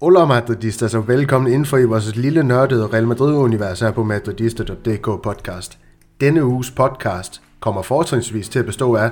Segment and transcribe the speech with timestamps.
[0.00, 5.22] Hola Madridistas og velkommen ind for i vores lille nørdede Real Madrid-univers her på madridista.dk
[5.22, 5.78] podcast.
[6.20, 9.10] Denne uges podcast kommer fortrinsvis til at bestå af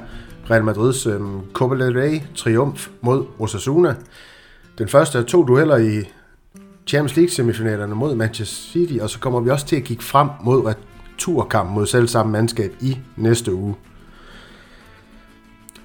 [0.51, 3.95] Real Madrids øhm, Copa del Rey triumf mod Osasuna.
[4.79, 6.05] Den første af to dueller i
[6.87, 10.29] Champions League semifinalerne mod Manchester City, og så kommer vi også til at kigge frem
[10.45, 10.75] mod
[11.17, 13.75] returkamp mod selv samme mandskab i næste uge.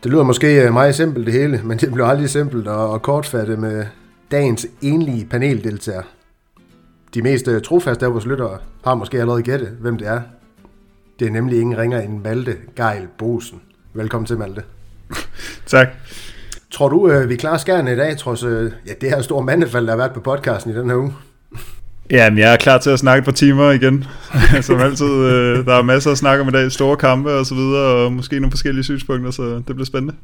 [0.04, 3.59] Det lyder måske øh, meget simpelt det hele, men det bliver aldrig simpelt og kortfattet
[3.59, 3.85] med
[4.31, 6.02] dagens enlige paneldeltager.
[7.13, 10.21] De mest øh, trofaste af vores lyttere har måske allerede gættet, hvem det er.
[11.20, 13.62] Det er nemlig ingen ringer end Malte Geil Bosen.
[13.93, 14.63] Velkommen til, Malte.
[15.66, 15.88] tak.
[16.71, 19.91] Tror du, øh, vi klarer skærne i dag, trods ja, det her store mandefald, der
[19.91, 21.13] har været på podcasten i den her uge?
[22.11, 24.05] Ja, men jeg er klar til at snakke på timer igen.
[24.61, 25.05] Som altid,
[25.65, 26.71] der er masser at snakke om i dag.
[26.71, 30.15] Store kampe og så videre, og måske nogle forskellige synspunkter, så det bliver spændende.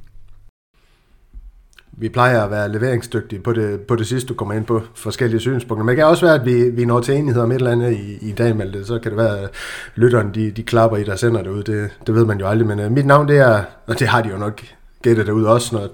[2.00, 5.40] Vi plejer at være leveringsdygtige på det, på det sidste, du kommer ind på forskellige
[5.40, 5.84] synspunkter.
[5.84, 7.94] Men det kan også være, at vi, vi når til enighed om et eller andet
[7.94, 8.86] i, i dag, Malte.
[8.86, 9.50] Så kan det være, at
[9.96, 11.64] lytteren de, de klapper i, der sender det ud.
[11.64, 12.68] Det, det ved man jo aldrig.
[12.68, 14.62] Men uh, mit navn, det er, og det har de jo nok
[15.02, 15.88] gættet derude også, når,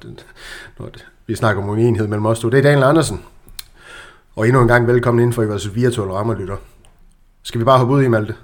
[0.79, 0.89] når
[1.27, 2.49] vi snakker om uenighed mellem os to.
[2.49, 3.21] Det er Daniel Andersen.
[4.35, 6.57] Og endnu en gang velkommen inden for i vores virtuelle rammerlytter.
[7.43, 8.35] Skal vi bare hoppe ud i, Malte?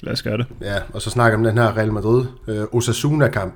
[0.00, 0.46] Lad os gøre det.
[0.60, 3.54] Ja, og så snakke om den her Real Madrid uh, Osasuna-kamp.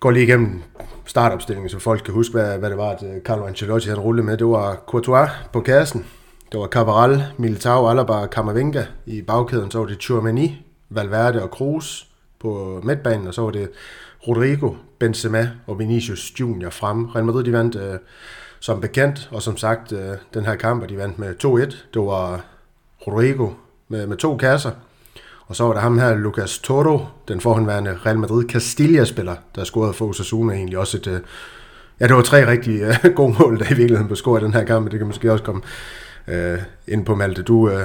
[0.00, 0.62] Går lige igennem
[1.06, 4.26] startopstillingen, så folk kan huske, hvad, hvad det var, at øh, Carlo Ancelotti han rullede
[4.26, 4.36] med.
[4.36, 6.06] Det var Courtois på kassen,
[6.52, 11.50] det var Cabral, Militao, Alaba og Camavinga i bagkæden, så var det Chouameni, Valverde og
[11.50, 12.08] Kroos
[12.40, 13.70] på midtbanen, og så var det
[14.28, 17.04] Rodrigo, Benzema og Vinicius Junior frem.
[17.04, 17.98] Real Madrid de vandt øh,
[18.64, 21.76] som bekendt, og som sagt, øh, den her kamp, de vandt med 2-1.
[21.94, 22.40] Det var
[23.06, 23.50] Rodrigo
[23.88, 24.70] med, med to kasser,
[25.46, 29.94] og så var der ham her, Lucas Toro, den forhåndværende Real Madrid Castilla-spiller, der scorede
[29.94, 31.06] for Osasuna egentlig også et...
[31.06, 31.20] Øh,
[32.00, 34.54] ja, det var tre rigtig øh, gode mål, der i virkeligheden blev scoret i den
[34.54, 35.62] her kamp, det kan måske også komme
[36.28, 37.42] uh, ind på Malte.
[37.42, 37.80] Du, uh,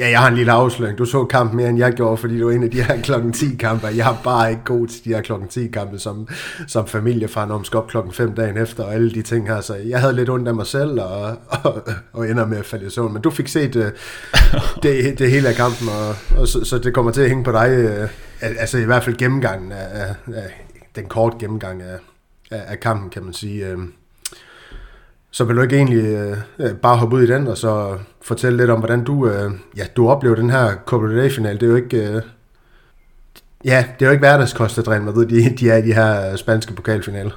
[0.00, 0.98] Ja, jeg har en lille afsløring.
[0.98, 3.32] Du så kampen mere, end jeg gjorde, fordi det var en af de her klokken
[3.32, 3.86] 10 kampe.
[3.86, 6.28] Jeg er bare ikke god til de her klokken 10 kampe som,
[6.66, 9.60] som familiefar, når man skal op klokken 5 dagen efter, og alle de ting her.
[9.60, 11.82] Så jeg havde lidt ondt af mig selv, og, og,
[12.12, 13.12] og ender med at falde i søvn.
[13.12, 13.82] Men du fik set uh,
[14.82, 17.52] det, det hele af kampen, og, og så, så det kommer til at hænge på
[17.52, 17.84] dig.
[17.84, 18.08] Uh,
[18.40, 20.64] altså i hvert fald gennemgangen af, af, af
[20.96, 21.98] den kort gennemgang af,
[22.50, 23.76] af, af kampen, kan man sige.
[23.76, 23.82] Uh,
[25.30, 28.58] så vil du ikke egentlig øh, øh, bare hoppe ud i den, og så fortælle
[28.58, 31.66] lidt om, hvordan du, øh, ja, du oplever den her Copa del final Det er
[31.66, 31.96] jo ikke...
[31.96, 32.22] Øh,
[33.64, 36.30] ja, det er jo ikke hverdagskost, at Real Madrid de, de er i de her
[36.30, 37.30] øh, spanske pokalfinaler.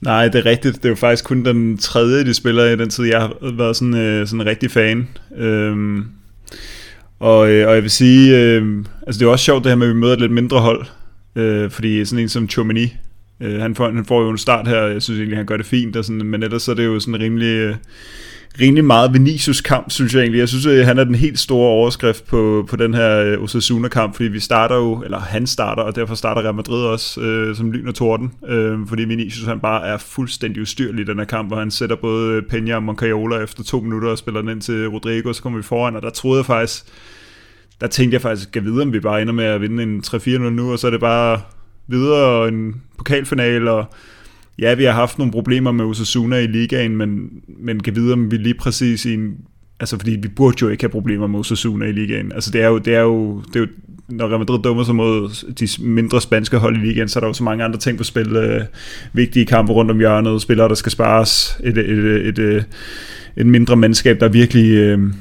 [0.00, 0.76] Nej, det er rigtigt.
[0.76, 3.76] Det er jo faktisk kun den tredje, de spiller i den tid, jeg har været
[3.76, 5.08] sådan, øh, sådan en rigtig fan.
[5.36, 6.04] Øhm,
[7.20, 9.86] og, øh, og jeg vil sige, øh, altså det er også sjovt det her med,
[9.86, 10.86] at vi møder et lidt mindre hold.
[11.36, 12.96] Øh, fordi sådan en som Chomini,
[13.40, 15.66] Øh, han, får, han får jo en start her, jeg synes egentlig, han gør det
[15.66, 17.74] fint, og sådan, men ellers så er det jo sådan rimelig, øh,
[18.60, 20.38] rimelig meget Vinicius kamp, synes jeg egentlig.
[20.38, 24.16] Jeg synes, at han er den helt store overskrift på, på den her øh, Osasuna-kamp,
[24.16, 27.72] fordi vi starter jo, eller han starter, og derfor starter Real Madrid også øh, som
[27.72, 31.52] lyn og torden, øh, fordi Vinicius han bare er fuldstændig ustyrlig i den her kamp,
[31.52, 34.88] og han sætter både Peña og Moncayola efter to minutter og spiller den ind til
[34.88, 36.84] Rodrigo, så kommer vi foran, og der troede jeg faktisk,
[37.80, 40.38] der tænkte jeg faktisk, at vide, om vi bare ender med at vinde en 3-4
[40.38, 41.40] nu, og så er det bare
[41.90, 43.84] videre en pokalfinale, og
[44.58, 48.30] ja, vi har haft nogle problemer med Osasuna i ligaen, men, men kan vide, om
[48.30, 49.36] vi lige præcis i en,
[49.80, 52.32] altså fordi vi burde jo ikke have problemer med Osasuna i ligaen.
[52.32, 53.66] Altså det er jo, det er jo, det er jo
[54.10, 57.28] når Real Madrid dummer sig mod de mindre spanske hold i ligaen, så er der
[57.28, 58.36] jo så mange andre ting på spil.
[58.36, 58.60] Øh,
[59.12, 62.64] vigtige kampe rundt om hjørnet, spillere, der skal spares, et, et, et, et, et,
[63.36, 64.70] et mindre mandskab, der virkelig...
[64.70, 65.12] Øh,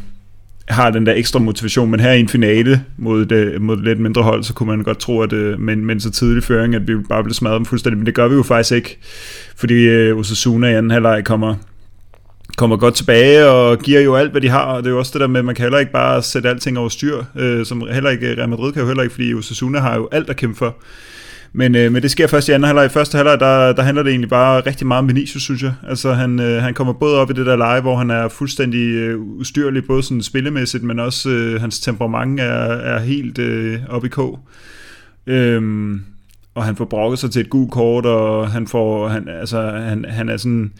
[0.70, 4.00] har den der ekstra motivation, men her i en finale mod et, mod et lidt
[4.00, 6.88] mindre hold, så kunne man godt tro, at øh, men, men så tidlig føring, at
[6.88, 8.98] vi bare blev smadret dem fuldstændig, men det gør vi jo faktisk ikke,
[9.56, 11.56] fordi øh, Osasuna i anden halvleg kommer,
[12.58, 15.12] kommer godt tilbage og giver jo alt, hvad de har, og det er jo også
[15.14, 17.84] det der med, at man kan heller ikke bare sætte alting over styr, øh, som
[17.92, 20.58] heller ikke Real Madrid kan jo heller ikke, fordi Osasuna har jo alt at kæmpe
[20.58, 20.76] for.
[21.54, 22.86] Men, øh, men det sker først i anden halvleg.
[22.86, 25.74] I første halvleg, der, der handler det egentlig bare rigtig meget om Vinicius, synes jeg.
[25.88, 28.88] Altså, han, øh, han kommer både op i det der leje, hvor han er fuldstændig
[28.88, 34.06] øh, ustyrlig, både sådan spillemæssigt, men også øh, hans temperament er, er helt øh, op
[34.06, 34.40] i kog.
[35.28, 36.02] Øhm,
[36.56, 40.06] og han får brokket sig til et gult kort, og han får, han, altså, han,
[40.10, 40.72] han er sådan,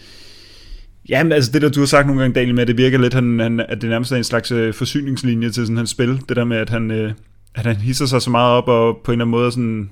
[1.10, 2.98] Ja, men altså det der, du har sagt nogle gange, Daniel, med, at det virker
[2.98, 6.22] lidt, han, han, at det nærmest er en slags øh, forsyningslinje til sådan hans spil.
[6.30, 7.14] Det der med, at han, øh,
[7.56, 9.90] at han hisser sig så meget op, og på en eller anden måde sådan,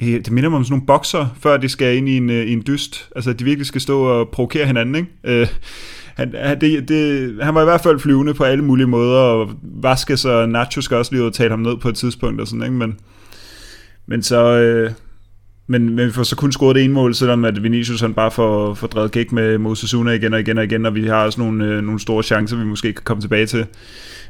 [0.00, 2.52] det minder mig om sådan nogle bokser, før de skal ind i en, øh, i
[2.52, 3.08] en dyst.
[3.16, 5.08] Altså, at de virkelig skal stå og provokere hinanden, ikke?
[5.24, 5.48] Øh,
[6.14, 9.50] han, han, det, det, han var i hvert fald flyvende på alle mulige måder, og
[9.62, 12.74] Vasquez og Nacho skal også lige tale ham ned på et tidspunkt og sådan, ikke?
[12.74, 12.98] Men,
[14.06, 14.56] men så...
[14.56, 14.90] Øh,
[15.66, 18.30] men, men vi får så kun scoret det ene mål, selvom at Vinicius han bare
[18.30, 21.40] får, får drevet gæk med Mosesuna igen og igen og igen, og vi har også
[21.40, 23.66] nogle, øh, nogle store chancer, vi måske kan komme tilbage til.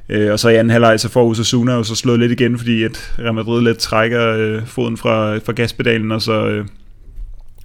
[0.08, 2.82] Øh, og så i anden halvleg, så får Osasuna jo så slået lidt igen, fordi
[2.82, 6.66] at Real Madrid lidt trækker øh, foden fra, fra gaspedalen, og så øh,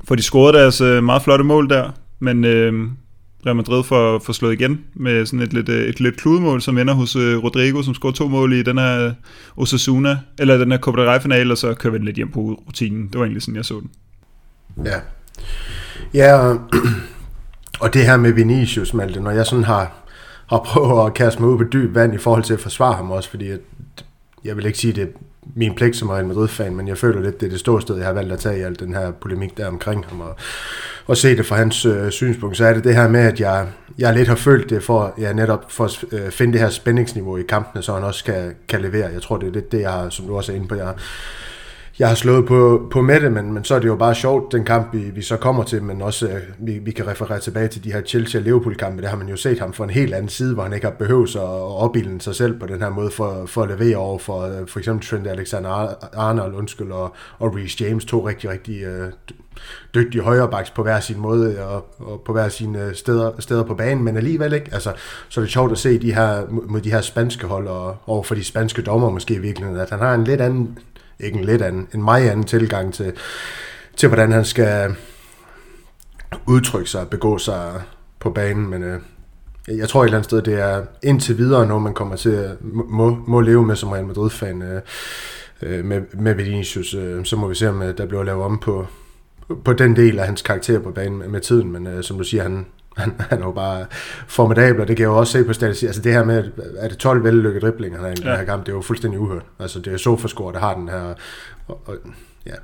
[0.08, 1.92] får de scoret deres øh, meget flotte mål der.
[2.20, 2.74] Men øh,
[3.46, 6.78] Real Madrid får, får slået igen med sådan et lidt, øh, et lidt kludemål, som
[6.78, 9.14] ender hos øh, Rodrigo, som scorer to mål i den her øh,
[9.58, 13.08] Osasuna, eller den her Copa del Rey-finale, og så kører vi lidt hjem på rutinen.
[13.08, 13.90] Det var egentlig sådan, jeg så den.
[14.86, 15.00] Ja.
[16.14, 16.56] Ja,
[17.84, 20.09] og det her med Vinicius, Malte, når jeg sådan har,
[20.50, 23.12] og prøvet at kaste mig ud på dyb vand i forhold til at forsvare ham
[23.12, 23.58] også, fordi jeg,
[24.44, 25.10] jeg vil ikke sige, det
[25.56, 28.06] min pligt som Real Madrid-fan, men jeg føler lidt, det er det store sted, jeg
[28.06, 30.36] har valgt at tage i al den her polemik der omkring ham, og,
[31.08, 33.68] og se det fra hans øh, synspunkt, så er det det her med, at jeg,
[33.98, 37.38] jeg lidt har følt det for, ja, netop for at øh, finde det her spændingsniveau
[37.38, 39.10] i kampene, så han også kan, kan levere.
[39.14, 40.86] Jeg tror, det er lidt det, jeg har, som du også er inde på, jeg
[40.86, 40.96] har
[42.00, 44.52] jeg har slået på, på med det, men, men så er det jo bare sjovt,
[44.52, 47.68] den kamp, vi, vi så kommer til, men også øh, vi, vi kan referere tilbage
[47.68, 50.14] til de her Chelsea og Liverpool-kampe, der har man jo set ham fra en helt
[50.14, 53.12] anden side, hvor han ikke har behøvet at opbilde sig selv på den her måde
[53.12, 57.84] for, for at levere over for øh, for eksempel Trent Alexander-Arnold, undskyld, og, og Reece
[57.84, 59.12] James, to rigtig, rigtig øh,
[59.96, 63.64] dygtige højrebacks på hver sin måde øh, og, og på hver sine øh, steder, steder
[63.64, 64.70] på banen, men alligevel ikke.
[64.74, 64.94] Altså,
[65.30, 68.24] så er det sjovt at se de her, mod de her spanske hold og over
[68.24, 70.78] for de spanske dommer måske i virkeligheden, at han har en lidt anden
[71.20, 73.14] ikke en lidt anden, en meget anden tilgang til,
[73.96, 74.96] til hvordan han skal
[76.48, 77.82] udtrykke sig og begå sig
[78.20, 79.00] på banen, men øh,
[79.68, 82.52] jeg tror et eller andet sted, det er indtil videre, når man kommer til at
[82.62, 84.82] må, må leve med som Real Madrid-fan øh,
[85.62, 88.60] øh, med, med Vinicius, øh, så må vi se, om øh, der bliver lavet om
[88.60, 88.88] på,
[89.64, 92.24] på den del af hans karakter på banen med, med tiden, men øh, som du
[92.24, 92.66] siger, han,
[93.00, 93.86] han, han er jo bare
[94.28, 95.88] formidabel, og det kan jeg jo også se på statistik.
[95.88, 98.30] Altså det her med, at det 12 vellykkede driblinger, han har ja.
[98.30, 99.46] den her kamp, det er jo fuldstændig uhørt.
[99.60, 101.14] Altså det er Sofascore, der har den her,
[101.68, 101.96] og, og,
[102.46, 102.56] ja,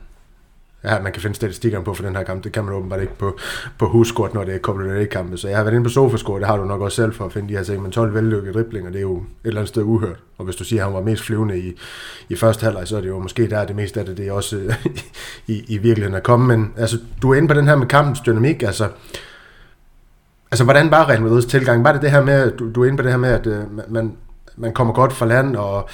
[0.86, 2.44] ja, man kan finde statistikkerne på for den her kamp.
[2.44, 3.38] Det kan man åbenbart ikke på,
[3.78, 6.48] på huskort, når det er Copa kampe Så jeg har været inde på Sofascore, det
[6.48, 7.82] har du nok også selv for at finde de her ting.
[7.82, 10.20] Men 12 vellykkede driblinger, det er jo et eller andet sted uhørt.
[10.38, 11.74] Og hvis du siger, at han var mest flyvende i,
[12.30, 14.32] i første halvleg, så er det jo måske der det meste af det, det er
[14.32, 14.76] også
[15.48, 16.48] i, i virkeligheden at komme.
[16.48, 18.64] Men altså, du er inde på den her med kampens dynamik.
[18.64, 18.90] Altså,
[20.56, 21.84] Altså, hvordan var Real Madrid's tilgang?
[21.84, 23.92] Var det det her med, du, du er inde på det her med, at øh,
[23.92, 24.12] man,
[24.56, 25.90] man kommer godt fra land, og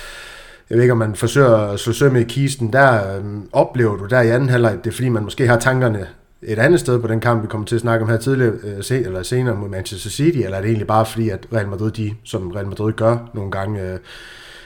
[0.70, 4.06] jeg ved ikke, om man forsøger at slå søm i kisten, der øh, oplever du
[4.06, 6.08] der i anden halvleg, det er fordi, man måske har tankerne
[6.42, 8.84] et andet sted på den kamp, vi kommer til at snakke om her tidligere, øh,
[8.84, 11.92] se, eller senere mod Manchester City, eller er det egentlig bare fordi, at Real Madrid,
[11.92, 14.00] de, som Real Madrid gør nogle gange, øh,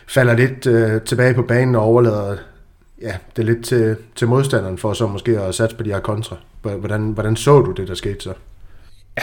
[0.08, 2.36] falder lidt øh, tilbage på banen og overlader
[3.02, 6.00] ja, det er lidt til, til modstanderen for så måske at satse på de her
[6.00, 6.36] kontra.
[6.62, 8.34] Hvordan, hvordan så du det, der skete så?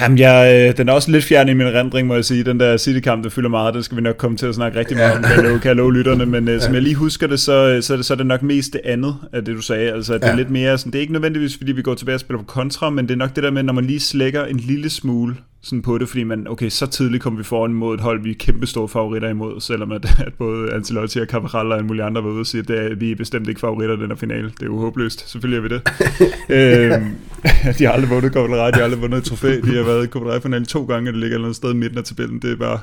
[0.00, 2.44] Jamen, jeg, øh, den er også lidt fjern i min rendring, må jeg sige.
[2.44, 4.96] Den der City-kamp, der fylder meget, det skal vi nok komme til at snakke rigtig
[4.96, 6.26] meget om, kan jeg love, kan jeg love lytterne.
[6.26, 8.26] Men uh, som jeg lige husker det, så, øh, så, er det, så er det
[8.26, 9.92] nok mest det andet af det, du sagde.
[9.92, 10.30] Altså, det ja.
[10.30, 12.46] er lidt mere sådan, det er ikke nødvendigvis, fordi vi går tilbage og spiller på
[12.46, 15.36] kontra, men det er nok det der med, når man lige slækker en lille smule
[15.62, 18.30] sådan på det, fordi man, okay, så tidligt kommer vi foran mod et hold, vi
[18.30, 22.04] er kæmpe store favoritter imod, selvom at, at både Ancelotti og Cabral og en mulig
[22.04, 24.08] andre var ude og sige, at det er, vi er bestemt ikke favoritter i den
[24.08, 24.44] her finale.
[24.44, 25.30] Det er jo håbløst.
[25.30, 25.82] Selvfølgelig er vi det.
[26.56, 27.14] øhm,
[27.78, 29.60] de har aldrig vundet Copa de har aldrig vundet et trofæ.
[29.60, 31.72] De har været i Copa finale to gange, og det ligger et eller andet sted
[31.72, 32.38] i midten af tabellen.
[32.38, 32.80] Det er bare,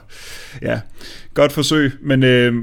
[0.61, 0.79] ja,
[1.33, 2.23] godt forsøg, men...
[2.23, 2.53] Øh,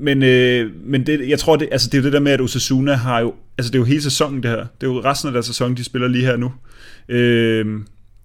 [0.00, 2.40] men, øh, men det, jeg tror, det, altså det er jo det der med, at
[2.40, 4.66] Osasuna har jo, altså det er jo hele sæsonen det her.
[4.80, 6.52] Det er jo resten af deres sæson, de spiller lige her nu.
[7.08, 7.80] Øh,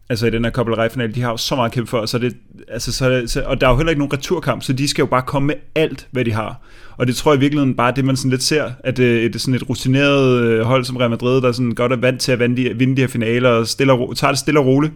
[0.10, 2.18] altså i den her Copa del Rey-finale, de har jo så meget kæmpe for, så
[2.18, 2.36] det,
[2.68, 5.06] altså, så, så, og der er jo heller ikke nogen returkamp, så de skal jo
[5.06, 6.62] bare komme med alt, hvad de har.
[6.98, 9.24] Og det tror jeg i virkeligheden bare det, man sådan lidt ser, at det, øh,
[9.24, 12.22] det er sådan et rutineret øh, hold som Real Madrid, der sådan godt er vant
[12.22, 14.66] til at vinde de, vinde de her finaler, og stille og, tager det stille og
[14.66, 14.94] roligt.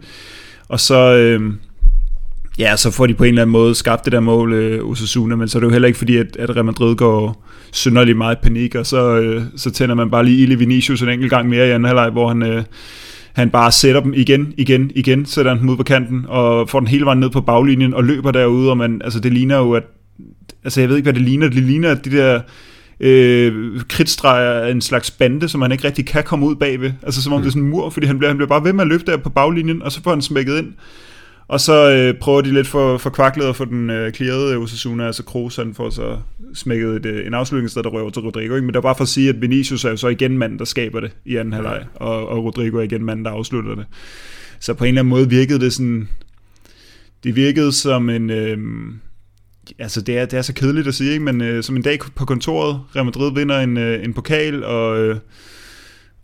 [0.68, 1.52] Og så, øh,
[2.58, 5.36] ja, så får de på en eller anden måde skabt det der mål, øh, Osasuna,
[5.36, 8.36] men så er det jo heller ikke fordi, at, at Real Madrid går synderligt meget
[8.36, 11.48] i panik, og så, øh, så tænder man bare lige Ile Vinicius en enkelt gang
[11.48, 12.42] mere i anden halvleg, hvor han...
[12.42, 12.62] Øh,
[13.32, 16.80] han bare sætter dem igen, igen, igen, sætter han dem ud på kanten, og får
[16.80, 19.72] den hele vejen ned på baglinjen, og løber derude, og man, altså det ligner jo,
[19.72, 19.82] at,
[20.64, 22.40] altså jeg ved ikke, hvad det ligner, det ligner, at de der
[23.00, 27.32] øh, kritstreger en slags bande, som han ikke rigtig kan komme ud bagved, altså som
[27.32, 27.42] om mm.
[27.42, 29.04] det er sådan en mur, fordi han bliver, han bliver bare ved med at løbe
[29.06, 30.72] der på baglinjen, og så får han smækket ind,
[31.48, 34.62] og så øh, prøver de lidt for, for kvaklet at få den øh, clearet øh,
[34.62, 36.16] Osasuna, altså Kroos han får så
[36.54, 38.54] smækket et, øh, en afslutningssted, der røver til Rodrigo.
[38.54, 38.66] Ikke?
[38.66, 40.64] Men det er bare for at sige, at Vinicius er jo så igen manden, der
[40.64, 43.86] skaber det i anden halvleg, og, og Rodrigo er igen manden, der afslutter det.
[44.60, 46.08] Så på en eller anden måde virkede det sådan...
[47.24, 48.30] Det virkede som en...
[48.30, 48.58] Øh,
[49.78, 51.24] altså det er, det er så kedeligt at sige, ikke?
[51.24, 54.98] men øh, som en dag på kontoret, Real Madrid vinder en, øh, en pokal, og...
[54.98, 55.16] Øh,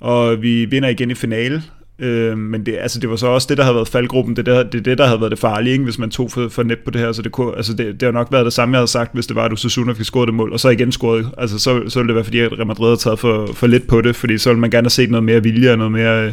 [0.01, 1.63] og vi vinder igen i finale.
[2.01, 4.37] Øh, men det, altså, det var så også det, der havde været faldgruppen.
[4.37, 5.85] Det er det, det, det, der havde været det farlige, ikke?
[5.85, 7.13] hvis man tog for, for net på det her.
[7.13, 9.27] Så det, kunne, altså, det, det har nok været det samme, jeg havde sagt, hvis
[9.27, 11.29] det var, at Osasuna fik scoret det mål, og så igen scoret.
[11.39, 13.87] Altså, så, så ville det være, fordi at Real Madrid havde taget for, for lidt
[13.87, 16.25] på det, fordi så ville man gerne have set noget mere vilje og noget mere...
[16.25, 16.33] Øh,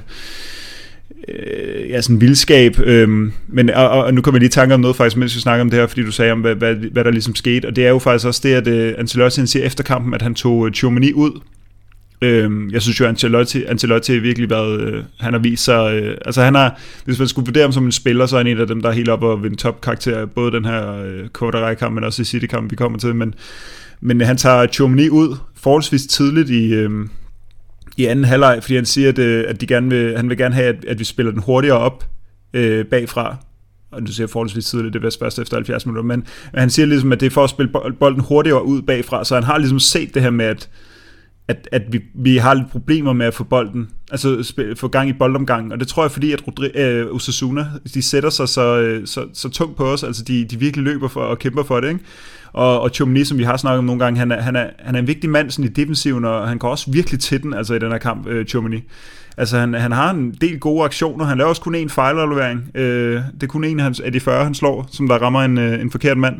[1.27, 2.79] øh ja, sådan vildskab.
[2.79, 5.39] Øhm, men, og, og, nu kommer jeg lige i tanke om noget faktisk, mens vi
[5.39, 7.65] snakker om det her, fordi du sagde om, hvad, hvad, hvad der ligesom skete.
[7.65, 10.35] Og det er jo faktisk også det, at uh, Ancelotti siger efter kampen, at han
[10.35, 10.67] tog uh,
[11.15, 11.39] ud
[12.21, 16.17] Øhm, jeg synes jo, Ancelotti, Ancelotti har virkelig været, øh, han har vist sig, øh,
[16.25, 18.59] altså han har, hvis man skulle vurdere ham som en spiller, så er han en
[18.59, 22.03] af dem, der er helt oppe og vinde topkarakter, både den her øh, Kodarej-kamp, men
[22.03, 23.33] også i City-kampen, vi kommer til, men,
[24.01, 26.89] men han tager Chomini ud forholdsvis tidligt i, øh,
[27.97, 30.55] i anden halvleg, fordi han siger, at, øh, at de gerne vil, han vil gerne
[30.55, 32.03] have, at, at vi spiller den hurtigere op
[32.53, 33.37] øh, bagfra,
[33.91, 36.85] og du siger forholdsvis tidligt, det er først efter 70 minutter, men, men han siger
[36.85, 39.79] ligesom, at det er for at spille bolden hurtigere ud bagfra, så han har ligesom
[39.79, 40.69] set det her med, at
[41.47, 45.13] at, at vi, vi har lidt problemer med at få bolden, altså få gang i
[45.13, 49.07] boldomgangen, og det tror jeg fordi, at Rodri- øh, Osasuna, de sætter sig så, øh,
[49.07, 51.89] så, så tungt på os, altså de, de virkelig løber for og kæmper for det,
[51.89, 51.99] ikke?
[52.53, 54.95] Og, og Chumni, som vi har snakket om nogle gange, han er, han er, han
[54.95, 57.73] er en vigtig mand sådan i defensiven, og han går også virkelig til den, altså
[57.73, 58.83] i den her kamp, øh, Chumni.
[59.37, 63.21] Altså han, han har en del gode aktioner, han laver også kun én fejlaflevering, øh,
[63.33, 65.91] det er kun en af de 40, han slår, som der rammer en, øh, en
[65.91, 66.35] forkert mand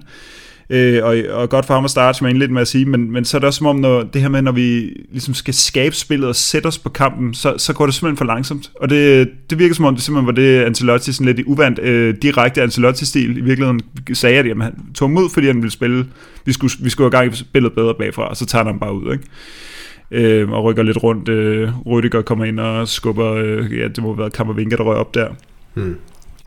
[0.69, 3.11] øh, og, og godt for ham at starte, som jeg lidt med at sige, men,
[3.11, 4.81] men så er det også som om, når, det her med, når vi
[5.11, 8.25] ligesom skal skabe spillet og sætte os på kampen, så, så går det simpelthen for
[8.25, 8.71] langsomt.
[8.75, 11.79] Og det, det virker som om, det simpelthen var det Ancelotti, sådan lidt i uvandt,
[11.79, 13.81] øh, direkte Ancelotti-stil, i virkeligheden
[14.13, 16.05] sagde, at jamen, han tog mod, fordi han ville spille,
[16.45, 18.93] vi skulle, vi skulle have gang i spillet bedre bagfra, og så tager han bare
[18.93, 19.23] ud, ikke?
[20.11, 21.29] Øh, og rykker lidt rundt.
[21.29, 24.97] Øh, Rüdiger kommer ind og skubber, øh, ja, det må have været Kammervinke, der røg
[24.97, 25.27] op der.
[25.73, 25.95] Hmm.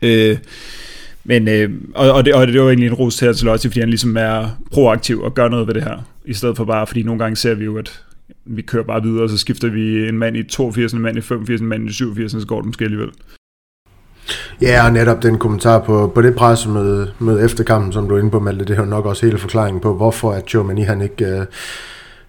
[0.01, 0.37] Øh,
[1.29, 3.89] men, øh, og, og, det, og det var egentlig en ros til Ancelotti, fordi han
[3.89, 7.19] ligesom er proaktiv og gør noget ved det her, i stedet for bare, fordi nogle
[7.19, 8.03] gange ser vi jo, at
[8.45, 11.21] vi kører bare videre, og så skifter vi en mand i 82, en mand i
[11.21, 13.09] 85, en mand i 87, så går det måske alligevel.
[14.61, 18.31] Ja, og netop den kommentar på, på det pressemøde med efterkampen, som du er inde
[18.31, 21.25] på, Malte, det er jo nok også hele forklaringen på, hvorfor at Joe han ikke
[21.25, 21.45] øh,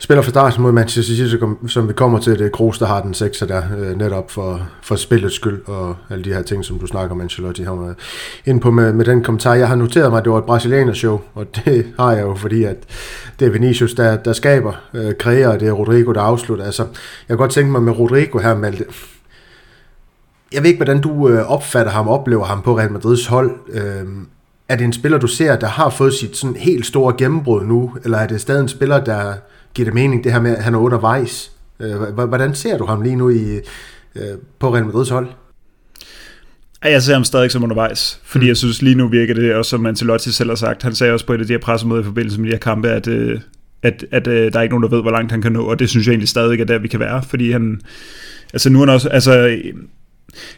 [0.01, 3.03] spiller for start mod Manchester City, som vi kommer til, det er Kroos, der har
[3.03, 6.79] den sekser der, øh, netop for, for spillets skyld, og alle de her ting, som
[6.79, 7.95] du snakker om, Ancelotti har
[8.47, 9.55] ind på med, med den kommentar.
[9.55, 12.35] Jeg har noteret mig, at det var et brasilianer show, og det har jeg jo,
[12.35, 12.77] fordi at
[13.41, 16.65] det er Vinicius, der, der skaber, øh, kreerer, og det er Rodrigo, der afslutter.
[16.65, 18.85] Altså, jeg kan godt tænke mig med Rodrigo her, Malte.
[20.53, 23.51] Jeg ved ikke, hvordan du øh, opfatter ham, oplever ham på Real Madrids hold.
[23.73, 24.05] Øh,
[24.69, 27.97] er det en spiller, du ser, der har fået sit sådan helt store gennembrud nu,
[28.05, 29.33] eller er det stadig en spiller, der
[29.75, 31.53] giver det mening, det her med, at han er undervejs.
[31.81, 33.61] Øh, hvordan ser du ham lige nu i,
[34.17, 34.23] øh,
[34.59, 35.29] på Real Madrids hold?
[36.85, 38.49] Jeg ser ham stadig som undervejs, fordi mm.
[38.49, 40.83] jeg synes lige nu virker det også, som Ancelotti selv har sagt.
[40.83, 42.89] Han sagde også på et af de her pressemøder i forbindelse med de her kampe,
[42.89, 43.41] at, øh,
[43.83, 45.79] at, at, at der er ikke nogen, der ved, hvor langt han kan nå, og
[45.79, 47.81] det synes jeg egentlig stadig er der, vi kan være, fordi han,
[48.53, 49.59] altså nu er han også, altså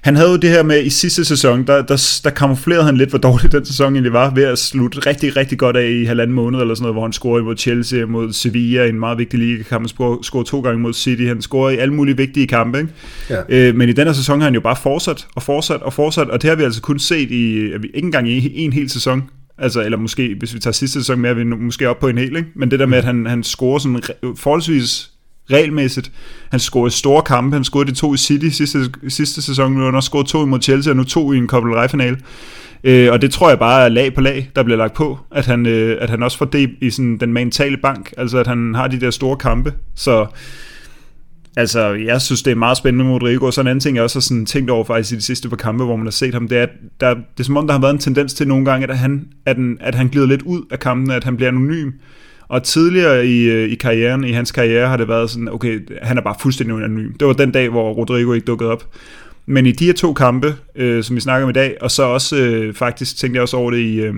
[0.01, 3.11] han havde jo det her med i sidste sæson, der, der, der kamuflerede han lidt,
[3.11, 6.35] hvor dårlig den sæson egentlig var, ved at slutte rigtig, rigtig godt af i halvanden
[6.35, 9.83] måned, eller sådan noget, hvor han scorede mod Chelsea, mod Sevilla, en meget vigtig ligakamp,
[9.83, 12.93] han scorede to gange mod City, han scorede i alle mulige vigtige kampe, ikke?
[13.31, 13.69] Ja.
[13.69, 16.31] Øh, men i den her sæson har han jo bare fortsat, og fortsat, og fortsat,
[16.31, 19.23] og det har vi altså kun set i, ikke engang i en hel sæson,
[19.59, 22.19] Altså, eller måske, hvis vi tager sidste sæson med, er vi måske op på en
[22.19, 22.49] hel, ikke?
[22.57, 24.03] Men det der med, at han, han scorer sådan
[24.37, 25.12] forholdsvis
[25.51, 26.13] regelmæssigt.
[26.51, 27.57] Han scorede store kampe.
[27.57, 29.73] Han scorede de to i City sidste, sidste sæson.
[29.73, 32.17] Nu har han også scoret to imod Chelsea, og nu to i en Copa finale
[32.85, 35.47] Øh, og det tror jeg bare er lag på lag, der bliver lagt på, at
[35.47, 38.75] han, øh, at han også får det i sådan den mentale bank, altså at han
[38.75, 39.73] har de der store kampe.
[39.95, 40.27] Så
[41.57, 43.51] altså, jeg synes, det er meget spændende med Rodrigo.
[43.51, 45.57] Så en anden ting, jeg også har sådan tænkt over faktisk i de sidste par
[45.57, 46.71] kampe, hvor man har set ham, det er, at
[47.01, 49.29] der, det er som om, der har været en tendens til nogle gange, at han,
[49.47, 51.91] at, den, at han glider lidt ud af kampen, at han bliver anonym.
[52.53, 56.19] Og tidligere i, øh, i karrieren, i hans karriere, har det været sådan, okay, han
[56.19, 57.13] er bare fuldstændig anonym.
[57.13, 58.85] Det var den dag, hvor Rodrigo ikke dukkede op.
[59.47, 62.03] Men i de her to kampe, øh, som vi snakker om i dag, og så
[62.03, 64.01] også øh, faktisk tænkte jeg også over det i...
[64.01, 64.15] Øh,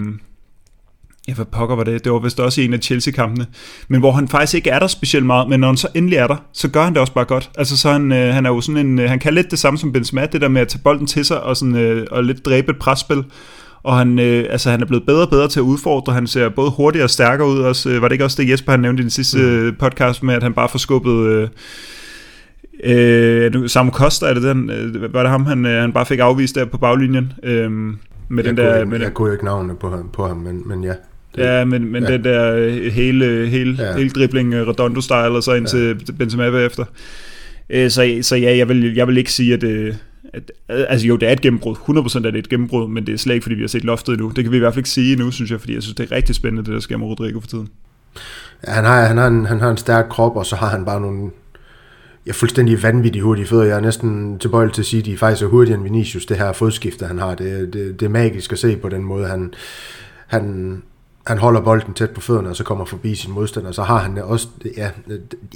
[1.29, 2.05] ja, hvad pokker var det?
[2.05, 3.47] Det var vist også i en af Chelsea-kampene.
[3.89, 6.27] Men hvor han faktisk ikke er der specielt meget, men når han så endelig er
[6.27, 7.51] der, så gør han det også bare godt.
[7.59, 9.79] Altså så han, øh, han er jo sådan en, øh, han kan lidt det samme
[9.79, 12.45] som Benzema, det der med at tage bolden til sig og, sådan, øh, og lidt
[12.45, 13.25] dræbe et presspil
[13.85, 16.13] og han, øh, altså, han er blevet bedre og bedre til at udfordre.
[16.13, 17.59] Han ser både hurtigere og stærkere ud.
[17.59, 19.75] Også, øh, var det ikke også det, Jesper han nævnte i den sidste mm.
[19.79, 21.27] podcast med, at han bare får skubbet...
[21.27, 21.49] Øh,
[22.85, 26.19] Øh, Samu Costa, er det den, øh, var det ham, han, øh, han bare fik
[26.19, 27.33] afvist der på baglinjen?
[27.43, 27.97] Øh, med
[28.31, 30.85] jeg den der, der, med jeg kunne ikke navnet på ham, på ham men, men
[30.85, 30.93] ja.
[31.35, 32.13] Det, ja, men, men ja.
[32.13, 33.97] den der øh, hele, hele, ja.
[33.97, 35.95] hele dribling, Redondo-style, og så ind ja.
[36.05, 36.85] til Benzema bagefter.
[37.71, 39.65] Øh, så, så ja, jeg vil, jeg vil ikke sige, at,
[40.35, 41.77] at, altså jo, det er et gennembrud.
[41.77, 44.13] 100% er det et gennembrud, men det er slet ikke, fordi vi har set loftet
[44.13, 44.33] endnu.
[44.37, 46.13] Det kan vi i hvert fald ikke sige endnu, synes jeg, fordi jeg synes, det
[46.13, 47.69] er rigtig spændende, det der sker med Rodrigo for tiden.
[48.67, 50.85] Ja, han har, han, har en, han har en stærk krop, og så har han
[50.85, 51.31] bare nogle
[52.27, 53.65] jeg fuldstændig vanvittigt hurtige fødder.
[53.65, 56.37] Jeg er næsten tilbøjelig til at sige, at de faktisk er hurtigere end Vinicius, det
[56.37, 57.35] her fodskifte, han har.
[57.35, 59.55] Det, det, det er magisk at se på den måde, han,
[60.27, 60.83] han,
[61.27, 64.19] han holder bolden tæt på fødderne, og så kommer forbi sin modstander, så har han
[64.19, 64.91] også ja,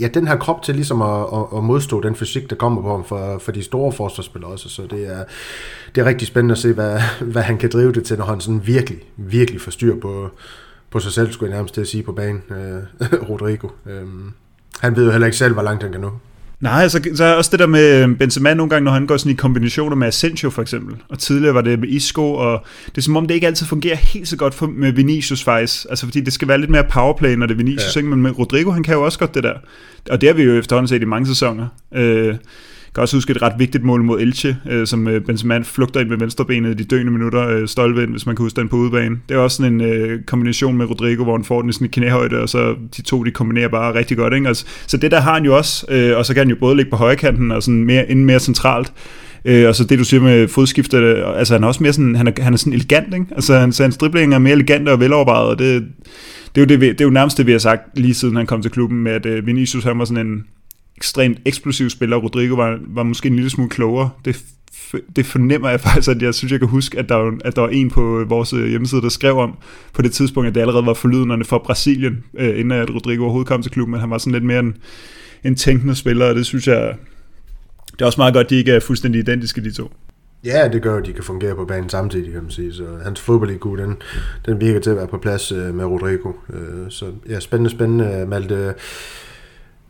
[0.00, 2.90] ja, den her krop til ligesom at, at, at modstå den fysik, der kommer på
[2.90, 5.24] ham for, for de store forsvarsspillere også, så det er,
[5.94, 8.40] det er rigtig spændende at se, hvad, hvad han kan drive det til, når han
[8.40, 10.30] sådan virkelig, virkelig får styr på,
[10.90, 12.82] på sig selv, skulle jeg nærmest til at sige på banen, øh,
[13.30, 13.68] Rodrigo.
[13.86, 14.06] Øh,
[14.80, 16.10] han ved jo heller ikke selv, hvor langt han kan nå.
[16.60, 19.16] Nej, så, så er også det der med øhm, Benzema nogle gange, når han går
[19.16, 22.98] sådan i kombinationer med Asensio for eksempel, og tidligere var det med Isco, og det
[22.98, 26.06] er som om, det ikke altid fungerer helt så godt for, med Vinicius faktisk, altså
[26.06, 27.98] fordi det skal være lidt mere powerplay, når det er Vinicius, ja.
[27.98, 28.10] ikke?
[28.10, 29.54] men med Rodrigo, han kan jo også godt det der,
[30.10, 31.68] og det har vi jo efterhånden set i mange sæsoner.
[31.94, 32.34] Øh,
[32.98, 36.08] kan også huske et ret vigtigt mål mod Elche, øh, som øh, Benzema flugter ind
[36.08, 39.16] med venstrebenet i de døende minutter, øh, stolpe hvis man kan huske den på udebane.
[39.28, 41.86] Det er også sådan en øh, kombination med Rodrigo, hvor han får den i sådan
[41.86, 44.34] en knæhøjde, og så de to, de kombinerer bare rigtig godt.
[44.34, 44.48] Ikke?
[44.48, 46.76] Altså, så det der har han jo også, øh, og så kan han jo både
[46.76, 48.92] ligge på højkanten og sådan mere, inden mere centralt.
[49.44, 52.26] Øh, og så det du siger med fodskiftet, altså han er også mere sådan, han
[52.26, 53.26] er, han er sådan elegant, ikke?
[53.30, 55.84] Altså hans, hans dribling er mere elegant og velovervejet, og det,
[56.54, 58.46] det er, jo det, det er jo nærmest det, vi har sagt lige siden han
[58.46, 60.44] kom til klubben, med at øh, Vinicius han var sådan en,
[60.98, 62.16] ekstremt eksplosiv spiller.
[62.16, 64.10] Rodrigo var, var måske en lille smule klogere.
[64.24, 64.44] Det,
[65.16, 67.62] det fornemmer jeg faktisk, at jeg synes, jeg kan huske, at der, var, at der
[67.62, 69.58] var en på vores øh, hjemmeside, der skrev om
[69.92, 73.48] på det tidspunkt, at det allerede var forlydende for Brasilien, øh, inden at Rodrigo overhovedet
[73.48, 74.76] kom til klubben, men han var sådan lidt mere en,
[75.44, 76.94] en tænkende spiller, og det synes jeg,
[77.92, 79.92] det er også meget godt, at de ikke er fuldstændig identiske, de to.
[80.44, 82.72] Ja, det gør, at de kan fungere på banen samtidig, kan man sige.
[82.72, 83.96] Så hans fodbold den,
[84.46, 86.32] den virker til at være på plads øh, med Rodrigo.
[86.52, 88.74] Øh, så ja, spændende, spændende, Malte.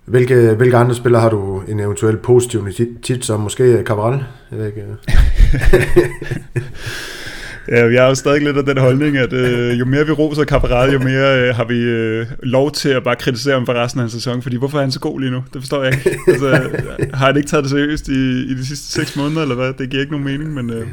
[0.09, 2.69] Hvilke, hvilke andre spillere har du en eventuel positiv
[3.03, 3.41] tit som?
[3.41, 4.25] Måske Cabral?
[4.51, 4.85] Jeg ved ikke.
[7.71, 10.45] Ja, jeg har jo stadig lidt af den holdning, at øh, jo mere vi roser
[10.45, 14.01] Cabral, jo mere øh, har vi øh, lov til at bare kritisere ham for resten
[14.01, 15.45] af en sæson, fordi hvorfor er han så god lige nu?
[15.55, 16.19] Det forstår jeg ikke.
[16.29, 16.71] Altså,
[17.15, 19.73] har han ikke taget det seriøst i, i de sidste seks måneder, eller hvad?
[19.73, 20.71] Det giver ikke nogen mening, men...
[20.71, 20.87] Øh,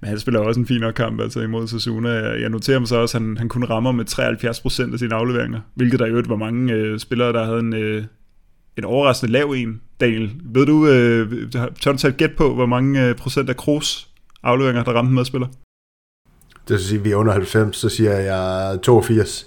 [0.00, 2.08] men han spiller også en fin nok kamp altså imod Sasuna.
[2.08, 4.04] Jeg, jeg noterer mig så også, at han, han kunne ramme med
[4.88, 8.02] 73% af sine afleveringer, hvilket der jo var mange øh, spillere, der havde en, øh,
[8.78, 10.30] en overraskende lav en, Daniel.
[10.44, 14.08] Ved du, øh, tør du tage et gæt på, hvor mange øh, procent af Kroos
[14.42, 15.46] afleveringer, der ramte medspiller?
[16.68, 19.46] Det vil sige, at vi er under 90, så siger jeg 82.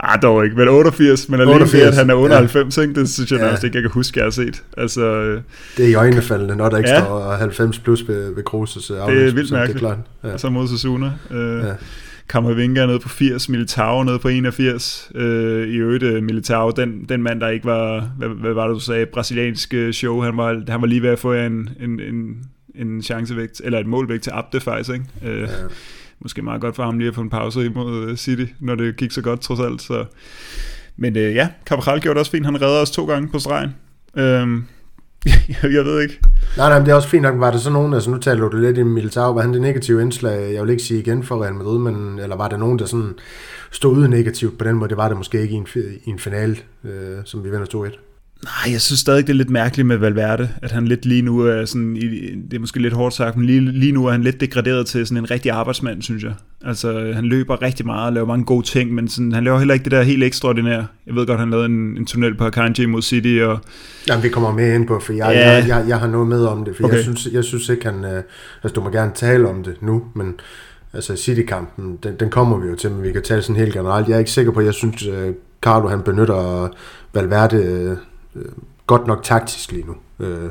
[0.00, 2.40] Ah, dog ikke, men 88, men alene 88, det, at han er under ja.
[2.40, 2.94] 90, ikke?
[2.94, 3.44] det synes jeg ja.
[3.44, 4.62] nærmest ikke, jeg kan huske, jeg har set.
[4.76, 5.40] Altså, øh,
[5.76, 7.00] det er i øjnefaldende, når der ikke ja.
[7.00, 9.22] står 90 plus ved, ved Kroos' afleveringer.
[9.22, 9.80] Det er vildt mærkeligt.
[9.80, 10.32] Det er klart.
[10.32, 10.38] Ja.
[10.38, 11.12] Så mod Sasuna.
[11.30, 11.72] Øh, ja.
[12.28, 15.10] Kammervinga nede på 80, Militao nede på 81.
[15.14, 18.74] Øh, I øvrigt uh, Militao, den, den mand, der ikke var, hvad, hvad var det
[18.74, 22.00] du sagde, brasiliansk øh, show, han var, han var lige ved at få en, en,
[22.00, 25.04] en, en chancevægt, eller et målvægt til Abde faktisk, ikke?
[25.24, 25.46] Øh, ja.
[26.20, 29.10] Måske meget godt for ham lige at få en pause imod City, når det gik
[29.10, 29.82] så godt trods alt.
[29.82, 30.04] Så.
[30.96, 33.70] Men øh, ja, Cabral gjorde det også fint, han redder os to gange på stregen.
[34.16, 34.62] Øh,
[35.76, 36.20] jeg ved ikke.
[36.56, 37.40] Nej, nej, men det er også fint nok.
[37.40, 40.02] Var det så nogen, altså nu taler du lidt i Militao, var han det negative
[40.02, 42.86] indslag, jeg vil ikke sige igen for Real Madrid, men, eller var der nogen, der
[42.86, 43.14] sådan
[43.70, 44.88] stod ude negativt på den måde?
[44.88, 45.66] Det var det måske ikke i en,
[46.04, 48.07] i en finale, øh, som vi vinder 2-1.
[48.44, 51.40] Nej, jeg synes stadig, det er lidt mærkeligt med Valverde, at han lidt lige nu
[51.40, 51.94] er sådan,
[52.50, 55.06] det er måske lidt hårdt sagt, men lige, lige nu er han lidt degraderet til
[55.06, 56.32] sådan en rigtig arbejdsmand, synes jeg.
[56.64, 59.74] Altså, han løber rigtig meget og laver mange gode ting, men sådan, han laver heller
[59.74, 60.86] ikke det der helt ekstraordinære.
[61.06, 63.38] Jeg ved godt, han lavede en, en tunnel på Akanji mod City.
[63.42, 63.58] Og...
[64.08, 65.50] Jamen, vi kommer med ind på, for jeg, ja.
[65.50, 66.94] jeg, jeg, jeg, har noget med om det, for okay.
[66.94, 68.04] jeg, synes, jeg synes ikke, han...
[68.04, 68.22] Øh,
[68.62, 70.34] altså, du må gerne tale om det nu, men
[70.92, 74.08] altså City-kampen, den, den kommer vi jo til, men vi kan tale sådan helt generelt.
[74.08, 76.68] Jeg er ikke sikker på, at jeg synes, øh, Carlo han benytter
[77.14, 77.98] Valverde
[78.36, 78.52] øh,
[78.86, 80.26] godt nok taktisk lige nu.
[80.26, 80.50] Øh,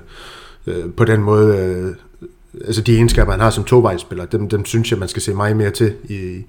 [0.67, 1.95] øh, på den måde, øh,
[2.65, 5.57] altså de egenskaber, han har som tovejsspiller, dem, dem synes jeg, man skal se meget
[5.57, 6.45] mere til i,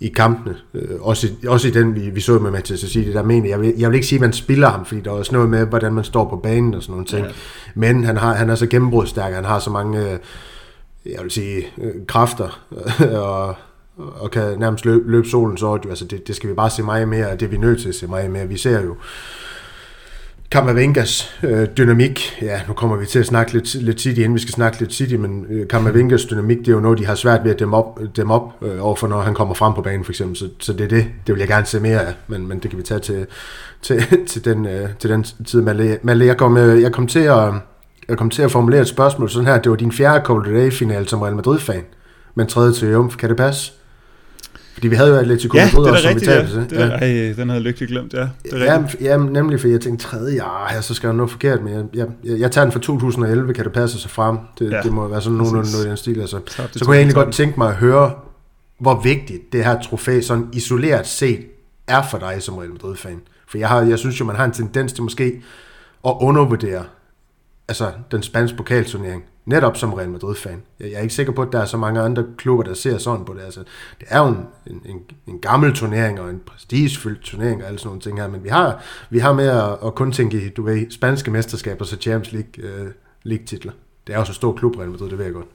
[0.00, 0.56] i kampene.
[0.74, 3.74] Øh, også, også i den, vi, vi så med Manchester City, der mener jeg, vil,
[3.78, 5.92] jeg vil ikke sige, at man spiller ham, fordi der er også noget med, hvordan
[5.92, 7.26] man står på banen og sådan nogle ting.
[7.26, 7.32] Ja.
[7.74, 10.18] Men han, har, han er så gennembrudstærk, han har så mange, øh,
[11.06, 12.60] jeg vil sige, øh, kræfter,
[13.28, 13.54] og,
[13.96, 15.88] og kan nærmest løbe, løbe solens år.
[15.88, 17.88] Altså det, det skal vi bare se meget mere, og det er vi nødt til
[17.88, 18.48] at se meget mere.
[18.48, 18.96] Vi ser jo,
[20.50, 24.40] Kammervengas øh, dynamik, ja, nu kommer vi til at snakke lidt, lidt City, inden vi
[24.40, 27.44] skal snakke lidt City, men øh, Kammervengas dynamik, det er jo noget, de har svært
[27.44, 30.04] ved at dæmme op, øh, dæmme op øh, overfor, når han kommer frem på banen,
[30.04, 30.36] for eksempel.
[30.36, 32.70] Så, så det er det, det vil jeg gerne se mere af, men, men det
[32.70, 33.26] kan vi tage til,
[33.82, 35.62] til, til, den, øh, til den tid.
[35.62, 37.52] Malle, Malle jeg, kom, øh, jeg, kom til at,
[38.08, 40.56] jeg kom til at formulere et spørgsmål sådan her, det var din fjerde Copa del
[40.56, 41.82] Rey-final som Real Madrid-fan,
[42.34, 43.16] men tredje til Jumf.
[43.16, 43.72] kan det passe?
[44.78, 46.54] Fordi vi havde jo Atletico ja, Madrid også, som rigtigt, vi talte.
[46.58, 46.64] Ja.
[46.64, 47.26] Det er, ja.
[47.28, 48.28] Ej, den havde lykkelig glemt, ja.
[48.42, 51.62] Det er ja, ja, nemlig, for jeg tænkte, tredje, ja, så skal jeg noget forkert,
[51.62, 54.38] men jeg, jeg, jeg, jeg tager den fra 2011, kan det passe sig frem?
[54.58, 54.80] Det, ja.
[54.82, 56.20] det må være sådan nogenlunde noget i den stil.
[56.20, 56.40] Altså.
[56.46, 58.12] Så, så kunne jeg egentlig godt tænke mig at høre,
[58.80, 61.40] hvor vigtigt det her trofæ, sådan isoleret set,
[61.88, 63.20] er for dig som Real Madrid-fan.
[63.48, 65.42] For jeg, har, jeg synes jo, man har en tendens til måske
[66.06, 66.84] at undervurdere
[67.68, 70.62] altså, den spanske pokalturnering, netop som Real Madrid-fan.
[70.80, 73.24] Jeg er ikke sikker på, at der er så mange andre klubber, der ser sådan
[73.24, 73.40] på det.
[73.40, 73.60] Altså,
[74.00, 77.88] det er jo en, en, en gammel turnering og en prestigefyldt turnering og alle sådan
[77.88, 80.62] nogle ting her, men vi har, vi har med at, at kun tænke i, du
[80.62, 82.90] ved, spanske mesterskaber, så Champions League, øh,
[83.22, 83.72] League-titler.
[84.08, 85.46] Det er også en stor klub, Real Madrid, det ved jeg godt.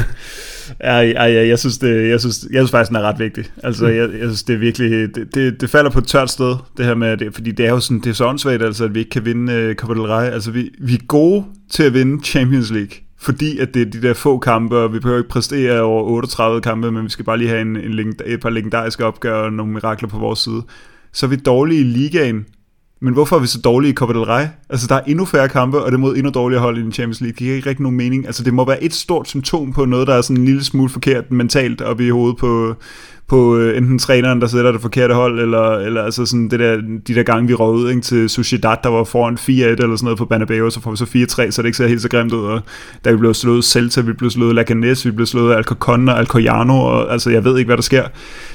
[0.80, 3.44] ja, ja, ja, jeg synes, det, jeg synes, jeg synes faktisk, den er ret vigtig.
[3.62, 6.56] Altså, jeg, jeg synes, det er virkelig, det, det, det, falder på et tørt sted,
[6.76, 8.94] det her med, det, fordi det er jo sådan, det er så åndssvagt, altså, at
[8.94, 10.30] vi ikke kan vinde uh, Copa del Rey.
[10.30, 14.02] Altså, vi, vi er gode til at vinde Champions League, fordi at det er de
[14.02, 17.38] der få kampe, og vi behøver ikke præstere over 38 kampe, men vi skal bare
[17.38, 20.62] lige have en, en, et par legendariske opgør og nogle mirakler på vores side.
[21.12, 22.46] Så er vi dårlige i ligaen,
[23.02, 24.46] men hvorfor er vi så dårlige i Copa del Rey?
[24.70, 26.92] Altså, der er endnu færre kampe, og det er mod endnu dårligere hold i den
[26.92, 27.32] Champions League.
[27.32, 28.26] Det giver ikke rigtig nogen mening.
[28.26, 30.90] Altså, det må være et stort symptom på noget, der er sådan en lille smule
[30.90, 32.74] forkert mentalt oppe i hovedet på,
[33.28, 36.76] på øh, enten træneren, der sætter det forkerte hold, eller, eller altså sådan det der,
[37.06, 40.04] de der gange, vi røg ud ikke, til Sociedad, der var foran 4-1 eller sådan
[40.04, 42.32] noget på Banabeo, så får vi så 4-3, så det ikke ser helt så grimt
[42.32, 42.44] ud.
[42.44, 42.60] Og
[43.04, 46.80] da vi blev slået Celta, vi blev slået Laganes, vi blev slået Alcocon og Alcoyano,
[46.80, 48.04] og altså jeg ved ikke, hvad der sker.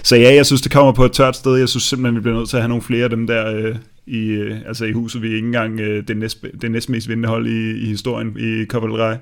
[0.03, 1.55] Så ja, jeg synes, det kommer på et tørt sted.
[1.55, 3.75] Jeg synes simpelthen, vi bliver nødt til at have nogle flere af dem der øh,
[4.07, 5.21] i, øh, altså i huset.
[5.21, 8.65] Vi er ikke engang øh, det, næst, det næstmest vindende hold i, i historien i
[8.65, 9.15] Copa del Rey.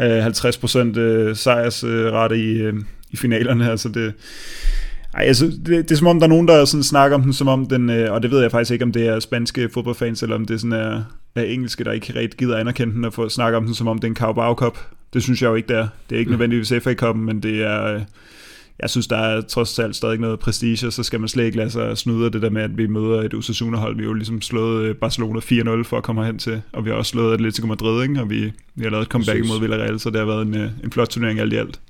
[0.00, 2.74] 50% øh, sejrsrate i, øh,
[3.10, 4.12] i finalerne, altså det,
[5.14, 7.32] ej, altså, det, det er som om, der er nogen, der sådan snakker om den,
[7.32, 10.22] som om den, øh, og det ved jeg faktisk ikke, om det er spanske fodboldfans,
[10.22, 11.02] eller om det sådan er,
[11.34, 13.98] er engelske, der ikke rigtig gider anerkende den, og få snakke om den, som om
[13.98, 14.78] det er en Carabao Cup.
[15.14, 15.88] Det synes jeg jo ikke, det er.
[16.10, 16.32] Det er ikke mm.
[16.32, 18.00] nødvendigvis FA Cup'en, men det er, øh,
[18.80, 21.70] jeg synes, der er trods alt stadig noget prestige, så skal man slet ikke lade
[21.70, 23.96] sig snyde det der med, at vi møder et Osasuna-hold.
[23.96, 26.90] Vi har jo ligesom slået øh, Barcelona 4-0 for at komme hen til, og vi
[26.90, 28.20] har også slået Atletico Madrid, ikke?
[28.20, 30.92] og vi, vi har lavet et comeback imod Villarreal, så det har været en, en
[30.92, 31.80] flot turnering alt i alt.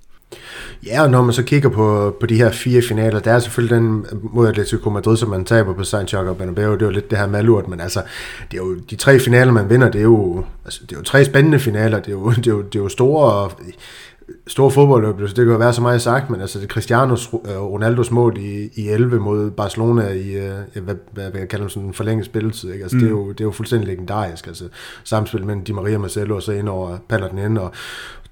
[0.87, 3.77] Ja, og når man så kigger på, på de her fire finaler, der er selvfølgelig
[3.77, 7.19] den mod Atletico Madrid, som man taber på Santiago Bernabeu, det er jo lidt det
[7.19, 8.03] her malurt, men altså,
[8.51, 11.03] det er jo de tre finaler, man vinder, det er jo, altså, det er jo
[11.03, 13.51] tre spændende finaler, det er jo, det er jo, det er jo store,
[14.29, 17.15] og stor fodboldløb, så det kan jo være så meget sagt, men altså det Cristiano
[17.15, 21.69] øh, Ronaldos mål i, i 11 mod Barcelona i, øh, hvad, hvad, hvad jeg kalder
[21.69, 22.83] sådan en forlænget spilletid, ikke?
[22.83, 23.01] Altså, mm.
[23.01, 24.65] det, er jo, det er jo fuldstændig legendarisk, altså
[25.05, 27.71] samspil mellem Di Maria Marcelo og så ind over paller den ind, og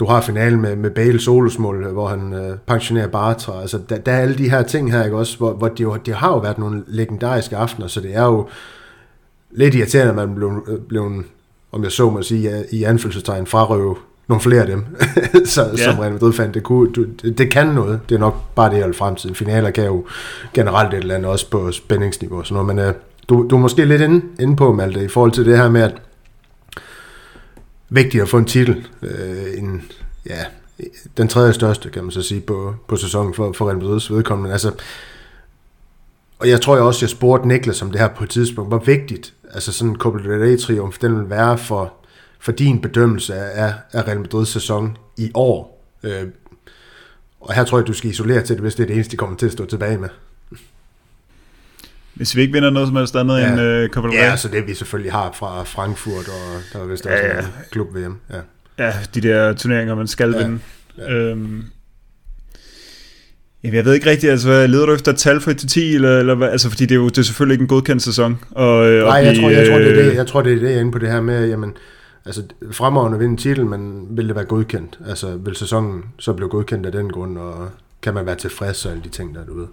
[0.00, 4.12] du har finalen med, med Bale solosmål, hvor han øh, pensionerer Bartra, altså der, der,
[4.12, 6.38] er alle de her ting her, ikke også, hvor, hvor de, jo, de har jo
[6.38, 8.48] været nogle legendariske aftener, så det er jo
[9.50, 11.24] lidt irriterende, at man blev, blev
[11.72, 13.96] om jeg så må sige, i anfølgelsestegn frarøve
[14.28, 14.84] nogle flere af dem,
[15.46, 15.84] så, ja.
[15.84, 16.54] som Real Madrid fandt.
[16.54, 18.00] Det, kunne, du, det kan noget.
[18.08, 19.34] Det er nok bare det, jeg vil fremtiden.
[19.34, 20.06] Finaler kan jo
[20.54, 22.76] generelt et eller andet også på spændingsniveau og sådan noget.
[22.76, 22.94] Men uh,
[23.28, 25.82] du, du er måske lidt inde, inde på, Malte, i forhold til det her med,
[25.82, 25.94] at
[27.88, 28.86] vigtigt at få en titel.
[29.02, 29.82] Uh, en,
[30.26, 30.44] ja,
[31.16, 34.52] den tredje største, kan man så sige, på, på sæsonen for, for Real Madrids vedkommende.
[34.52, 34.72] Altså,
[36.38, 38.78] og jeg tror jeg også, jeg spurgte Niklas om det her på et tidspunkt, hvor
[38.78, 41.92] vigtigt altså sådan en Copa del Rey triumf, den vil være for,
[42.44, 45.84] for din bedømmelse af, af Real Madrids sæson i år.
[46.02, 46.22] Øh,
[47.40, 49.16] og her tror jeg, du skal isolere til det, hvis det er det eneste, de
[49.16, 50.08] kommer til at stå tilbage med.
[52.14, 53.52] Hvis vi ikke vinder noget som helst andet ja.
[53.52, 54.24] end uh, Copa del Rey?
[54.24, 57.38] Ja, så det vi selvfølgelig har fra Frankfurt, og der er vist også ja, ja.
[57.38, 58.16] en klub VM.
[58.30, 58.40] Ja.
[58.78, 60.38] ja, de der turneringer, man skal ja.
[60.38, 60.58] vinde.
[60.98, 61.12] Ja.
[61.12, 61.64] Øhm,
[63.62, 66.46] jeg ved ikke rigtigt, altså leder du efter tal fra 1 til 10, eller, eller
[66.46, 68.38] altså, fordi det er jo det er selvfølgelig ikke en godkendt sæson.
[68.50, 70.68] Og, øh, Nej, jeg, tror, jeg, tror, det er det, jeg tror, det er det,
[70.68, 71.76] jeg er inde på det her med, jamen,
[72.26, 74.98] altså fremragende at vinde titel, men vil det være godkendt?
[75.08, 77.68] Altså vil sæsonen så blive godkendt af den grund, og
[78.02, 79.66] kan man være tilfreds og alle de ting, der er derude?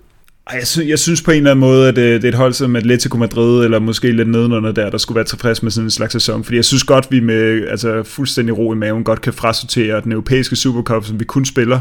[0.54, 2.76] Jeg synes, jeg synes på en eller anden måde, at det er et hold som
[2.76, 6.14] Atletico Madrid, eller måske lidt nedenunder der, der skulle være tilfreds med sådan en slags
[6.14, 6.44] sæson.
[6.44, 10.12] Fordi jeg synes godt, vi med altså, fuldstændig ro i maven godt kan frasortere den
[10.12, 11.80] europæiske Supercup, som vi kun spiller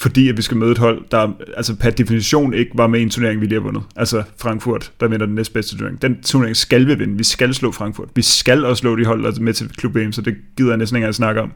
[0.00, 3.02] fordi at vi skal møde et hold, der altså per definition ikke var med i
[3.02, 3.82] en turnering, vi lige har vundet.
[3.96, 6.02] Altså Frankfurt, der vinder den næstbedste turnering.
[6.02, 7.18] Den turnering skal vi vinde.
[7.18, 8.08] Vi skal slå Frankfurt.
[8.14, 10.70] Vi skal også slå de hold, der er med til klub VM, så det gider
[10.70, 11.52] jeg næsten ikke at snakke om.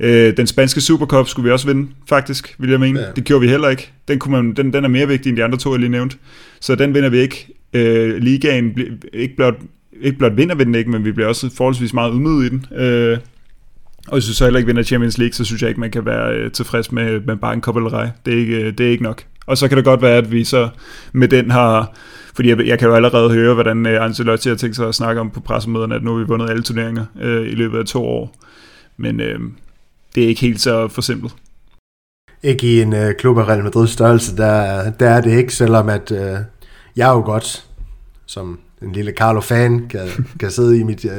[0.00, 3.00] Øh, den spanske Supercup skulle vi også vinde, faktisk, vil jeg mene.
[3.00, 3.06] Ja.
[3.16, 3.92] Det gjorde vi heller ikke.
[4.08, 6.16] Den, kunne man, den, den er mere vigtig end de andre to, jeg lige nævnte.
[6.60, 7.48] Så den vinder vi ikke.
[7.72, 8.78] Øh, ligaen,
[9.12, 9.54] ikke blot,
[10.00, 12.66] ikke blot vinder vi den ikke, men vi bliver også forholdsvis meget ydmyget i den.
[12.78, 13.18] Øh,
[14.06, 16.06] og hvis vi så heller ikke vinder Champions League, så synes jeg ikke, man kan
[16.06, 18.10] være øh, tilfreds med, med bare en kobbelrej.
[18.26, 19.24] Det er, ikke, øh, det er ikke nok.
[19.46, 20.68] Og så kan det godt være, at vi så
[21.12, 21.92] med den har...
[22.34, 25.20] Fordi jeg, jeg kan jo allerede høre, hvordan øh, Ancelotti har tænkt sig at snakke
[25.20, 28.04] om på pressemøderne, at nu har vi vundet alle turneringer øh, i løbet af to
[28.04, 28.36] år.
[28.96, 29.40] Men øh,
[30.14, 31.34] det er ikke helt så for simpelt.
[32.42, 35.88] Ikke i en øh, klub af Real Madrid størrelse, der, der er det ikke, selvom
[35.88, 36.38] at øh,
[36.96, 37.66] jeg er jo godt
[38.26, 41.10] som en lille Carlo-fan kan, kan sidde i mit uh,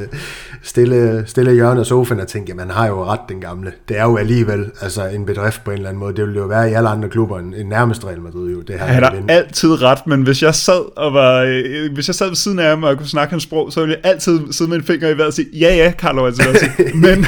[0.62, 3.72] stille, stille hjørne af sofaen og tænke, man har jo ret den gamle.
[3.88, 6.16] Det er jo alligevel altså en bedrift på en eller anden måde.
[6.16, 8.60] Det ville jo være i alle andre klubber en, en nærmest Real Madrid jo.
[8.60, 12.14] Det her han har altid ret, men hvis jeg sad og var, øh, hvis jeg
[12.14, 14.70] sad ved siden af ham og kunne snakke hans sprog, så ville jeg altid sidde
[14.70, 17.26] med en finger i vejret og sige, ja ja, Carlo Ancelotti, men...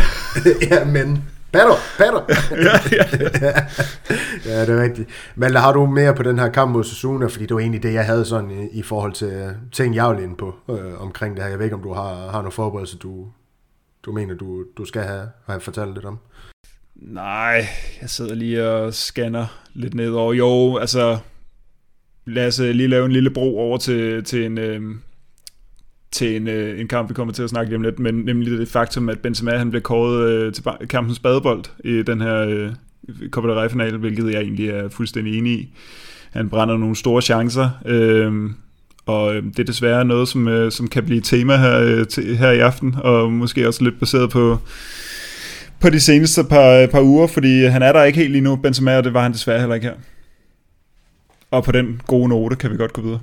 [0.70, 1.22] ja, men...
[1.52, 2.22] Better, better.
[2.66, 3.52] ja, ja.
[4.50, 5.08] ja, det er rigtigt.
[5.34, 7.94] Men har du mere på den her kamp mod Sasuna, fordi det var egentlig det,
[7.94, 11.42] jeg havde sådan i, i forhold til ting, jeg vil ind på øh, omkring det
[11.42, 11.50] her.
[11.50, 13.26] Jeg ved ikke, om du har, har nogle forberedelser, du,
[14.02, 16.18] du mener, du, du skal have, have fortalt lidt om.
[16.96, 17.66] Nej,
[18.00, 20.34] jeg sidder lige og scanner lidt ned over.
[20.34, 21.18] Jo, altså,
[22.26, 24.80] lad os øh, lige lave en lille bro over til, til en, øh,
[26.12, 28.68] til en, øh, en kamp, vi kommer til at snakke om lidt, men nemlig det
[28.68, 32.70] faktum, at Benzema han blev kåret øh, til kampens badebold i den her øh,
[33.30, 35.68] Copa del Rey-finale, hvilket jeg egentlig er fuldstændig enig i.
[36.30, 38.50] Han brænder nogle store chancer, øh,
[39.06, 42.36] og øh, det er desværre noget, som, øh, som kan blive tema her, øh, til,
[42.36, 44.58] her i aften, og måske også lidt baseret på,
[45.80, 48.56] på de seneste par, øh, par uger, fordi han er der ikke helt lige nu,
[48.56, 49.94] Benzema, og det var han desværre heller ikke her.
[51.50, 53.20] Og på den gode note kan vi godt gå videre.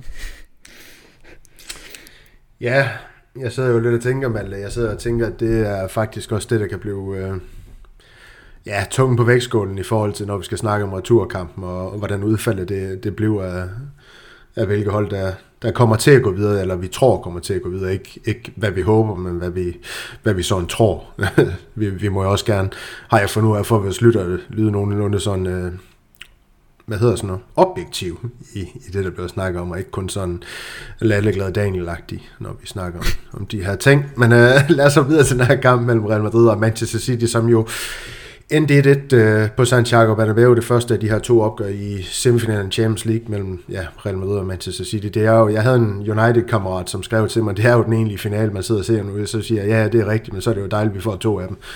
[2.60, 2.88] Ja,
[3.36, 4.56] jeg sidder jo lidt og tænker, Malte.
[4.56, 7.36] Jeg sidder og tænker, at det er faktisk også det, der kan blive øh,
[8.66, 11.98] ja, tungen på vægtskålen i forhold til, når vi skal snakke om returkampen, og, og
[11.98, 13.64] hvordan udfaldet det, det bliver af,
[14.56, 17.54] af hvilke hold, der, der kommer til at gå videre, eller vi tror kommer til
[17.54, 17.92] at gå videre.
[17.92, 19.76] Ikke, ikke hvad vi håber, men hvad vi,
[20.22, 21.06] hvad vi sådan tror.
[21.74, 22.70] vi, vi må jo også gerne,
[23.08, 25.46] har jeg fundet ud af, for at vores lytter lyde nogenlunde sådan...
[25.46, 25.72] Øh,
[26.88, 30.08] hvad hedder sådan noget, objektiv i, i det, der bliver snakket om, og ikke kun
[30.08, 30.42] sådan
[31.00, 31.90] lalleglad daniel
[32.38, 34.04] når vi snakker om, om de her ting.
[34.16, 36.98] Men øh, lad os så videre til den her kamp mellem Real Madrid og Manchester
[36.98, 37.66] City, som jo
[38.50, 42.02] endte 1 uh, øh, på Santiago Bernabeu, det første af de her to opgør i
[42.02, 45.06] semifinalen Champions League mellem ja, Real Madrid og Manchester City.
[45.06, 47.92] Det er jo, jeg havde en United-kammerat, som skrev til mig, det er jo den
[47.92, 50.42] egentlige finale, man sidder og ser nu, så siger jeg, ja, det er rigtigt, men
[50.42, 51.56] så er det jo dejligt, at vi får to af dem.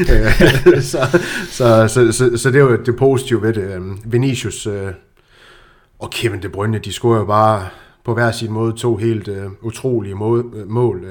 [0.00, 1.18] Øh, så,
[1.50, 3.74] så, så, så, så, det er jo det positive ved det.
[3.74, 4.74] Øhm, Vinicius uh,
[5.98, 7.66] og Kevin De Bruyne, de scorer jo bare
[8.04, 10.66] på hver sin måde to helt uh, utrolige mål.
[10.66, 11.06] mål.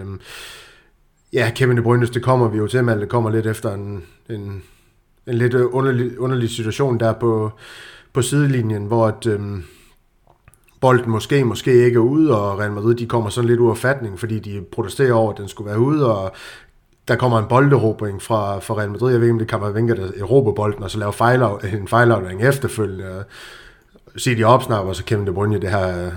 [1.34, 4.04] Ja, Kevin De Bruyne, det kommer vi jo til, men det kommer lidt efter en,
[4.30, 4.64] en
[5.30, 7.52] en lidt øh, underlig, underlig situation der på,
[8.14, 9.64] på sidelinjen, hvor at, øhm,
[10.82, 13.78] bolden måske, måske ikke er ude, og Real Madrid de kommer sådan lidt ud af
[13.78, 16.32] fatning, fordi de protesterer over, at den skulle være ude, og
[17.08, 19.12] der kommer en bolderobring fra, fra Real Madrid.
[19.12, 21.42] Jeg ved ikke, om det kan være Vinker, der erobrer bolden, og så laver fejl,
[21.74, 23.24] en fejlaflæring efterfølgende.
[24.18, 26.12] Se de opsnapper, så Kevin De Bruyne det her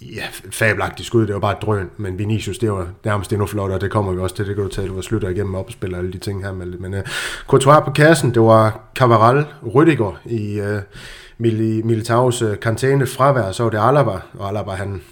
[0.00, 3.78] ja, fabelagtigt skud, det var bare et drøn, men Vinicius, det var nærmest endnu flottere,
[3.78, 6.12] det kommer vi også til, det kan du tale, hvor slutter igennem op og alle
[6.12, 6.52] de ting her.
[6.52, 7.00] Men, men uh,
[7.46, 10.66] Courtois på kassen, det var Cavaral, Rüdiger i uh,
[11.38, 15.02] Mil Militaus uh, karantæne fravær, så var det Alaba, og Alaba han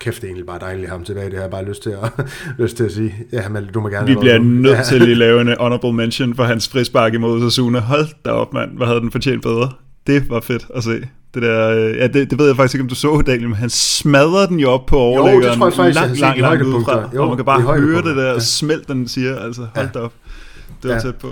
[0.00, 2.26] kæft, det er egentlig bare dejligt ham tilbage, det har jeg bare lyst til at,
[2.62, 3.14] lyst til at sige.
[3.32, 4.06] Ja, men du må gerne...
[4.06, 4.82] Vi bliver nødt ja.
[4.82, 7.78] til at lave en honorable mention for hans frispark imod Sasuna.
[7.78, 8.76] Hold da op, mand.
[8.76, 9.72] Hvad havde den fortjent bedre?
[10.06, 11.08] Det var fedt at se.
[11.34, 13.54] Det der, øh, ja, det, det ved jeg faktisk ikke, om du så, Daniel, men
[13.56, 15.42] han smadrer den jo op på overlæggeren.
[15.42, 18.02] Jo, det tror jeg faktisk, langt, langt, langt udefra, jo, og man kan bare høre
[18.02, 18.40] det der ja.
[18.40, 20.00] smelt, den siger, altså hold ja.
[20.00, 20.12] op.
[20.82, 21.00] Det var ja.
[21.00, 21.28] tæt på.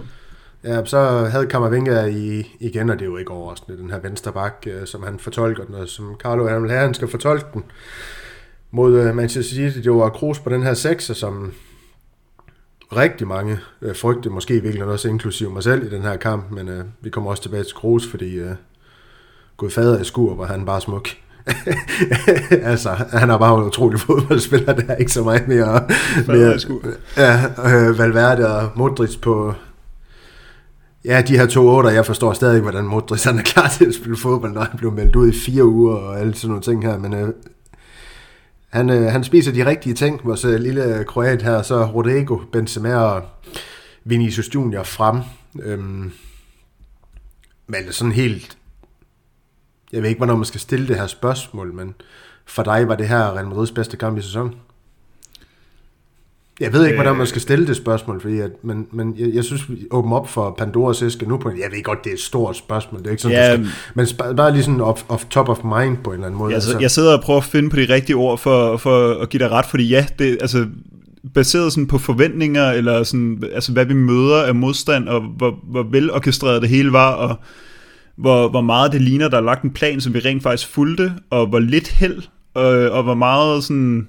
[0.65, 4.33] Ja, så havde Kammervinger i, igen, og det er jo ikke overraskende, den her venstre
[4.33, 7.47] bak, øh, som han fortolker den, og som Carlo han vil have, han skal fortolke
[7.55, 7.65] den
[8.71, 9.79] mod uh, Manchester City.
[9.79, 11.53] Det var Kroos på den her sekser, som
[12.97, 16.69] rigtig mange uh, frygte, måske virkelig også inklusive mig selv i den her kamp, men
[16.69, 18.51] uh, vi kommer også tilbage til Kroos, fordi uh,
[19.61, 21.09] gået fader i skur, hvor han bare smuk.
[22.73, 25.87] altså, han er bare en utrolig fodboldspiller, der er ikke så meget mere...
[26.27, 26.59] mere
[27.17, 27.45] ja,
[27.89, 29.55] øh, Valverde og Modric på...
[31.05, 33.95] Ja, de her to otter, jeg forstår stadig hvordan Modric han er klar til at
[33.95, 36.85] spille fodbold, når han blev meldt ud i fire uger og alle sådan nogle ting
[36.85, 37.29] her, men øh,
[38.71, 42.97] han, øh, han spiser de rigtige ting, vores øh, lille kroat her, så Rodrigo, Benzema
[42.97, 43.23] og
[44.05, 45.21] Vinicius Junior frem.
[45.63, 46.13] Øhm,
[47.67, 48.57] men sådan helt
[49.93, 51.95] jeg ved ikke, hvornår man skal stille det her spørgsmål, men
[52.47, 54.55] for dig var det her Real Madrids bedste kamp i sæsonen?
[56.61, 59.45] Jeg ved ikke, hvordan man skal stille det spørgsmål, fordi at, men, men jeg, jeg
[59.45, 62.21] synes, vi åbner op for Pandoras æske nu på Jeg ved godt, det er et
[62.21, 65.25] stort spørgsmål, det er ikke sådan, ja, du skal, men bare lige sådan off, off
[65.25, 66.55] top of mind på en eller anden måde.
[66.55, 66.81] Altså, altså.
[66.81, 69.51] Jeg sidder og prøver at finde på de rigtige ord for, for at give dig
[69.51, 70.67] ret, fordi ja, det, altså,
[71.35, 75.83] baseret sådan på forventninger, eller sådan, altså, hvad vi møder af modstand, og hvor, hvor
[75.83, 77.37] velorkestreret det hele var, og
[78.21, 81.13] hvor, hvor meget det ligner, der er lagt en plan, som vi rent faktisk fulgte,
[81.31, 82.23] og hvor lidt held,
[82.55, 84.09] og, og hvor meget sådan,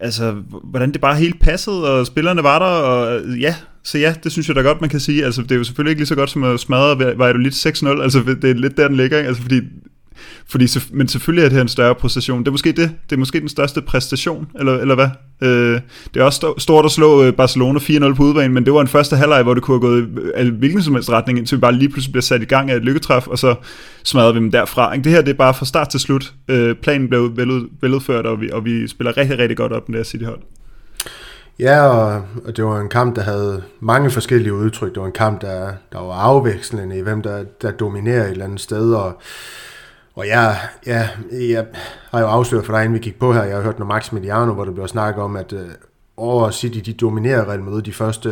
[0.00, 4.32] altså, hvordan det bare helt passede, og spillerne var der, og ja, så ja, det
[4.32, 5.24] synes jeg da godt, man kan sige.
[5.24, 8.36] Altså, det er jo selvfølgelig ikke lige så godt som at smadre Vejdulit 6-0, altså
[8.42, 9.28] det er lidt der, den ligger, ikke?
[9.28, 9.60] altså fordi
[10.46, 12.38] fordi, men selvfølgelig er det her en større præstation.
[12.38, 12.90] Det er måske det.
[13.10, 15.08] Det er måske den største præstation, eller, eller hvad?
[15.42, 15.80] Øh,
[16.14, 18.88] det er også stort at slå øh, Barcelona 4-0 på udbanen, men det var en
[18.88, 21.60] første halvleg, hvor det kunne have gået øh, i hvilken som helst retning, indtil vi
[21.60, 23.54] bare lige pludselig bliver sat i gang af et lykketræf, og så
[24.04, 24.96] smadrer vi dem derfra.
[24.96, 26.32] Det her det er bare fra start til slut.
[26.48, 27.36] Øh, planen blev
[27.80, 30.40] veludført, og vi, og vi spiller rigtig, rigtig godt op med det her City-hold.
[31.58, 34.94] Ja, og, og det var en kamp, der havde mange forskellige udtryk.
[34.94, 38.44] Det var en kamp, der, der var afvekslende i, hvem der, der dominerer et eller
[38.44, 39.20] andet sted, og
[40.14, 41.66] og jeg, ja, jeg
[42.10, 44.12] har jo afsløret for dig, inden vi gik på her, jeg har hørt noget Max
[44.12, 45.68] Mediano, hvor der blev snakket om, at øh,
[46.16, 48.28] over City, de dominerer Real Madrid de første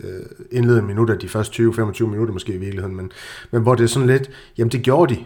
[0.00, 3.12] øh, indledende minutter, de første 20-25 minutter måske i virkeligheden, men,
[3.50, 5.24] men hvor det er sådan lidt, jamen det gjorde de,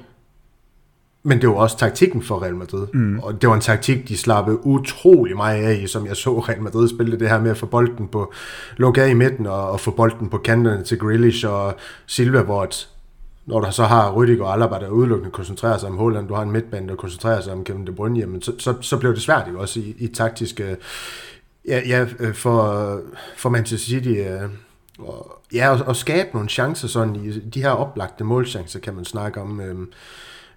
[1.27, 2.87] men det var også taktikken for Real Madrid.
[2.95, 3.19] Mm.
[3.19, 6.63] Og det var en taktik, de slappede utrolig meget af i, som jeg så Real
[6.63, 8.33] Madrid spille det her med at få bolden på,
[8.77, 11.75] lukke af i midten og, og få bolden på kanterne til Grealish og
[12.07, 12.69] Silva, hvor
[13.47, 16.43] når du så har Rüdiger og Alaba, der udelukkende koncentrerer sig om Holland, du har
[16.43, 19.23] en midtbane, der koncentrerer sig om Kevin De Bruyne, jamen, så, så, så blev det
[19.23, 20.77] svært jo også i, i taktiske, øh,
[21.69, 23.01] ja, ja øh, for,
[23.37, 24.51] for Manchester City, øh,
[24.99, 29.05] og, ja, at, at skabe nogle chancer sådan i de her oplagte målchancer, kan man
[29.05, 29.61] snakke om.
[29.61, 29.87] Øh,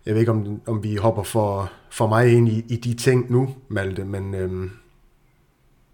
[0.05, 3.31] jeg ved ikke, om, om vi hopper for, for mig ind i, i de ting
[3.31, 4.71] nu, Malte, men øhm,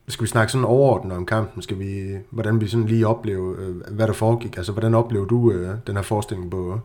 [0.07, 1.61] skal vi snakke sådan overordnet om kampen?
[1.61, 4.57] Skal vi, hvordan vi sådan lige opleve, øh, hvad der foregik?
[4.57, 6.79] Altså, hvordan oplever du øh, den her forestilling på,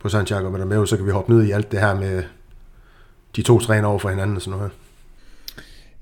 [0.00, 0.86] på Santiago Bernabeu?
[0.86, 2.22] Så kan vi hoppe ned i alt det her med
[3.36, 4.72] de to træner over for hinanden og sådan noget.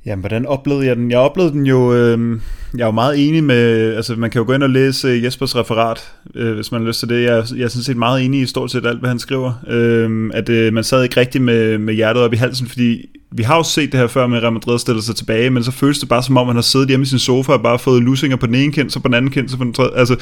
[0.06, 1.10] Jamen, hvordan oplevede jeg den?
[1.10, 2.40] Jeg oplevede den jo, øh,
[2.74, 5.56] jeg er jo meget enig med, altså man kan jo gå ind og læse Jespers
[5.56, 7.22] referat, øh, hvis man har lyst til det.
[7.22, 9.52] Jeg, jeg er sådan set meget enig i stort set alt, hvad han skriver.
[9.68, 13.42] Øh, at øh, man sad ikke rigtig med, med hjertet op i halsen, fordi vi
[13.42, 15.98] har jo set det her før med Real Madrid stiller sig tilbage, men så føles
[15.98, 18.36] det bare som om, man har siddet hjemme i sin sofa og bare fået lusinger
[18.36, 19.96] på den ene kind, så på den anden kind, så på den tredje.
[19.96, 20.14] Altså,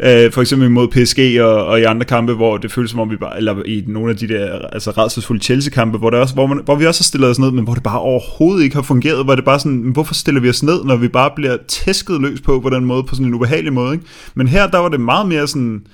[0.00, 3.10] øh, for eksempel imod PSG og, og, i andre kampe, hvor det føles som om,
[3.10, 6.46] vi bare, eller i nogle af de der altså, redselsfulde Chelsea-kampe, hvor, der også, hvor,
[6.46, 8.82] man, hvor vi også har stillet os ned, men hvor det bare overhovedet ikke har
[8.82, 12.20] fungeret, hvor det bare sådan, hvorfor stiller vi os ned, når vi bare bliver tæsket
[12.20, 13.92] løs på på den måde, på sådan en ubehagelig måde.
[13.94, 14.06] Ikke?
[14.34, 15.86] Men her, der var det meget mere sådan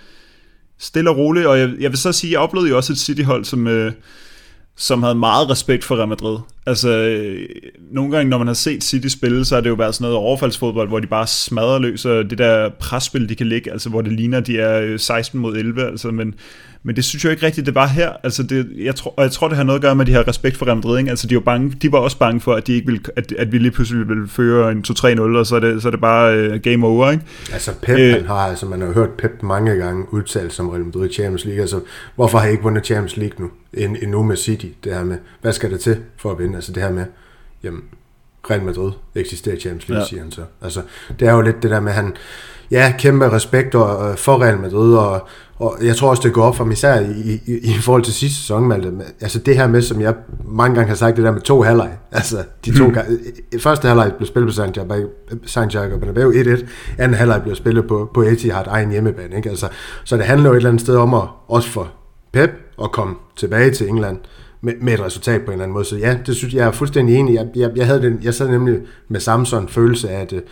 [0.79, 3.45] stille og roligt, og jeg, jeg vil så sige, jeg oplevede jo også et City-hold,
[3.45, 3.67] som...
[3.67, 3.93] Øh,
[4.79, 6.39] som havde meget respekt for Real Madrid.
[6.67, 7.49] Altså, øh,
[7.91, 10.17] nogle gange, når man har set City spille, så er det jo været sådan noget
[10.17, 14.03] overfaldsfodbold, hvor de bare smadrer løs, og det der presspil, de kan ligge, altså hvor
[14.03, 16.35] det ligner, de er øh, 16 mod 11, altså, men,
[16.83, 18.13] men det synes jeg ikke rigtigt, det var her.
[18.23, 20.13] Altså det, jeg tror, og jeg tror, det har noget at gøre med, at de
[20.13, 20.99] har respekt for Real Madrid.
[20.99, 21.11] Ikke?
[21.11, 23.53] Altså de var, bange, de var også bange for, at, de ikke ville, at, at
[23.53, 26.51] vi lige pludselig ville føre en 2-3-0, og så er det, så er det bare
[26.51, 27.11] uh, game over.
[27.11, 27.25] Ikke?
[27.53, 30.85] Altså Pep, Æ, han har, altså man har hørt Pep mange gange udtalt som Real
[30.85, 31.61] Madrid Champions League.
[31.61, 31.81] Altså
[32.15, 33.51] hvorfor har I ikke vundet Champions League nu?
[33.75, 36.55] En, endnu med City, det her med, hvad skal der til for at vinde?
[36.55, 37.05] Altså det her med,
[37.63, 37.83] jamen,
[38.51, 40.09] Real Madrid eksisterer i Champions League, ja.
[40.09, 40.43] siger han så.
[40.63, 40.83] Altså,
[41.21, 42.17] det er jo lidt det der med, at han,
[42.71, 46.65] ja, kæmpe respekt for Real Madrid, og, og jeg tror også, det går op for
[46.65, 48.93] mig især i, i, i forhold til sidste sæson, Malte.
[49.21, 50.15] Altså det her med, som jeg
[50.49, 51.91] mange gange har sagt, det der med to halvleg.
[52.13, 52.93] Altså de to mm.
[52.93, 53.19] gange.
[53.61, 54.63] Første halvleg blev spillet på
[55.47, 56.67] Santiago, Bernabeu 1-1.
[56.99, 59.37] Anden halvleg blev spillet på, på Etihad egen hjemmebane.
[59.37, 59.51] Ikke?
[59.51, 59.69] Altså,
[60.05, 61.89] så det handler jo et eller andet sted om at, også for
[62.33, 62.51] Pep
[62.83, 64.19] at komme tilbage til England
[64.61, 65.85] med, med et resultat på en eller anden måde.
[65.85, 67.35] Så ja, det synes jeg er fuldstændig enig.
[67.35, 70.43] Jeg, jeg, jeg, havde den, jeg sad nemlig med samme sådan følelse af, at øh,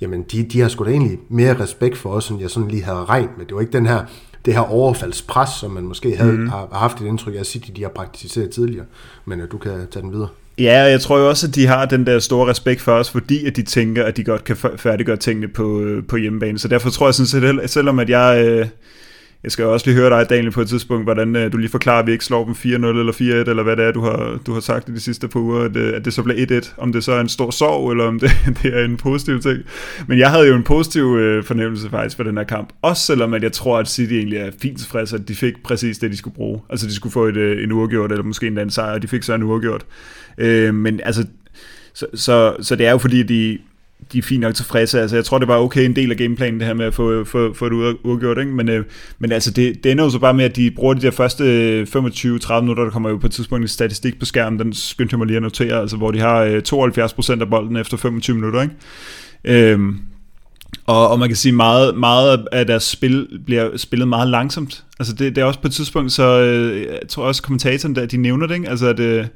[0.00, 2.82] jamen, de, de har sgu da egentlig mere respekt for os, end jeg sådan lige
[2.82, 3.46] havde regnet med.
[3.46, 4.04] Det var ikke den her
[4.46, 6.48] det her overfaldspres, som man måske havde, mm.
[6.48, 8.84] har, haft et indtryk af at City, de har praktiseret tidligere.
[9.24, 10.28] Men at du kan tage den videre.
[10.58, 13.46] Ja, jeg tror jo også, at de har den der store respekt for os, fordi
[13.46, 16.58] at de tænker, at de godt kan færdiggøre tingene på, øh, på hjemmebane.
[16.58, 18.44] Så derfor tror jeg sådan set, selvom at jeg...
[18.46, 18.66] Øh,
[19.42, 21.98] jeg skal også lige høre dig, Daniel, på et tidspunkt, hvordan øh, du lige forklarer,
[21.98, 24.52] at vi ikke slår dem 4-0 eller 4-1, eller hvad det er, du har, du
[24.52, 26.74] har sagt i de sidste par uger, at, øh, at det så bliver 1-1.
[26.78, 28.30] Om det så er en stor sorg, eller om det,
[28.62, 29.58] det er en positiv ting.
[30.06, 32.72] Men jeg havde jo en positiv øh, fornemmelse faktisk for den her kamp.
[32.82, 35.98] Også selvom at jeg tror, at City egentlig er fint tilfreds, at de fik præcis
[35.98, 36.60] det, de skulle bruge.
[36.70, 39.08] Altså de skulle få et, øh, en uafgjort, eller måske en anden sejr, og de
[39.08, 39.86] fik så en uafgjort.
[40.38, 41.26] Øh, men altså,
[41.94, 43.58] så, så, så det er jo fordi, de
[44.12, 45.00] de er fint nok tilfredse.
[45.00, 47.24] Altså, jeg tror, det var okay en del af gameplanen, det her med at få,
[47.24, 48.38] få, få det udgjort.
[48.38, 48.50] Ikke?
[48.50, 48.84] Men, øh,
[49.18, 51.44] men altså, det, det ender jo så bare med, at de bruger de der første
[51.44, 55.12] øh, 25-30 minutter, der kommer jo på et tidspunkt en statistik på skærmen, den skyndte
[55.12, 58.36] jeg mig lige at notere, altså, hvor de har øh, 72% af bolden efter 25
[58.36, 58.62] minutter.
[58.62, 59.72] Ikke?
[59.72, 59.98] Øhm,
[60.86, 64.84] og, og man kan sige, meget, meget af deres spil bliver spillet meget langsomt.
[64.98, 68.06] Altså det, det er også på et tidspunkt, så øh, jeg tror også kommentatoren der,
[68.06, 68.68] de nævner det, ikke?
[68.68, 69.26] Altså at, øh,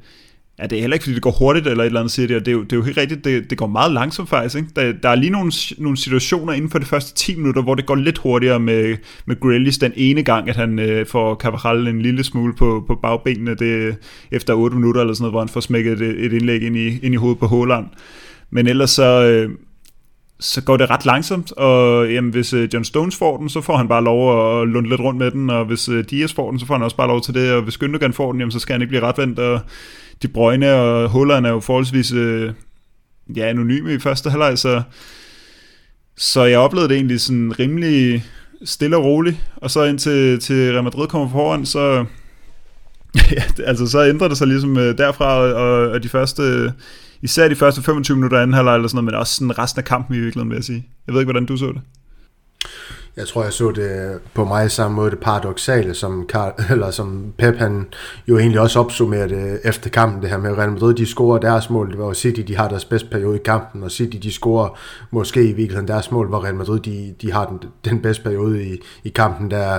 [0.60, 2.36] Ja, det er heller ikke, fordi det går hurtigt eller et eller andet, siger det,
[2.36, 4.56] og det er jo, det er jo helt rigtigt, det, det går meget langsomt faktisk.
[4.56, 4.68] Ikke?
[4.76, 7.86] Der, der er lige nogle, nogle situationer inden for de første 10 minutter, hvor det
[7.86, 8.96] går lidt hurtigere med,
[9.26, 12.94] med Grealish den ene gang, at han øh, får Cavaral en lille smule på, på
[12.94, 13.96] bagbenene det,
[14.30, 16.98] efter 8 minutter eller sådan noget, hvor han får smækket et, et indlæg ind i,
[17.02, 17.86] ind i hovedet på Håland.
[18.50, 19.50] Men ellers så, øh,
[20.40, 23.76] så går det ret langsomt, og jamen, hvis øh, John Stones får den, så får
[23.76, 26.60] han bare lov at lunde lidt rundt med den, og hvis øh, Diaz får den,
[26.60, 28.58] så får han også bare lov til det, og hvis Gündogan får den, jamen, så
[28.58, 29.60] skal han ikke blive retvendt, og
[30.22, 32.52] de Bruyne og Holland er jo forholdsvis øh,
[33.36, 34.82] ja, anonyme i første halvleg, så,
[36.16, 38.24] så jeg oplevede det egentlig sådan rimelig
[38.64, 42.04] stille og roligt, og så indtil til Real Madrid kommer foran, så,
[43.32, 46.72] ja, altså, så ændrer det sig ligesom øh, derfra, og, og de første,
[47.22, 49.78] især de første 25 minutter af anden halvleg eller sådan noget, men også sådan resten
[49.78, 50.86] af kampen i virkeligheden, vil jeg sige.
[51.06, 51.80] Jeg ved ikke, hvordan du så det.
[53.16, 57.32] Jeg tror, jeg så det på mig samme måde, det paradoxale, som, Karl, eller som
[57.38, 57.86] Pep han
[58.28, 61.90] jo egentlig også opsummerede efter kampen, det her med Real Madrid, de scorer deres mål,
[61.90, 64.78] det var City, de har deres bedste periode i kampen, og City, de scorer
[65.10, 68.64] måske i virkeligheden deres mål, hvor Real Madrid, de, de har den, den bedste periode
[68.64, 69.78] i, i kampen, der,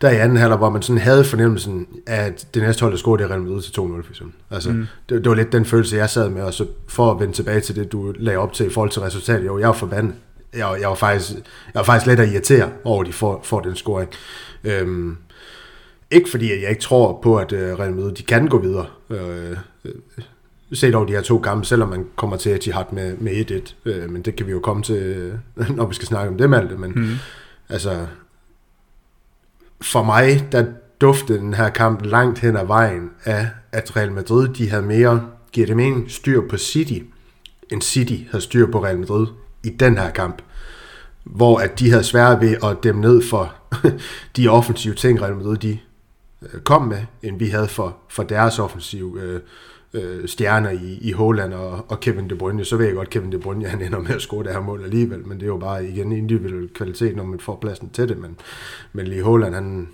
[0.00, 3.22] der i anden halvleg, hvor man sådan havde fornemmelsen, at det næste hold, der scorede,
[3.22, 4.34] det Real Madrid til 2-0 for eksempel.
[4.50, 4.86] Altså, mm.
[5.08, 7.60] det, det, var lidt den følelse, jeg sad med, og så for at vende tilbage
[7.60, 10.14] til det, du lagde op til i forhold til resultatet, jo, jeg var forbandet
[10.54, 13.60] jeg, jeg, var faktisk, jeg var faktisk lidt at irritere over, at de får, får
[13.60, 14.10] den scoring.
[14.64, 15.16] Øhm,
[16.10, 18.86] ikke fordi, jeg ikke tror på, at uh, Real Madrid de kan gå videre.
[19.10, 19.92] Øh, øh,
[20.72, 23.50] set over de her to kampe, selvom man kommer til at de har med, med
[23.50, 23.74] 1-1.
[23.84, 25.32] Øh, men det kan vi jo komme til,
[25.76, 26.76] når vi skal snakke om det, Malte.
[26.76, 27.14] Men mm.
[27.68, 28.06] altså,
[29.80, 30.64] for mig, der
[31.00, 35.28] duftede den her kamp langt hen ad vejen af, at Real Madrid, de havde mere,
[35.52, 36.98] giver det mening, styr på City,
[37.70, 39.26] end City havde styr på Real Madrid
[39.64, 40.42] i den her kamp,
[41.24, 43.54] hvor at de havde svært ved at dæmme ned for
[44.36, 45.78] de offensive ting, Real Madrid de
[46.42, 49.40] øh, kom med, end vi havde for, for deres offensive øh,
[49.94, 52.64] øh, stjerner i, i Holland og, og Kevin De Bruyne.
[52.64, 54.84] Så ved jeg godt, Kevin De Bruyne han ender med at score det her mål
[54.84, 58.18] alligevel, men det er jo bare igen individuel kvalitet, når man får pladsen til det.
[58.18, 58.36] Men,
[58.92, 59.88] men lige Holland, han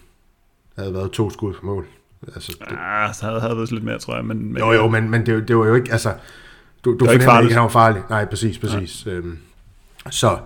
[0.78, 1.86] havde været to skud for mål.
[2.34, 4.24] Altså, det, ah, så havde, havde været lidt mere, tror jeg.
[4.24, 6.14] Men, men, jo, jo, men, men det, det var jo ikke, altså,
[6.84, 8.02] du, du finder ikke, at han var farlig.
[8.10, 9.06] Nej, præcis, præcis.
[9.06, 9.10] Ja.
[9.10, 9.38] Øhm,
[10.11, 10.38] så,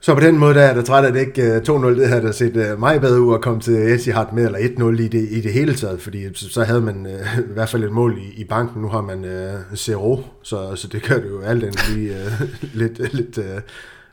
[0.00, 2.22] så på den måde der er der træt, at det ikke øh, 2-0, det havde
[2.22, 5.28] der set øh, meget bedre ud at komme til Etihad med, eller 1-0 i det,
[5.30, 8.40] i det hele taget, fordi så, havde man øh, i hvert fald et mål i,
[8.40, 8.82] i banken.
[8.82, 12.42] Nu har man øh, Zero, så, så det gør det jo alt andet lige øh,
[12.80, 13.60] lidt, lidt, øh,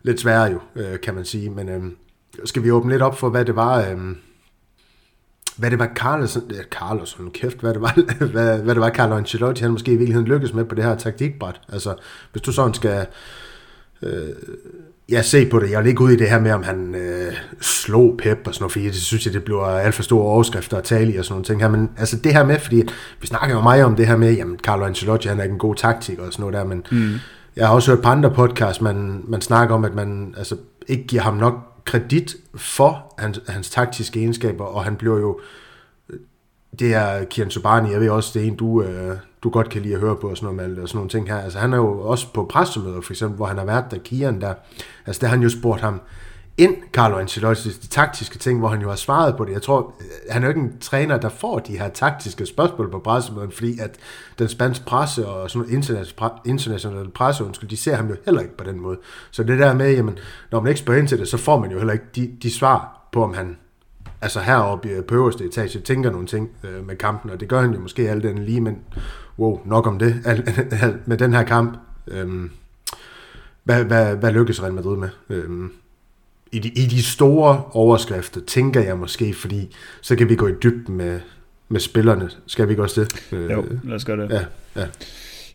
[0.04, 1.50] lidt sværere jo, øh, kan man sige.
[1.50, 1.84] Men øh,
[2.46, 3.80] skal vi åbne lidt op for, hvad det var...
[3.80, 3.98] øh,
[5.58, 8.00] hvad det var Carlos, ja, Carlos, kæft, hvad det var,
[8.32, 10.96] hvad, hvad det var Carlo Ancelotti, han måske i virkeligheden lykkedes med på det her
[10.96, 11.62] taktikbræt.
[11.74, 11.96] Altså,
[12.32, 13.06] hvis du sådan skal
[14.04, 14.30] øh,
[15.10, 15.72] jeg ser på det.
[15.72, 18.64] Jeg vil ikke ud i det her med, om han øh, slog Pep og sådan
[18.64, 21.26] noget, fordi det synes jeg, det bliver alt for store overskrifter at tale i og
[21.26, 21.70] sådan nogle ting her.
[21.70, 22.84] Men altså det her med, fordi
[23.22, 25.60] vi snakker jo meget om det her med, jamen Carlo Ancelotti, han er ikke en
[25.60, 27.14] god taktik og sådan noget der, men mm.
[27.56, 30.56] jeg har også hørt på andre podcasts, man, man snakker om, at man altså,
[30.88, 31.54] ikke giver ham nok
[31.86, 35.40] kredit for hans, hans taktiske egenskaber, og han bliver jo
[36.80, 39.82] det er Kian Subani, jeg ved også, det er en, du, øh, du godt kan
[39.82, 41.38] lide at høre på, og sådan, noget, og sådan nogle ting her.
[41.38, 44.42] Altså, han er jo også på pressemøder, for eksempel, hvor han har været der, Kian
[44.42, 44.54] der,
[45.06, 46.02] altså der har han jo spurgt ham
[46.58, 49.52] ind, Carlo Ancelotti, de taktiske ting, hvor han jo har svaret på det.
[49.52, 52.92] Jeg tror, øh, han er jo ikke en træner, der får de her taktiske spørgsmål
[52.92, 53.98] på pressemøden, fordi at
[54.40, 58.58] den spanske presse og sådan international, internationale presse, undskyld, de ser ham jo heller ikke
[58.58, 58.98] på den måde.
[59.32, 60.18] Så det der med, jamen,
[60.52, 62.52] når man ikke spørger ind til det, så får man jo heller ikke de, de
[62.52, 63.58] svar på, om han
[64.24, 67.74] altså heroppe på øverste etage, tænker nogle ting øh, med kampen, og det gør han
[67.74, 68.78] jo måske alt den lige, men
[69.40, 70.22] wow, nok om det.
[70.26, 72.52] Al, al, med den her kamp, øhm,
[73.64, 75.10] hvad, hvad, hvad lykkes Real Madrid med?
[75.30, 75.72] Øhm,
[76.52, 80.54] i, de, I de store overskrifter, tænker jeg måske, fordi så kan vi gå i
[80.64, 81.20] dybden med,
[81.70, 82.30] med spillerne.
[82.48, 83.34] Skal vi ikke også det?
[83.38, 84.32] Øh, jo, lad os gøre det.
[84.32, 84.42] Ja,
[84.82, 84.88] ja.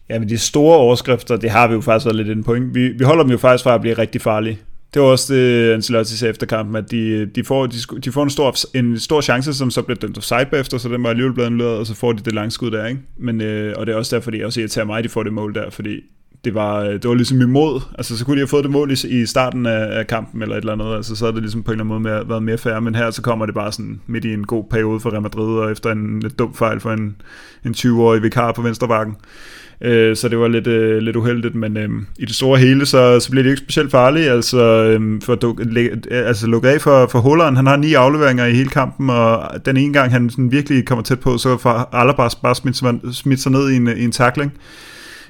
[0.09, 2.55] Ja, men de store overskrifter, det har vi jo faktisk været lidt på.
[2.55, 2.66] Ikke?
[2.73, 4.59] Vi, vi holder dem jo faktisk fra at blive rigtig farlige.
[4.95, 8.22] Det var også det, Ancelotti sagde efter kampen, at de, de, får, de, de får
[8.22, 11.34] en stor, en stor chance, som så bliver dømt offside bagefter, så den var alligevel
[11.34, 13.01] blevet annulleret, og så får de det langskud der, ikke?
[13.16, 15.32] Men, øh, og det er også derfor, de også irriterer mig, at de får det
[15.32, 16.01] mål der, fordi
[16.45, 17.80] det var, øh, det var ligesom imod.
[17.99, 20.57] Altså, så kunne de have fået det mål i, i starten af, af kampen, eller
[20.57, 20.97] et eller andet.
[20.97, 22.80] Altså, så er det ligesom på en eller anden måde mere, været mere fair.
[22.80, 25.59] Men her så kommer det bare sådan midt i en god periode for Real Madrid,
[25.59, 27.16] og efter en lidt dum fejl for en,
[27.64, 29.16] en 20-årig vikar på venstre bakken.
[29.81, 33.20] Øh, så det var lidt, øh, lidt uheldigt, men øh, i det store hele, så,
[33.20, 34.29] så blev det ikke specielt farligt.
[34.29, 38.55] Altså, øh, for at altså lukke af for, for Holland, han har ni afleveringer i
[38.55, 42.29] hele kampen, og den ene gang, han sådan virkelig kommer tæt på, så får Alaba
[42.43, 42.76] bare smidt,
[43.16, 44.53] smidt sig ned i en, i en tackling.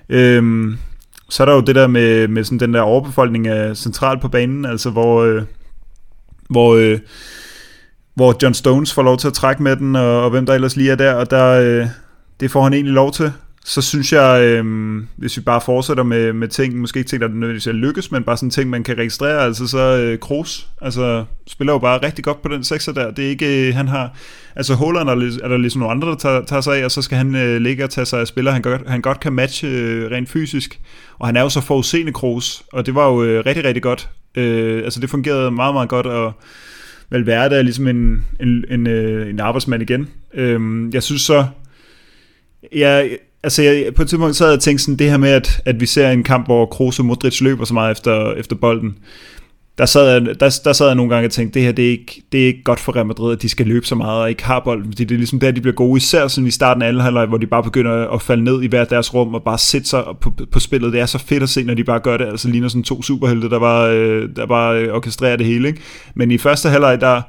[0.09, 0.73] Øh,
[1.29, 4.29] så er der jo det der med, med sådan den der overbefolkning af centralt på
[4.29, 5.43] banen, altså hvor, øh,
[6.51, 6.99] hvor, øh,
[8.15, 10.77] hvor John Stones får lov til at trække med den, og, og hvem der ellers
[10.77, 11.87] lige er der, og der, øh,
[12.41, 13.33] det får han egentlig lov til
[13.69, 14.65] så synes jeg, øh,
[15.17, 18.23] hvis vi bare fortsætter med, med ting, måske ikke ting, der nødvendigvis er lykkes, men
[18.23, 22.25] bare sådan ting, man kan registrere, altså så øh, Kroos, altså spiller jo bare rigtig
[22.25, 24.17] godt på den sekser der, det er ikke, øh, han har,
[24.57, 27.03] altså Holland er, er der ligesom nogle andre, der tager, tager sig af, og så
[27.03, 29.69] skal han øh, ligge og tage sig af spillere, han godt, han godt kan matche
[29.69, 30.81] øh, rent fysisk,
[31.19, 34.09] og han er jo så forudseende Kroos, og det var jo øh, rigtig, rigtig godt,
[34.35, 36.33] øh, altså det fungerede meget, meget godt, og
[37.11, 40.09] Valverde er ligesom en, en, en, øh, en arbejdsmand igen.
[40.35, 40.61] Øh,
[40.95, 41.47] jeg synes så,
[42.73, 45.61] jeg, altså jeg, på et tidspunkt så havde jeg tænkt sådan, det her med, at,
[45.65, 48.99] at vi ser en kamp, hvor Kroos og Modric løber så meget efter, efter bolden.
[49.79, 51.91] Der sad, jeg, der, der sad jeg nogle gange og tænkte, det her det er,
[51.91, 54.31] ikke, det er ikke godt for Real Madrid, at de skal løbe så meget og
[54.31, 56.83] ikke har bolden, fordi det er ligesom der, de bliver gode, især sådan i starten
[56.83, 59.43] af anden halvleg, hvor de bare begynder at falde ned i hver deres rum og
[59.43, 60.93] bare sætte sig på, på spillet.
[60.93, 63.03] Det er så fedt at se, når de bare gør det, altså ligner sådan to
[63.03, 65.69] superhelte, der bare, øh, der bare orkestrerer det hele.
[65.69, 65.81] Ikke?
[66.15, 67.23] Men i første halvleg, der,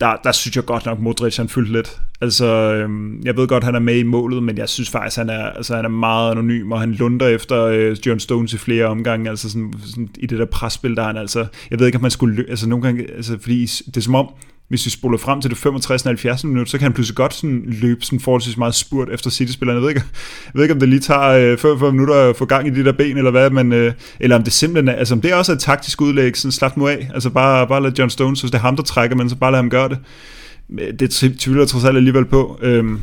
[0.00, 2.00] der, der synes jeg godt nok, Modric han fyldte lidt.
[2.24, 5.30] Altså, øhm, jeg ved godt, han er med i målet, men jeg synes faktisk, han
[5.30, 8.86] er, altså, han er meget anonym, og han lunder efter øh, John Stones i flere
[8.86, 12.02] omgange, altså sådan, sådan, i det der presspil, der han altså, jeg ved ikke, om
[12.02, 14.28] man skulle, altså nogle gange, altså, fordi det er som om,
[14.68, 16.02] hvis vi spoler frem til det 65.
[16.02, 16.44] 70.
[16.44, 19.76] minut, så kan han pludselig godt sådan løbe sådan forholdsvis meget spurt efter City-spillerne.
[19.76, 20.02] Jeg ved ikke,
[20.46, 22.84] jeg ved ikke om det lige tager øh, 45 minutter at få gang i de
[22.84, 25.34] der ben, eller hvad, men, øh, eller om det simpelthen er, altså om det er
[25.34, 28.50] også et taktisk udlæg, sådan slap nu af, altså bare, bare lad John Stones, hvis
[28.50, 29.98] det er ham, der trækker, men så bare lad ham gøre det.
[30.80, 32.58] Øh, det tvivler jeg trods alt alligevel på.
[32.62, 33.00] Øhm,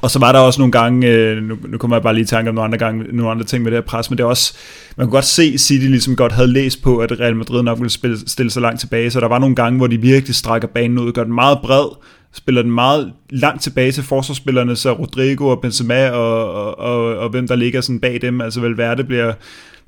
[0.00, 2.26] og så var der også nogle gange, øh, nu, nu kommer jeg bare lige i
[2.26, 4.28] tanke om nogle andre, gange, nogle andre ting med det her pres, men det er
[4.28, 4.54] også,
[4.96, 7.78] man kunne godt se, at City ligesom godt havde læst på, at Real Madrid nok
[7.78, 10.68] ville spille, stille sig langt tilbage, så der var nogle gange, hvor de virkelig strækker
[10.68, 11.96] banen ud, gør den meget bred,
[12.32, 17.28] spiller den meget langt tilbage til forsvarsspillerne, så Rodrigo og Benzema og, og, og, og
[17.28, 19.32] hvem der ligger sådan bag dem, altså Valverde bliver,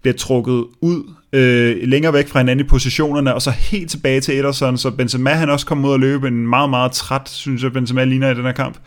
[0.03, 4.38] bliver trukket ud øh, længere væk fra hinanden i positionerne, og så helt tilbage til
[4.38, 7.72] Ederson, så Benzema han også kom ud og løbe en meget, meget træt, synes jeg,
[7.72, 8.78] Benzema ligner i den her kamp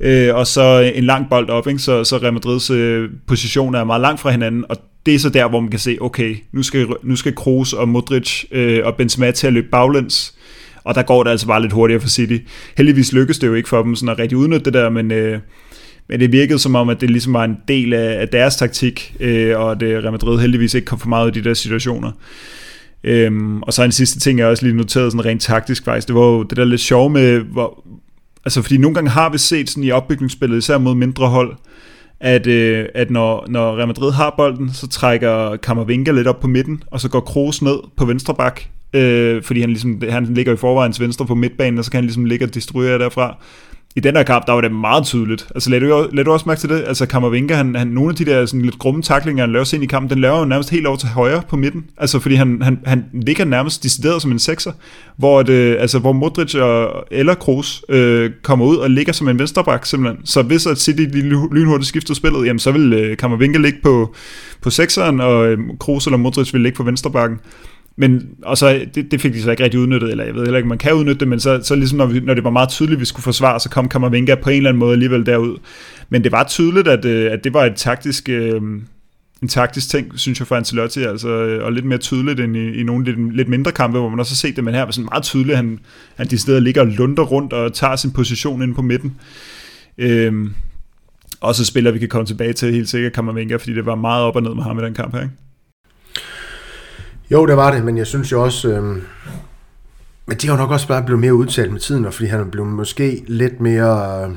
[0.00, 1.78] øh, og så en lang bold op, ikke?
[1.78, 4.76] Så, så Real Madrids øh, position er meget langt fra hinanden, og
[5.06, 7.88] det er så der, hvor man kan se, okay, nu skal, nu skal Kroos og
[7.88, 10.34] Modric øh, og Benzema til at løbe baglæns,
[10.84, 12.36] og der går det altså bare lidt hurtigere for City.
[12.76, 15.38] Heldigvis lykkedes det jo ikke for dem sådan at rigtig udnytte det der, men, øh,
[16.08, 19.14] men det virkede som om, at det ligesom var en del af, af deres taktik,
[19.20, 22.12] øh, og at øh, Real Madrid heldigvis ikke kom for meget i de der situationer.
[23.04, 26.16] Øhm, og så en sidste ting, jeg også lige noteret sådan rent taktisk faktisk, det
[26.16, 27.84] var jo det der lidt sjov med, hvor,
[28.48, 31.56] Altså, fordi nogle gange har vi set sådan i opbygningsspillet, især mod mindre hold,
[32.20, 36.46] at, øh, at når, når Real Madrid har bolden, så trækker Kammervinga lidt op på
[36.46, 38.60] midten, og så går Kroos ned på venstre bak,
[38.92, 41.98] øh, fordi han, ligesom, han ligger i forvejen til venstre på midtbanen, og så kan
[41.98, 43.36] han ligesom ligge og destruere derfra
[43.98, 45.48] i den her kamp, der var det meget tydeligt.
[45.54, 46.84] Altså, lad du, lad du også mærke til det?
[46.86, 49.76] Altså, Kammervinga, han, han, nogle af de der sådan lidt grumme taklinger, han laver sig
[49.76, 51.84] ind i kampen, den laver jo nærmest helt over til højre på midten.
[51.96, 54.72] Altså, fordi han, han, han ligger nærmest decideret som en sekser,
[55.16, 59.28] hvor, det, øh, altså, hvor Modric og, eller Kroos øh, kommer ud og ligger som
[59.28, 60.26] en venstreback, simpelthen.
[60.26, 61.02] Så hvis at City
[61.52, 64.14] lynhurtigt skifter spillet, jamen, så vil øh, Kammervinga ligge på,
[64.62, 67.38] på sekseren, og øh, Kroos eller Modric vil ligge på venstrebacken.
[68.00, 70.56] Men, og så, det, det fik de så ikke rigtig udnyttet, eller jeg ved heller
[70.56, 72.68] ikke, man kan udnytte det, men så, så ligesom når, vi, når det var meget
[72.68, 75.56] tydeligt, at vi skulle forsvare, så kom Kammervenga på en eller anden måde alligevel derud.
[76.08, 78.62] Men det var tydeligt, at, øh, at det var et taktisk, øh,
[79.42, 82.80] en taktisk ting, synes jeg, for Ancelotti, altså, øh, og lidt mere tydeligt end i,
[82.80, 84.90] i nogle lidt, lidt mindre kampe, hvor man også har set det, men her var
[84.90, 85.78] sådan meget tydeligt, at han,
[86.16, 89.16] han de steder ligger og lunder rundt og tager sin position inde på midten.
[89.98, 90.32] Øh,
[91.40, 94.36] også spiller, vi kan komme tilbage til helt sikkert Kammervenga, fordi det var meget op
[94.36, 95.34] og ned med ham i den kamp her, ikke?
[97.30, 98.68] Jo, det var det, men jeg synes jo også...
[98.68, 98.82] Øh,
[100.26, 102.40] men det har jo nok også bare blevet mere udtalt med tiden, og fordi han
[102.40, 104.24] er blevet måske lidt mere...
[104.24, 104.30] Øh,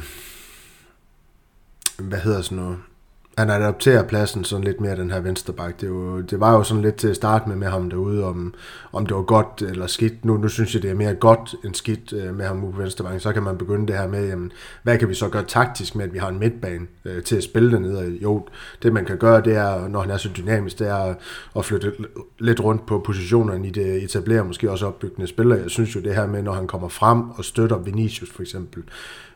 [2.07, 2.77] hvad hedder sådan noget?
[3.37, 5.81] Han adopterer pladsen sådan lidt mere, den her vensterbak.
[5.81, 8.53] Det, jo, det var jo sådan lidt til at starte med med ham derude, om,
[8.91, 10.25] om det var godt eller skidt.
[10.25, 12.81] Nu, nu synes jeg, det er mere godt end skidt øh, med ham ude på
[12.81, 13.19] venstrebakken.
[13.19, 14.51] Så kan man begynde det her med, jamen,
[14.83, 17.43] hvad kan vi så gøre taktisk med, at vi har en midtbane øh, til at
[17.43, 18.17] spille dernede.
[18.21, 18.47] Jo,
[18.83, 21.13] det man kan gøre, det er, når han er så dynamisk, det er
[21.55, 21.93] at flytte
[22.39, 25.59] lidt rundt på positionerne i det etablerer måske også opbyggende spillere.
[25.59, 28.83] Jeg synes jo det her med, når han kommer frem og støtter Vinicius for eksempel,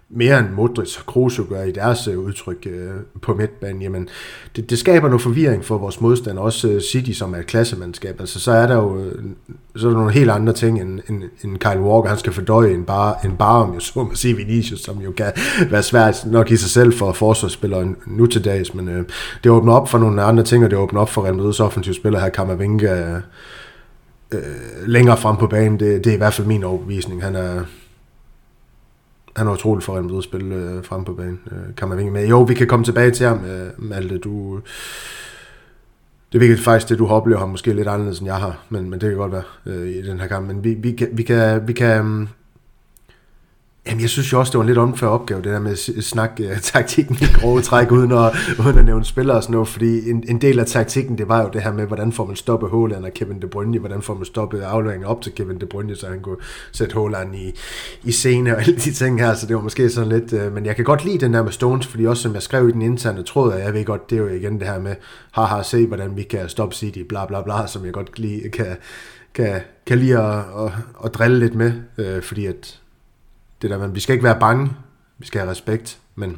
[0.09, 2.89] mere end Modric og Kroos gør i deres øh, udtryk øh,
[3.21, 4.09] på midtbanen, jamen
[4.55, 8.19] det, det skaber noget forvirring for vores modstander, også øh, City, som er et klassemandskab.
[8.19, 9.23] Altså så er der jo øh,
[9.75, 12.73] så er der nogle helt andre ting, end, end, end Kyle Walker, han skal fordøje
[12.73, 15.31] en bare, en bare om, jo så må sige Vinicius, som jo kan
[15.69, 19.03] være svært nok i sig selv for forsvarsspillere nu til dags, men øh,
[19.43, 21.95] det åbner op for nogle andre ting, og det åbner op for Real Madrid's offensive
[21.95, 23.21] spiller her, Kammervinga, øh,
[24.31, 24.41] øh,
[24.87, 27.23] længere frem på banen, det, det er i hvert fald min overbevisning.
[27.23, 27.61] Han er,
[29.35, 31.39] han er utrolig for at spille øh, frem på banen.
[31.51, 32.27] Øh, kan man vinge med.
[32.27, 34.17] Jo, vi kan komme tilbage til ham, øh, Malte.
[34.17, 34.59] Du,
[36.31, 38.89] det virker faktisk, det du har oplevet ham måske lidt anderledes, end jeg har, men,
[38.89, 40.47] men det kan godt være øh, i den her kamp.
[40.47, 42.29] Men vi, vi, kan, vi kan, vi kan
[43.87, 46.03] Jamen, jeg synes jo også, det var en lidt unfair opgave, det der med at
[46.03, 48.31] snakke uh, taktikken i grove træk, uden at,
[48.65, 51.41] uden at nævne spillere og sådan noget, fordi en, en del af taktikken, det var
[51.41, 54.13] jo det her med, hvordan får man stoppet Haaland og Kevin De Bruyne, hvordan får
[54.13, 56.37] man stoppet afleveringen op til Kevin De Bruyne, så han kunne
[56.71, 57.53] sætte Haaland i,
[58.03, 60.65] i scene og alle de ting her, så det var måske sådan lidt, uh, men
[60.65, 62.81] jeg kan godt lide den der med Stones, fordi også som jeg skrev i den
[62.81, 64.95] interne tråd, jeg ved godt, det er jo igen det her med,
[65.31, 68.75] haha, se hvordan vi kan stoppe City, bla bla bla, som jeg godt lige kan,
[69.33, 70.71] kan, kan lide at, at,
[71.05, 72.79] at drille lidt med, uh, fordi at
[73.65, 74.71] det der, men vi skal ikke være bange,
[75.17, 76.37] vi skal have respekt, men,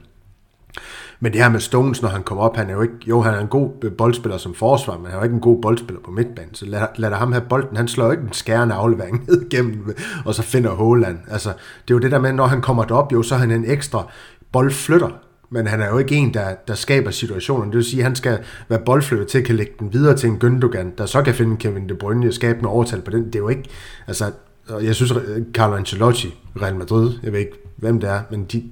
[1.20, 3.34] men det her med Stones, når han kommer op, han er jo ikke, jo, han
[3.34, 6.12] er en god boldspiller som forsvar, men han er jo ikke en god boldspiller på
[6.12, 9.46] midtbanen, så lad, lad ham have bolden, han slår jo ikke en skærende aflevering ned
[9.52, 11.18] igennem, og så finder Håland.
[11.30, 13.52] Altså, det er jo det der med, når han kommer derop, jo, så er han
[13.52, 14.12] en ekstra
[14.52, 15.10] boldflytter,
[15.50, 17.70] men han er jo ikke en, der, der skaber situationen.
[17.72, 20.30] Det vil sige, at han skal være boldflytter til at kan lægge den videre til
[20.30, 23.26] en Gündogan, der så kan finde Kevin De Bruyne og skabe en overtal på den.
[23.26, 23.70] Det er jo ikke,
[24.08, 24.32] altså,
[24.70, 28.46] og jeg synes, øh, Carlo Ancelotti, Real Madrid, jeg ved ikke, hvem det er, men
[28.46, 28.64] de,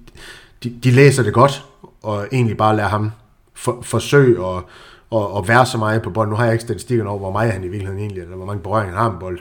[0.63, 1.65] de, de læser det godt,
[2.01, 3.11] og egentlig bare lader ham
[3.53, 4.63] for, forsøge at,
[5.11, 6.29] at, at være så meget på bolden.
[6.29, 8.63] Nu har jeg ikke statistikken over, hvor meget han i virkeligheden egentlig, eller hvor mange
[8.63, 9.39] berøringer han har med bold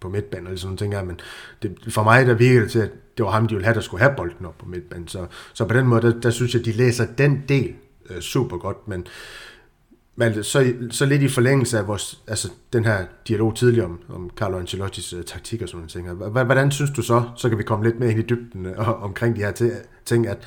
[0.00, 1.20] på midtbanen, eller sådan noget, men
[1.62, 3.80] det, for mig der virker det til, at det var ham, de ville have, der
[3.80, 5.08] skulle have bolden op på midtbanen.
[5.08, 7.74] Så, så på den måde, der, der synes jeg, de læser den del
[8.10, 9.06] øh, super godt, men
[10.20, 14.30] men så, så lidt i forlængelse af vores, altså den her dialog tidligere om, om
[14.36, 16.44] Carlo Ancelottis uh, taktik og sådan nogle ting.
[16.44, 19.36] Hvordan synes du så, så kan vi komme lidt mere ind i dybden uh, omkring
[19.36, 19.52] de her
[20.04, 20.38] ting, at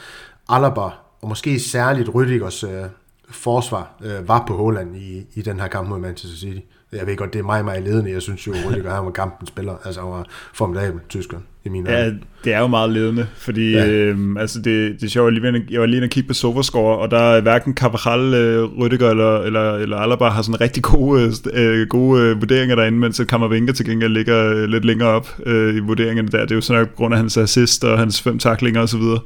[0.49, 0.81] Alaba,
[1.21, 2.89] og måske særligt Rüdigers uh,
[3.29, 6.59] forsvar, uh, var på Holland i, i den her kamp mod Manchester City.
[6.93, 8.11] Jeg ved godt, det er mig meget ledende.
[8.11, 9.75] Jeg synes jo, Rüdiger han var kampens spiller.
[9.85, 12.11] Altså han var formidabel tyskeren i min Ja,
[12.43, 13.87] det er jo meget ledende, fordi ja.
[13.87, 16.97] øh, altså det, det er sjovt, jeg, jeg var lige inde og kigge på Sofascore,
[16.97, 21.31] og der er hverken Carvajal, øh, Rüdiger eller, eller, eller Alaba har sådan rigtig gode,
[21.53, 25.75] øh, gode øh, vurderinger derinde, mens Kammervenka til gengæld ligger øh, lidt længere op øh,
[25.75, 26.41] i vurderingerne der.
[26.41, 28.89] Det er jo sådan nok på grund af hans assist og hans fem taklinger og
[28.89, 29.19] så videre.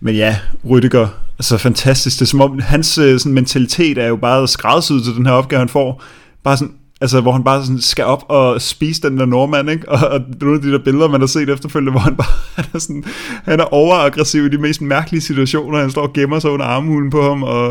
[0.00, 1.06] Men ja, Rüdiger,
[1.38, 2.18] altså fantastisk.
[2.18, 5.32] Det er som om, hans øh, sådan, mentalitet er jo bare skræddersyet til den her
[5.32, 6.02] opgave, han får.
[6.44, 9.88] Bare sådan, Altså, hvor han bare sådan skal op og spise den der nordmand, ikke?
[9.88, 12.64] Og, og nogle af de der billeder, man har set efterfølgende, hvor han bare han
[12.74, 13.04] er, sådan,
[13.44, 15.78] han er overaggressiv i de mest mærkelige situationer.
[15.78, 17.66] Han står og gemmer sig under armhulen på ham, og,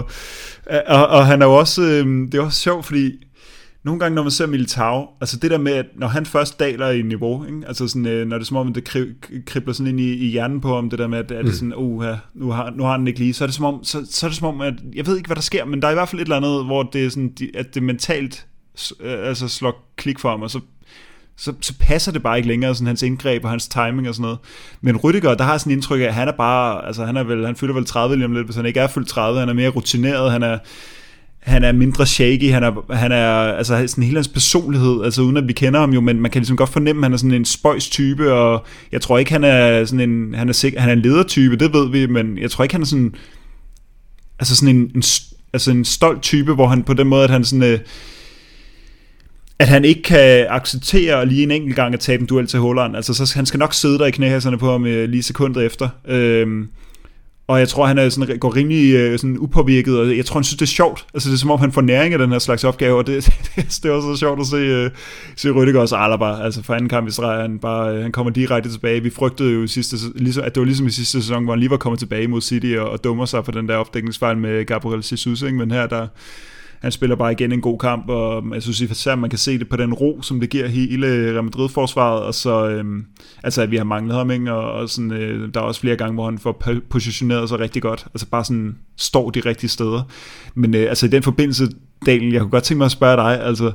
[0.88, 3.12] og, og han er jo også, øh, det er også sjovt, fordi
[3.86, 6.90] nogle gange, når man ser Militao, altså det der med, at når han først daler
[6.90, 7.68] i niveau, ikke?
[7.68, 10.32] altså sådan, øh, når det er som om, det kri- kribler sådan ind i, i
[10.32, 11.46] hjernen på ham, det der med, at, at mm.
[11.46, 13.66] det sådan, oh, ja, nu, har, nu har han ikke lige, så er, det som
[13.66, 15.82] om, så, så er det som om, at jeg ved ikke, hvad der sker, men
[15.82, 18.48] der er i hvert fald et eller andet, hvor det er sådan, at det mentalt
[19.00, 20.60] Øh, altså slår klik for ham, og så,
[21.38, 24.22] så, så passer det bare ikke længere, sådan hans indgreb og hans timing og sådan
[24.22, 24.38] noget.
[24.82, 27.24] Men Rüdiger, der har sådan en indtryk af, at han er bare, altså han er
[27.24, 29.50] vel, han fylder vel 30 lige om lidt, hvis han ikke er fyldt 30, han
[29.50, 30.58] er mere rutineret, han er,
[31.40, 35.38] han er mindre shaky, han er, han er altså sådan hele hans personlighed, altså uden
[35.38, 37.32] at vi kender ham jo, men man kan ligesom godt fornemme, at han er sådan
[37.32, 40.90] en spøjs type, og jeg tror ikke, han er sådan en, han er, sikker, han
[40.90, 43.16] er en ledertype, det ved vi, men jeg tror ikke, han er sådan,
[44.40, 45.04] altså sådan en, en
[45.54, 47.80] altså en stolt type, hvor han på den måde, at han sådan, øh,
[49.60, 52.96] at han ikke kan acceptere lige en enkelt gang at tabe en duel til Holland.
[52.96, 55.90] Altså, så han skal nok sidde der i knæhæserne på ham øh, lige sekundet efter.
[56.08, 56.70] Øhm,
[57.48, 60.44] og jeg tror, han er sådan, går rimelig øh, sådan upåvirket, og jeg tror, han
[60.44, 61.06] synes, det er sjovt.
[61.14, 63.26] Altså, det er som om, han får næring af den her slags opgave, og det,
[63.56, 64.92] det, det er også så sjovt at se, øh,
[65.36, 66.44] se Rüdiger og Alaba.
[66.44, 69.04] Altså, for anden kamp i streg, han, bare, øh, han kommer direkte tilbage.
[69.04, 71.70] Vi frygtede jo sidste, ligesom, at det var ligesom i sidste sæson, hvor han lige
[71.70, 75.06] var kommet tilbage mod City og, og dummer sig for den der opdækningsfejl med Gabriel
[75.12, 75.58] Jesus, ikke?
[75.58, 76.08] men her der
[76.86, 79.60] han spiller bare igen en god kamp, og øhm, jeg synes især, man kan se
[79.60, 83.06] det på den ro, som det giver hele Real Madrid-forsvaret, og så, øhm,
[83.44, 84.54] altså at vi har manglet ham, ikke?
[84.54, 87.82] Og, og sådan, øh, der er også flere gange, hvor han får positioneret sig rigtig
[87.82, 90.02] godt, altså bare sådan står de rigtige steder.
[90.56, 91.68] Men øh, altså i den forbindelse,
[92.06, 93.72] Daniel, jeg kunne godt tænke mig at spørge dig, altså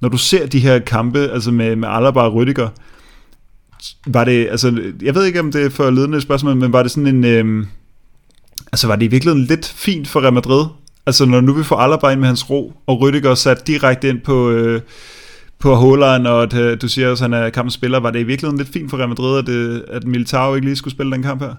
[0.00, 2.68] når du ser de her kampe, altså med, med Alaba og Rüdiger,
[4.06, 6.90] var det, altså, jeg ved ikke, om det er for ledende spørgsmål, men var det
[6.90, 7.66] sådan en, øh,
[8.72, 10.64] altså var det i virkeligheden lidt fint for Real Madrid,
[11.08, 14.20] Altså når nu vi får Alaba ind med hans ro, og Rüdiger sat direkte ind
[14.20, 14.80] på, øh,
[15.58, 18.20] på Håland, og at, øh, du siger også, at han er kampens spiller, var det
[18.20, 21.12] i virkeligheden lidt fint for Real Madrid, at, øh, at Militao ikke lige skulle spille
[21.12, 21.54] den kamp her?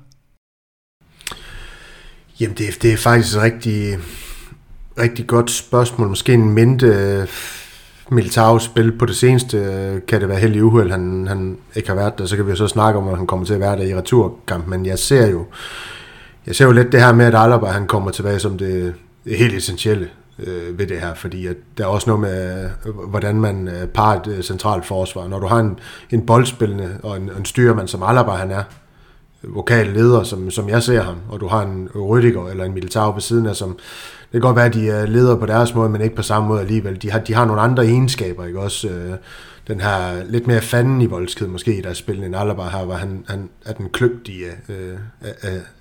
[2.39, 3.97] Jamen det, det er faktisk et rigtig,
[4.99, 6.07] rigtig godt spørgsmål.
[6.07, 7.27] Måske en mindre øh,
[8.11, 11.95] Militao spil på det seneste, øh, kan det være heldig uheld, han, han ikke har
[11.95, 12.25] været der.
[12.25, 13.95] Så kan vi jo så snakke om, at han kommer til at være der i
[13.95, 14.67] returkamp.
[14.67, 15.45] Men jeg ser jo,
[16.47, 18.93] jeg ser jo lidt det her med, at Alaba han kommer tilbage som det,
[19.37, 20.09] helt essentielle
[20.39, 23.87] øh, ved det her, fordi at der er også noget med, øh, hvordan man øh,
[23.87, 25.27] parer et øh, centralt forsvar.
[25.27, 25.79] Når du har en,
[26.11, 28.63] en boldspillende og en, en styrmand, som Alaba han er,
[29.43, 32.73] øh, vokal leder, som, som jeg ser ham, og du har en Rüdiger eller en
[32.73, 33.69] Militao ved siden af, som
[34.21, 36.23] det kan godt være, at de øh, er ledere på deres måde, men ikke på
[36.23, 37.01] samme måde alligevel.
[37.01, 39.17] De har, de har nogle andre egenskaber, ikke også?
[39.69, 42.93] Den her lidt mere fanden i voldsked måske i deres spil end Alaba her, hvor
[42.93, 45.33] han, han er den kløgtige øh, af,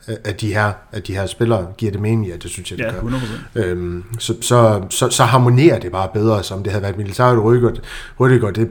[0.07, 2.79] af, af, de her, af de her spillere, giver det mening, ja, det synes jeg,
[2.79, 3.01] det ja, gør.
[3.01, 3.61] 100%.
[3.61, 7.71] Øhm, så, så, så, så harmonerer det bare bedre, som det havde været militært Rydiger,
[8.21, 8.69] Rydiger det,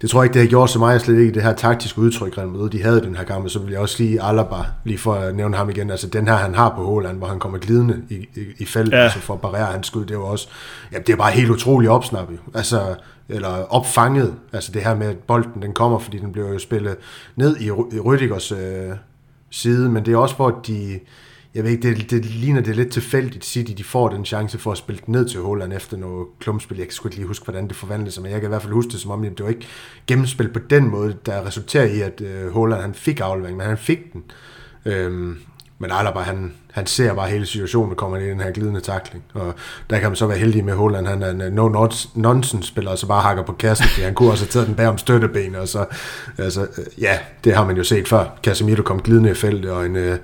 [0.00, 2.38] det tror jeg ikke, det har gjort så meget, slet ikke det her taktiske udtryk,
[2.38, 5.14] Real Madrid, de havde den her kamp, så vil jeg også lige Alaba, lige for
[5.14, 8.02] at nævne ham igen, altså den her, han har på Håland, hvor han kommer glidende
[8.10, 9.02] i, i, i feltet, ja.
[9.02, 10.48] altså for at barrere hans skud, det er jo også,
[10.92, 12.94] ja, det er bare helt utroligt opsnappet, altså,
[13.28, 16.96] eller opfanget, altså det her med, at bolden, den kommer, fordi den bliver jo spillet
[17.36, 18.96] ned i, i Rüdigers øh,
[19.50, 21.00] side, men det er også for, at de,
[21.54, 24.72] jeg ved ikke, det, det ligner det lidt tilfældigt, City de får den chance for
[24.72, 26.78] at spille den ned til Holland efter noget klumpspil.
[26.78, 28.62] Jeg kan sgu ikke lige huske, hvordan det forvandlede sig, men jeg kan i hvert
[28.62, 29.66] fald huske det som om, det var ikke
[30.06, 33.78] gennemspil på den måde, der resulterer i, at øh, Holland han fik aflevering, men han
[33.78, 34.24] fik den.
[34.84, 35.38] Øhm,
[35.78, 38.80] men Alaba, han, han ser bare hele situationen, der kommer ind i den her glidende
[38.80, 39.24] takling.
[39.34, 39.54] Og
[39.90, 41.06] der kan man så være heldig med Holland.
[41.06, 44.50] Han er en no-nonsense-spiller, og så bare hakker på kassen, fordi han kunne også have
[44.50, 45.54] taget den bag om støtteben.
[45.54, 45.84] Og så,
[46.38, 46.66] altså,
[47.00, 48.24] ja, det har man jo set før.
[48.42, 50.18] Casemiro kom glidende i feltet, og en, øh,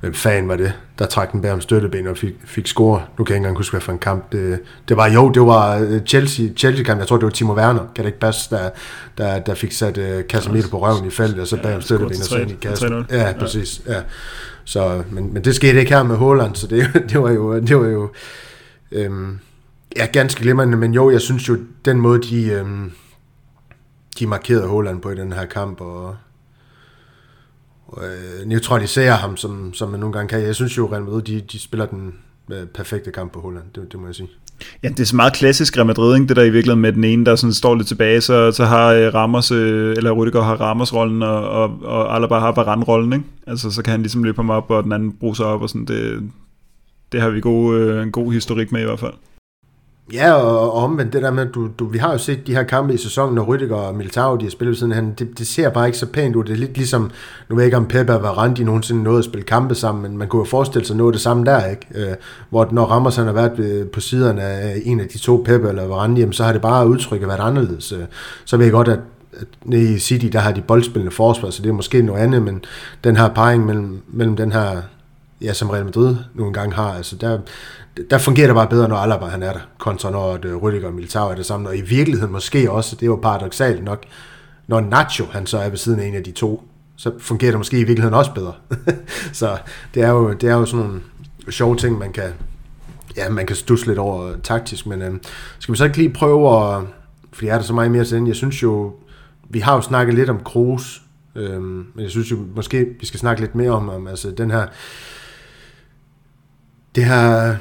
[0.00, 3.02] hvem fan var det, der trak den bag om støtteben og fik, fik score.
[3.18, 4.32] Nu kan jeg ikke engang huske, hvad for en kamp.
[4.32, 7.00] Det, det var, jo, det var øh, Chelsea, Chelsea-kamp.
[7.00, 8.70] Jeg tror, det var Timo Werner, kan det ikke passe, der,
[9.18, 12.20] der, der fik sat uh, Casemiro på røven i feltet, og så bag om støtteben
[12.20, 13.06] og så ind i kassen.
[13.10, 13.80] Ja, præcis.
[13.86, 14.00] Ja.
[14.66, 17.76] Så, men, men det skete ikke her med Holland, så det, det var jo, det
[17.76, 18.10] var jo
[18.92, 19.38] øhm,
[19.96, 22.92] ja, ganske glimrende, men jo, jeg synes jo, den måde, de, øhm,
[24.18, 26.16] de markerede Holland på i den her kamp, og,
[27.86, 30.42] og øh, neutraliserer ham, som, som man nogle gange kan.
[30.42, 32.14] Jeg synes jo, Real Madrid, de, de spiller den
[32.50, 34.30] øh, perfekte kamp på Holland, det, det må jeg sige.
[34.82, 36.28] Ja, det er så meget klassisk Real Madrid, ikke?
[36.28, 38.92] det der i virkeligheden med den ene, der sådan står lidt tilbage, så, så har
[38.92, 43.24] øh, Ramos, øh, eller Rüdiger har Ramos-rollen, og, og, og Alaba har Varane-rollen, ikke?
[43.46, 45.68] Altså, så kan han ligesom løbe ham op, og den anden bruge sig op, og
[45.68, 46.30] sådan, det,
[47.12, 49.12] det har vi god, øh, en god historik med i hvert fald.
[50.12, 52.62] Ja, og, og omvendt det der med, du, du, vi har jo set de her
[52.62, 55.70] kampe i sæsonen, når Rydiger og Militao, de har spillet siden han, det, det, ser
[55.70, 56.44] bare ikke så pænt ud.
[56.44, 57.10] Det er lidt ligesom,
[57.48, 60.02] nu ved jeg ikke om Pepe og Varane, de nogensinde nåede at spille kampe sammen,
[60.02, 61.86] men man kunne jo forestille sig noget af det samme der, ikke?
[61.94, 62.14] Øh,
[62.50, 65.86] hvor når Ramos han har været på siderne af en af de to, Pepe eller
[65.86, 67.92] Varane, jamen, så har det bare udtrykket været anderledes.
[67.92, 68.04] Øh,
[68.44, 68.98] så ved jeg godt, at
[69.40, 72.42] at nede i City, der har de boldspillende forsvar, så det er måske noget andet,
[72.42, 72.64] men
[73.04, 74.82] den her parring mellem, mellem den her
[75.40, 76.94] ja, som Real Madrid nogle gange har.
[76.94, 77.38] Altså, der,
[78.10, 80.86] der fungerer det bare bedre, når Alaba han er der, kontra når uh, øh, Rüdiger
[80.86, 81.68] og Militao er det samme.
[81.68, 84.04] Og i virkeligheden måske også, det er jo paradoxalt nok,
[84.66, 87.58] når Nacho han så er ved siden af en af de to, så fungerer det
[87.58, 88.52] måske i virkeligheden også bedre.
[89.32, 89.58] så
[89.94, 91.00] det er, jo, det er jo sådan nogle
[91.50, 92.32] sjove ting, man kan,
[93.16, 95.20] ja, man kan stusse lidt over øh, taktisk, men øhm,
[95.58, 96.82] skal vi så ikke lige prøve at,
[97.32, 98.94] fordi er der så meget mere til den, jeg synes jo,
[99.48, 101.02] vi har jo snakket lidt om Kroos,
[101.34, 104.50] øh, men jeg synes jo måske, vi skal snakke lidt mere om, om altså den
[104.50, 104.66] her
[106.96, 107.56] det her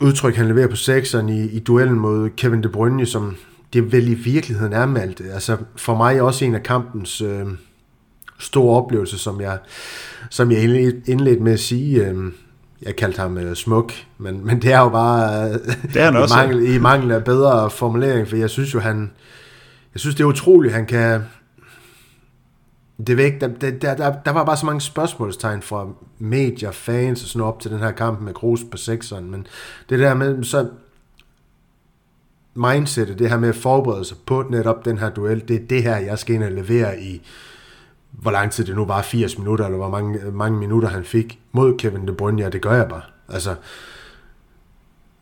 [0.00, 3.36] udtryk, han leverer på sekseren i, i duellen mod Kevin De Bruyne, som
[3.72, 5.30] det vel i virkeligheden er med alt det.
[5.32, 7.46] Altså for mig også en af kampens øh,
[8.38, 9.58] store oplevelser, som jeg,
[10.30, 10.62] som jeg
[11.06, 12.32] indledte med at sige, øh,
[12.82, 15.54] jeg kaldte ham øh, smuk, men, men det er jo bare øh,
[15.92, 16.34] det er han også.
[16.34, 19.10] i, mangel, i mangel af bedre formulering, for jeg synes jo, han,
[19.94, 21.20] jeg synes, det er utroligt, han kan,
[23.06, 25.88] det væk, der, der, der, der var bare så mange spørgsmålstegn fra
[26.18, 29.46] medier, fans og sådan op til den her kamp med Kroos på sekseren, men
[29.88, 30.68] det der med, så
[32.54, 35.82] mindsetet, det her med at forberede sig på netop den her duel, det er det
[35.82, 37.22] her, jeg skal ind og levere i,
[38.10, 41.40] hvor lang tid det nu var, 80 minutter, eller hvor mange, mange minutter han fik
[41.52, 43.02] mod Kevin De Bruyne, ja, det gør jeg bare.
[43.28, 43.54] Altså,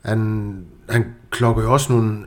[0.02, 2.24] han, han klokker jo også nogle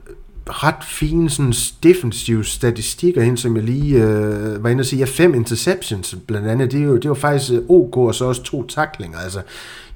[0.50, 5.00] ret fine sådan, defensive statistikker ind, som jeg lige øh, var inde og sige.
[5.00, 8.26] Ja, fem interceptions blandt andet, det, er jo, det var faktisk øh, OK, og så
[8.26, 9.18] også to taklinger.
[9.18, 9.42] Altså,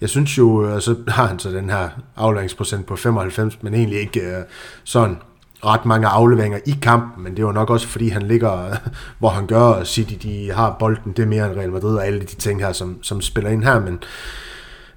[0.01, 3.73] jeg synes jo, øh, og så har han så den her afleveringsprocent på 95, men
[3.73, 4.43] egentlig ikke øh,
[4.83, 5.17] sådan
[5.65, 8.75] ret mange afleveringer i kampen, men det var nok også fordi han ligger, øh,
[9.19, 12.07] hvor han gør, og City de har bolden, det er mere end Real Madrid og
[12.07, 13.99] alle de ting her, som, som spiller ind her, men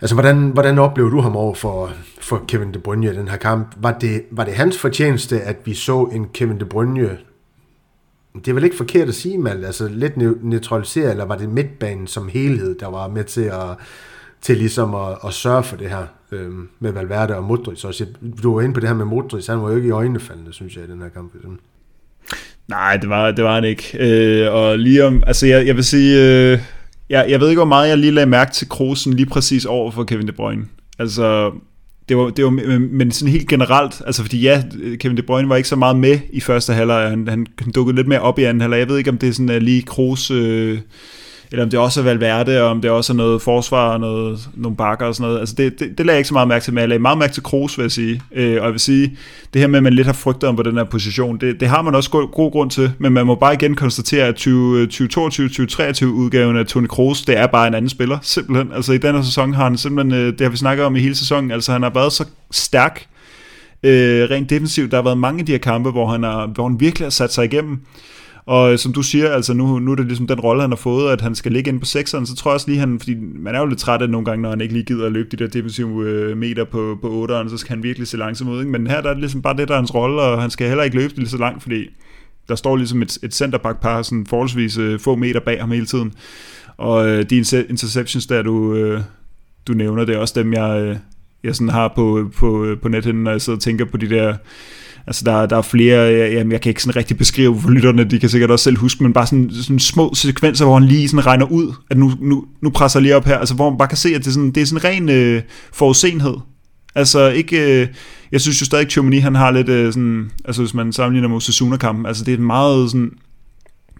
[0.02, 3.36] Altså, hvordan, hvordan oplever du ham over for, for Kevin De Bruyne i den her
[3.36, 3.74] kamp?
[3.76, 7.18] Var det, var det hans fortjeneste, at vi så en Kevin De Bruyne
[8.34, 12.06] det er vel ikke forkert at sige, Mal, altså lidt neutraliseret, eller var det midtbanen
[12.06, 13.76] som helhed, der var med til at,
[14.40, 16.50] til ligesom at, at sørge for det her øh,
[16.80, 17.78] med Valverde og Modric?
[17.78, 18.06] Så
[18.42, 20.76] du var inde på det her med Modric, han var jo ikke i øjnefaldende, synes
[20.76, 21.32] jeg, i den her kamp.
[22.68, 23.96] Nej, det var, det var han ikke.
[24.00, 26.58] Øh, og lige om, altså jeg, jeg vil sige, øh,
[27.12, 29.90] jeg, jeg ved ikke, hvor meget jeg lige lagde mærke til Krosen lige præcis over
[29.90, 30.64] for Kevin De Bruyne.
[30.98, 31.52] Altså,
[32.08, 34.62] det var, det var, øh, men sådan helt generelt, altså fordi ja,
[35.00, 38.08] Kevin De Bruyne var ikke så meget med i første halvleg, han, han dukkede lidt
[38.08, 38.78] mere op i anden halvleg.
[38.78, 40.78] Jeg ved ikke, om det er sådan uh, lige Kroos, øh,
[41.52, 44.48] eller om det også er Valverde, og om det også er noget forsvar og noget,
[44.54, 45.40] nogle bakker og sådan noget.
[45.40, 47.18] Altså det, det, det lagde jeg ikke så meget mærke til, men jeg lagde meget
[47.18, 48.22] mærke til Kroos, vil jeg sige.
[48.34, 49.16] Øh, og jeg vil sige,
[49.54, 51.68] det her med, at man lidt har frygtet om på den her position, det, det
[51.68, 56.04] har man også god, god grund til, men man må bare igen konstatere, at 2022-2023
[56.04, 58.72] øh, udgaven af Toni Kroos, det er bare en anden spiller, simpelthen.
[58.72, 61.14] Altså i denne sæson har han simpelthen, øh, det har vi snakket om i hele
[61.14, 63.06] sæsonen, altså han har været så stærk,
[63.82, 64.90] øh, rent defensivt.
[64.90, 67.10] Der har været mange af de her kampe, hvor han, har, hvor han virkelig har
[67.10, 67.80] sat sig igennem.
[68.46, 70.76] Og øh, som du siger, altså nu, nu er det ligesom den rolle, han har
[70.76, 73.14] fået, at han skal ligge ind på sekseren, så tror jeg også lige, han, fordi
[73.20, 75.28] man er jo lidt træt af nogle gange, når han ikke lige gider at løbe
[75.36, 78.58] de der defensive øh, meter på, på 8'eren, så skal han virkelig se langsomt ud.
[78.58, 78.70] Ikke?
[78.70, 80.68] Men her der er det ligesom bare det, der er hans rolle, og han skal
[80.68, 81.88] heller ikke løbe det lige så langt, fordi
[82.48, 86.12] der står ligesom et, et centerback-par sådan forholdsvis øh, få meter bag ham hele tiden.
[86.76, 87.36] Og øh, de
[87.68, 89.00] interceptions, der du, øh,
[89.66, 90.96] du nævner, det er også dem, jeg, øh,
[91.44, 94.10] jeg sådan har på, på, øh, på nethinden, når jeg sidder og tænker på de
[94.10, 94.36] der
[95.06, 98.04] Altså der, der er flere, øh, jamen jeg kan ikke sådan rigtig beskrive for lytterne,
[98.04, 101.08] de kan sikkert også selv huske, men bare sådan, sådan små sekvenser, hvor han lige
[101.08, 103.78] sådan regner ud, at nu, nu, nu presser jeg lige op her, altså hvor man
[103.78, 105.42] bare kan se, at det er sådan, det er sådan ren øh,
[105.72, 106.34] forudsenhed.
[106.94, 107.88] Altså ikke, øh,
[108.32, 111.28] jeg synes jo stadig, at Chomini, han har lidt øh, sådan, altså hvis man sammenligner
[111.28, 113.10] med Osasuna-kampen, altså det er meget sådan,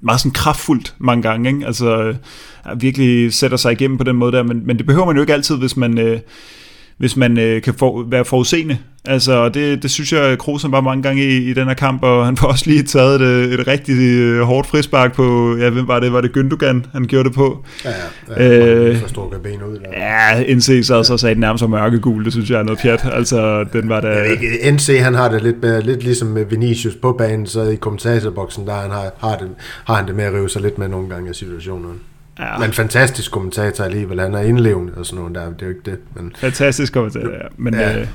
[0.02, 1.66] meget sådan kraftfuldt mange gange, ikke?
[1.66, 2.14] altså øh,
[2.82, 5.32] virkelig sætter sig igennem på den måde der, men, men det behøver man jo ikke
[5.32, 6.20] altid, hvis man, øh,
[6.98, 8.78] hvis man øh, kan for, være forudseende.
[9.04, 12.26] Altså, det, det synes jeg, Kroos var mange gange i, i den her kamp, og
[12.26, 16.00] han får også lige taget et, et rigtig øh, hårdt frispark på, ja, hvem var
[16.00, 16.12] det?
[16.12, 17.64] Var det Gündogan, han gjorde det på?
[17.84, 17.90] Ja,
[18.36, 18.48] ja.
[18.48, 19.76] Øh, så stor ben ud.
[19.76, 19.88] Eller?
[19.96, 23.04] Ja, NC så, så sagde nærmest mørkegul, det synes jeg er noget pjat.
[23.12, 24.22] Altså, den var der...
[24.22, 27.74] Ikke, NC, han har det lidt, med, lidt ligesom med Vinicius på banen, så i
[27.74, 29.48] kommentatorboksen, der han har, har, det,
[29.84, 32.00] har han det med at rive sig lidt med nogle gange af situationen.
[32.42, 32.58] Ja.
[32.58, 34.20] Men fantastisk kommentator alligevel.
[34.20, 35.44] Han er indlevende og sådan noget der.
[35.44, 35.98] Det er jo ikke det.
[36.14, 36.32] Men...
[36.38, 37.48] Fantastisk kommentator, ja.
[37.56, 37.98] Men ja.
[37.98, 38.06] Øh,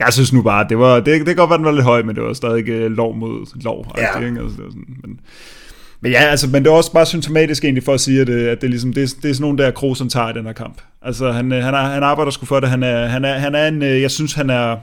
[0.00, 2.02] jeg synes nu bare, det var, det, det kan godt være, den var lidt høj,
[2.02, 3.92] men det var stadig uh, lov mod lov.
[3.96, 4.02] Ja.
[4.02, 5.20] Altså, det var sådan, men,
[6.00, 8.46] men ja, altså, men det er også bare symptomatisk egentlig for at sige, at, det,
[8.46, 10.52] at det, ligesom, det, det er sådan nogle der Kroos, han tager i den her
[10.52, 10.80] kamp.
[11.02, 12.68] Altså, han, øh, han, er, han arbejder sgu for det.
[12.68, 14.76] Han er, han er, han er en, øh, jeg synes, han er,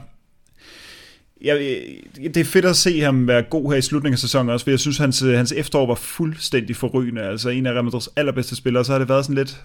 [1.44, 1.84] jeg,
[2.16, 4.70] det er fedt at se ham være god her i slutningen af sæsonen også, for
[4.70, 7.22] jeg synes, hans, øh, hans efterår var fuldstændig forrygende.
[7.22, 9.64] Altså en af Real Madrids allerbedste spillere, så har det været sådan lidt...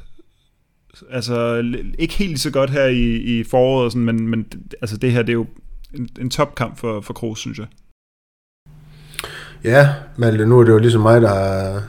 [1.11, 1.63] Altså,
[1.99, 4.45] ikke helt så godt her i, i foråret, og sådan, men, men
[4.81, 5.45] altså, det her det er jo
[5.93, 7.67] en, en topkamp for, for Kroos, synes jeg.
[9.63, 11.83] Ja, Malte, nu er det jo ligesom mig, der har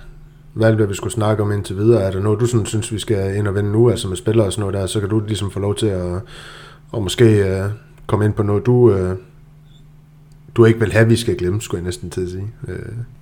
[0.54, 2.02] valgt, hvad vi skulle snakke om indtil videre.
[2.02, 4.46] Er der noget, du sådan, synes, vi skal ind og vende nu, altså med spillere
[4.46, 6.20] og sådan noget der, så kan du ligesom få lov til at,
[6.92, 7.70] og måske øh,
[8.06, 9.16] komme ind på noget, du, øh,
[10.58, 12.52] du ikke vil have, vi skal glemme, skulle jeg næsten til at sige.
[12.68, 12.78] Øh.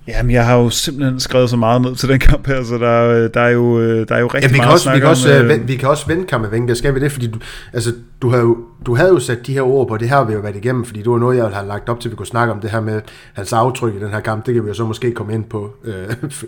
[0.07, 3.27] Jamen, jeg har jo simpelthen skrevet så meget ned til den kamp her, så der,
[3.27, 5.39] der, er, jo, der er jo rigtig ja, vi kan meget også, vi kan, også,
[5.39, 7.11] om, øh, vi kan også vende kampen, skal vi det?
[7.11, 7.39] Fordi du,
[7.73, 10.23] altså, du, har jo, du havde jo sat de her ord på, det her har
[10.23, 12.15] vi jo været igennem, fordi det var noget, jeg har lagt op til, at vi
[12.15, 13.01] kunne snakke om det her med
[13.33, 14.45] hans aftryk i den her kamp.
[14.45, 15.93] Det kan vi jo så måske komme ind på, øh,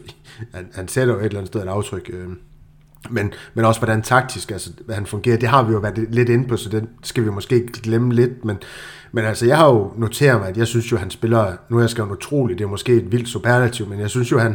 [0.55, 2.09] han, han sætter jo et eller andet sted et aftryk.
[2.13, 2.27] Øh.
[3.09, 6.29] Men, men også hvordan taktisk, altså, hvad han fungerer, det har vi jo været lidt
[6.29, 8.57] inde på, så det skal vi måske glemme lidt, men
[9.11, 11.77] men altså, jeg har jo noteret mig, at jeg synes jo, at han spiller, nu
[11.77, 14.43] er jeg skrevet utrolig, det er måske et vildt superlativ, men jeg synes jo, at
[14.43, 14.51] han,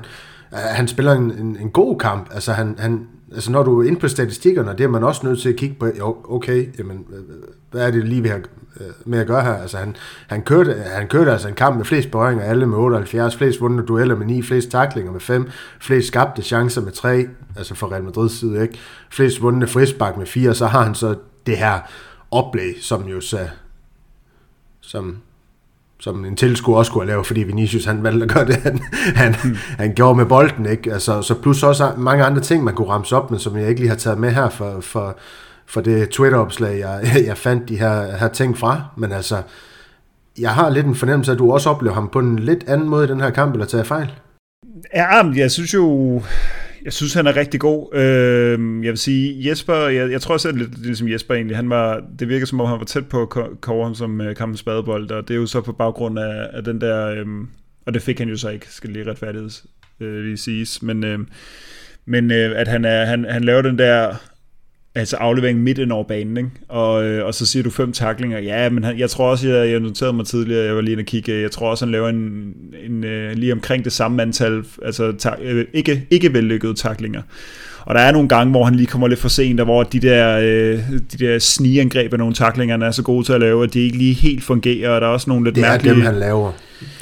[0.53, 2.29] øh, han spiller en, en, en god kamp.
[2.35, 5.41] Altså, han, han, altså, når du er inde på statistikkerne, det er man også nødt
[5.41, 7.23] til at kigge på, jo, okay, jamen, øh,
[7.71, 9.55] hvad er det lige, vi har øh, med at gøre her?
[9.55, 9.97] Altså, han,
[10.29, 13.83] han, kørte, han kørte altså en kamp med flest berøringer, alle med 78, flest vundne
[13.83, 15.49] dueller med 9, flest taklinger med 5,
[15.81, 17.27] flest skabte chancer med 3,
[17.57, 18.79] altså for Real Madrid side, ikke?
[19.11, 21.15] Flest vundne frisbak med 4, så har han så
[21.47, 21.81] det her
[22.31, 23.39] oplæg, som jo så
[24.87, 25.17] som,
[26.01, 28.79] som en tilskuer også kunne lave, fordi Vinicius han valgte at gøre det, han,
[29.15, 29.57] han, mm.
[29.79, 30.67] han gjorde med bolden.
[30.67, 30.93] Ikke?
[30.93, 33.81] Altså, så plus også mange andre ting, man kunne ramse op, men som jeg ikke
[33.81, 35.17] lige har taget med her for, for,
[35.67, 38.83] for det Twitter-opslag, jeg, jeg fandt de her, her ting fra.
[38.97, 39.43] Men altså,
[40.39, 42.89] jeg har lidt en fornemmelse af, at du også oplever ham på en lidt anden
[42.89, 44.13] måde i den her kamp, eller tager fejl?
[44.95, 46.23] Ja, jeg synes jo,
[46.85, 47.95] jeg synes, han er rigtig god.
[47.95, 52.03] Øh, jeg vil sige, Jesper, jeg, jeg tror selv lidt ligesom Jesper egentlig, han var,
[52.19, 55.11] det virker som om, han var tæt på at kåre ham som øh, kampens badebold,
[55.11, 57.27] og det er jo så på baggrund af, af den der, øh,
[57.87, 59.51] og det fik han jo så ikke, skal lige retfærdighed
[60.01, 61.19] øh, lige siges, men, øh,
[62.05, 64.15] men øh, at han, er, han, han laver den der
[64.95, 66.51] altså aflevering midt ind over banen, ikke?
[66.69, 68.39] Og, øh, og så siger du fem taklinger.
[68.39, 71.03] Ja, men han, jeg tror også, jeg, jeg noterede mig tidligere, jeg var lige inde
[71.03, 74.65] og kigge, jeg tror også, han laver en, en en lige omkring det samme antal,
[74.83, 77.23] altså tak, øh, ikke, ikke vellykkede taklinger.
[77.87, 80.01] Og der er nogle gange, hvor han lige kommer lidt for sent, og hvor de
[80.01, 80.79] der, øh,
[81.13, 83.99] de der snigeangreb af nogle taklinger, er så gode til at lave, at de ikke
[83.99, 85.95] lige helt fungerer, og der er også nogle lidt det mærkelige...
[85.95, 86.53] Det er dem, han laver.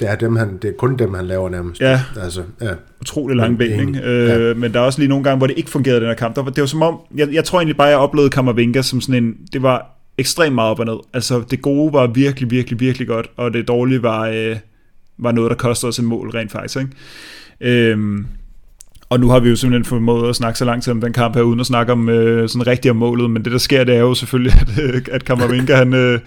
[0.00, 1.80] Det er, dem, han, det er kun dem, han laver nærmest.
[1.80, 2.70] Ja, altså, ja.
[3.00, 4.00] utrolig lang ben, ikke?
[4.04, 4.54] Øh, ja.
[4.54, 6.36] men der er også lige nogle gange, hvor det ikke fungerede den her kamp.
[6.36, 9.00] Der var, det var som om, jeg, jeg tror egentlig bare, jeg oplevede Kammervinga som
[9.00, 10.96] sådan en, det var ekstremt meget op og ned.
[11.14, 14.56] Altså det gode var virkelig, virkelig, virkelig godt, og det dårlige var, øh,
[15.18, 16.76] var noget, der kostede os en mål rent faktisk.
[16.76, 17.90] Ikke?
[17.90, 18.18] Øh,
[19.12, 21.42] og nu har vi jo simpelthen formået at snakke så langt om den kamp her,
[21.42, 24.00] uden at snakke om øh, sådan rigtig om målet, men det der sker, det er
[24.00, 26.20] jo selvfølgelig, at, øh, at Kammervinka, han, øh,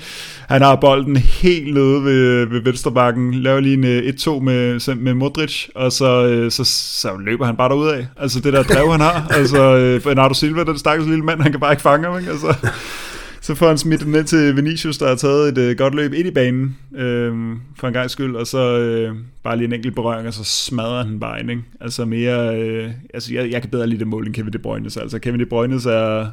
[0.50, 5.14] han har bolden helt nede ved, ved venstrebakken, laver lige en øh, 1-2 med, med
[5.14, 6.64] Modric, og så, øh, så,
[7.02, 8.08] så løber han bare af.
[8.18, 11.52] Altså det der drev, han har, altså øh, Bernardo Silva, den stakkels lille mand, han
[11.52, 12.32] kan bare ikke fange ham, ikke?
[12.32, 12.56] Altså,
[13.46, 16.14] så får han smidt den ned til Vinicius, der har taget et øh, godt løb
[16.14, 17.34] ind i banen øh,
[17.80, 21.04] for en gang skyld, og så øh, bare lige en enkelt berøring, og så smadrer
[21.04, 21.50] han bare ind.
[21.50, 21.64] Ikke?
[21.82, 24.86] Altså mere, øh, altså jeg, jeg kan bedre lide det mål end Kevin De Bruyne.
[24.86, 26.28] Altså Kevin De Bruyne er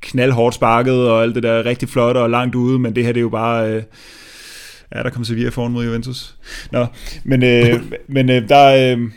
[0.00, 3.12] knaldhårdt sparket, og alt det der er rigtig flot og langt ude, men det her
[3.12, 3.72] det er jo bare...
[3.72, 3.82] Øh,
[4.94, 6.34] ja, der kommer Sevilla foran mod Juventus.
[6.72, 6.86] Nå,
[7.24, 7.82] men, øh,
[8.16, 8.96] men øh, der...
[8.96, 9.10] Øh,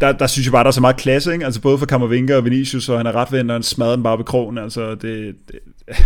[0.00, 1.44] der, der synes jeg bare, der er så meget klasse, ikke?
[1.44, 4.02] Altså både for Kammervinker og Vinicius, og han er ret vendt, og han smadrer den
[4.02, 4.58] bare ved krogen.
[4.58, 5.58] Altså det, det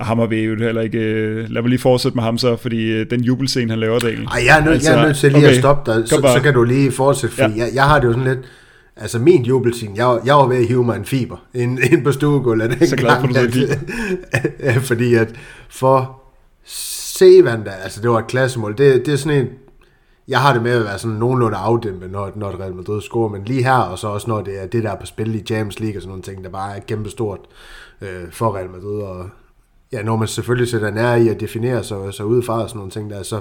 [0.00, 0.98] og ham har vi jo heller ikke...
[0.98, 4.24] Øh, lad mig lige fortsætte med ham så, fordi øh, den jubelscene, han laver, Daniel.
[4.24, 6.32] Ej, jeg er, nød, altså, jeg er nødt til lige okay, at stoppe dig, så,
[6.34, 7.64] så, kan du lige fortsætte, fordi ja.
[7.64, 8.38] jeg, jeg har det jo sådan lidt...
[8.96, 12.12] Altså min jubelscene, jeg, jeg var ved at hive mig en fiber ind, ind på
[12.12, 13.56] stuegulvet den så glad for, gang,
[14.60, 15.28] at, fordi at
[15.68, 16.22] for
[16.64, 19.46] Sevanda, altså det var et klassemål, det, det er sådan en,
[20.28, 23.44] jeg har det med at være sådan nogenlunde afdæmpet, når, når Real Madrid scorer, men
[23.44, 25.80] lige her, og så også når det er det, der er på spil i Champions
[25.80, 27.40] League og sådan nogle ting, der bare er kæmpestort
[28.00, 29.28] øh, for Real Madrid, og
[29.92, 32.90] ja, når man selvfølgelig sætter nær i at definere sig, sig fra og sådan nogle
[32.90, 33.40] ting der, så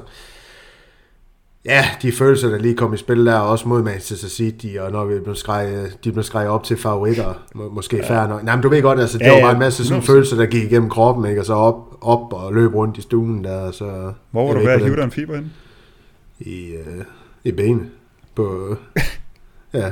[1.66, 5.06] ja, de følelser, der lige kom i spil der, også mod Manchester City, og når
[5.06, 8.10] vi blev skrejet, de blev skrejet op til favoritter, må, måske ja.
[8.10, 8.44] færre nok.
[8.44, 10.46] Nej, men du ved godt, altså, det ja, var bare en masse sådan følelser, der
[10.46, 11.42] gik igennem kroppen, ikke?
[11.42, 13.72] og så op, op og løb rundt i stuen der.
[13.72, 15.52] Så, Hvor var du ved at hive dig en fiber hen?
[16.46, 17.04] I, uh,
[17.44, 17.90] i benet.
[18.36, 18.78] På,
[19.74, 19.92] ja.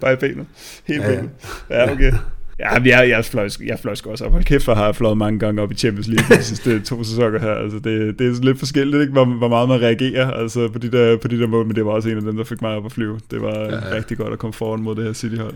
[0.00, 0.46] Bare i benet?
[0.84, 1.30] Helt ja, benet?
[1.70, 2.12] Ja, okay.
[2.58, 4.32] Ja, jeg, jeg, fløj, jeg fløj også op.
[4.32, 7.04] Hold kæft, for har jeg fløjet mange gange op i Champions League de sidste to
[7.04, 7.54] sæsoner her.
[7.54, 10.92] Altså, det, det er lidt forskelligt, ikke, hvor, hvor meget man reagerer altså, på, de
[10.92, 12.76] der, på de der mål, men det var også en af dem, der fik mig
[12.76, 13.20] op at flyve.
[13.30, 13.94] Det var ja, ja.
[13.94, 15.54] rigtig godt at komme foran mod det her City-hold.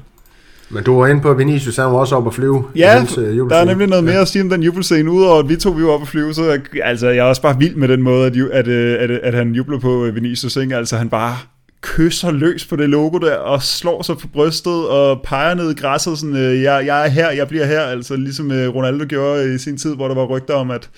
[0.71, 2.65] Men du var inde på Vinicius, han var også op at flyve.
[2.77, 4.21] Ja, hans, uh, der er nemlig noget mere ja.
[4.21, 6.61] at sige om den jubelscene, udover at vi to vi var op at flyve, så
[6.83, 9.53] altså, jeg er også bare vild med den måde, at, at, at, at, at han
[9.53, 10.77] jubler på Vinicius, ikke?
[10.77, 11.37] altså han bare
[11.83, 15.75] kysser løs på det logo der, og slår sig på brystet, og peger ned i
[15.75, 19.55] græsset, sådan, øh, jeg, jeg er her, jeg bliver her, altså ligesom øh, Ronaldo gjorde
[19.55, 20.91] i sin tid, hvor der var rygter om, at,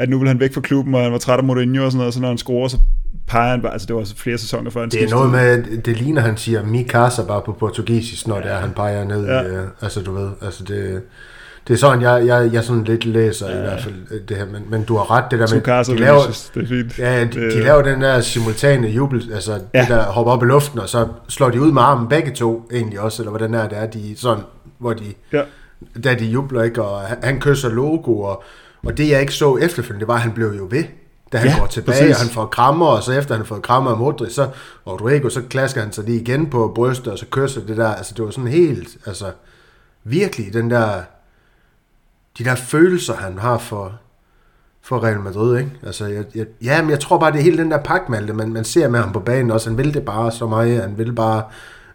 [0.00, 1.98] at nu vil han væk fra klubben, og han var træt af Mourinho og sådan
[1.98, 2.78] noget, så når han scorer, så
[3.26, 5.96] peger han bare, altså det var flere sæsoner før han Det er noget med, det
[5.96, 8.42] ligner han siger mi casa bare på portugisisk, når ja.
[8.42, 9.42] det er, han peger ned, ja.
[9.42, 11.02] øh, altså du ved, altså det,
[11.68, 13.58] det er sådan, jeg, jeg, jeg sådan lidt læser ja.
[13.58, 16.00] i hvert fald øh, det her, men, men du har ret, det der med, de
[16.00, 16.20] laver,
[16.54, 16.98] det er fint.
[16.98, 19.80] Ja, de, de laver den der simultane jubel, altså ja.
[19.80, 22.68] det der hopper op i luften, og så slår de ud med armen begge to
[22.72, 24.44] egentlig også, eller hvordan er det er, de sådan,
[24.78, 25.42] hvor de, ja.
[26.04, 28.42] da de jubler, ikke, og han, han kysser logo, og,
[28.82, 30.84] og det jeg ikke så efterfølgende, det var, at han blev jo ved,
[31.32, 32.16] da han ja, går tilbage, præcis.
[32.16, 34.48] og han får krammer, og så efter han har fået krammer af Modric, så
[34.86, 38.14] Rodrigo, så klasker han sig lige igen på brystet, og så kysser det der, altså
[38.16, 39.32] det var sådan helt, altså
[40.04, 41.02] virkelig den der
[42.38, 43.92] de der følelser, han har for,
[44.82, 45.70] for Real Madrid, ikke?
[45.86, 48.52] Altså, jeg, jeg, ja, men jeg tror bare, det er hele den der pakmalte, man,
[48.52, 49.70] man ser med ham på banen også.
[49.70, 50.80] Han vil det bare så meget.
[50.80, 51.42] Han vil bare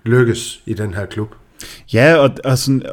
[0.03, 1.35] lykkes i den her klub.
[1.93, 2.83] Ja, og, og, sådan,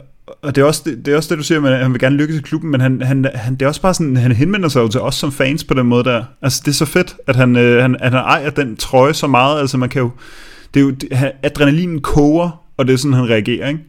[0.43, 2.17] og det, er også, det, det er også det, du siger, at han vil gerne
[2.17, 4.81] lykkes i klubben, men han, han, han, det er også bare sådan, han henvender sig
[4.81, 6.25] jo til os som fans på den måde der.
[6.43, 9.27] Altså, det er så fedt, at han, øh, han, at han ejer den trøje så
[9.27, 9.61] meget.
[9.61, 10.11] Altså, man kan jo,
[10.75, 13.81] det er jo, adrenalinen koger, og det er sådan, han reagerer, ikke?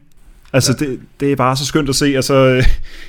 [0.54, 0.86] Altså, ja.
[0.86, 2.64] det, det er bare så skønt at se, og så øh,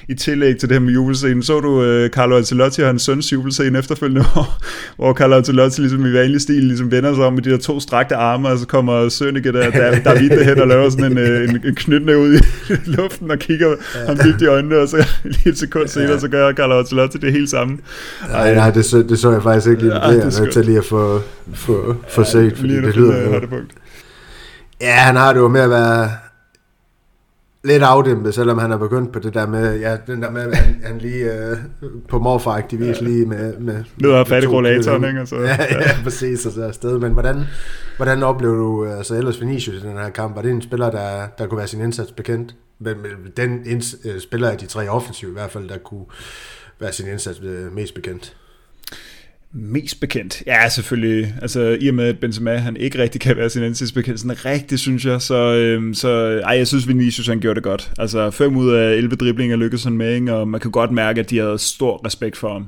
[0.08, 3.32] i tillæg til det her med jubelscenen, så du øh, Carlo Ancelotti og hans søns
[3.32, 4.62] jubelscene efterfølgende, hvor,
[4.96, 7.80] hvor Carlo Ancelotti ligesom i vanlig stil ligesom vender sig om med de der to
[7.80, 11.18] strakte arme, og så kommer Sønneke der, der, der vidt hen og laver sådan en,
[11.18, 11.60] øh, en,
[11.92, 14.06] en ud i luften og kigger ja.
[14.06, 16.18] ham dybt i øjnene, og så lige et sekund senere, ja.
[16.18, 17.78] så gør Carlo Ancelotti det helt samme.
[18.30, 20.06] Nej, nej, det så, det så jeg faktisk ikke lige.
[20.06, 21.20] Ja, det er til lige at få,
[21.54, 23.38] få, få ja, set, fordi det lyder...
[24.80, 26.10] Ja, han har det jo med at være
[27.64, 30.56] lidt afdæmpet, selvom han er begyndt på det der med, ja, den der med, at
[30.56, 31.56] han, han lige øh,
[32.08, 33.06] på morfar vis ja.
[33.06, 33.58] lige med...
[33.58, 35.26] med Ned og fat i rollatoren, ikke?
[35.26, 36.98] Så, ja, ja, ja, præcis, og så afsted.
[36.98, 37.44] Men hvordan,
[37.96, 40.36] hvordan oplever du altså ellers Vinicius i den her kamp?
[40.36, 42.54] Var det en spiller, der, der kunne være sin indsats bekendt?
[42.78, 42.96] Men,
[43.36, 46.04] den inds, øh, spiller af de tre offensive i hvert fald, der kunne
[46.80, 48.36] være sin indsats øh, mest bekendt?
[49.56, 50.42] Mest bekendt?
[50.46, 51.34] Ja, selvfølgelig.
[51.42, 54.78] Altså, i og med, at Benzema han ikke rigtig kan være sin ansigtsbekendt, sådan rigtig,
[54.78, 55.22] synes jeg.
[55.22, 57.92] Så, øhm, så ej, jeg synes, Vinicius han gjorde det godt.
[57.98, 60.34] Altså, 5 ud af 11 driblinger lykkedes han med, ikke?
[60.34, 62.66] og man kan godt mærke, at de havde stor respekt for ham.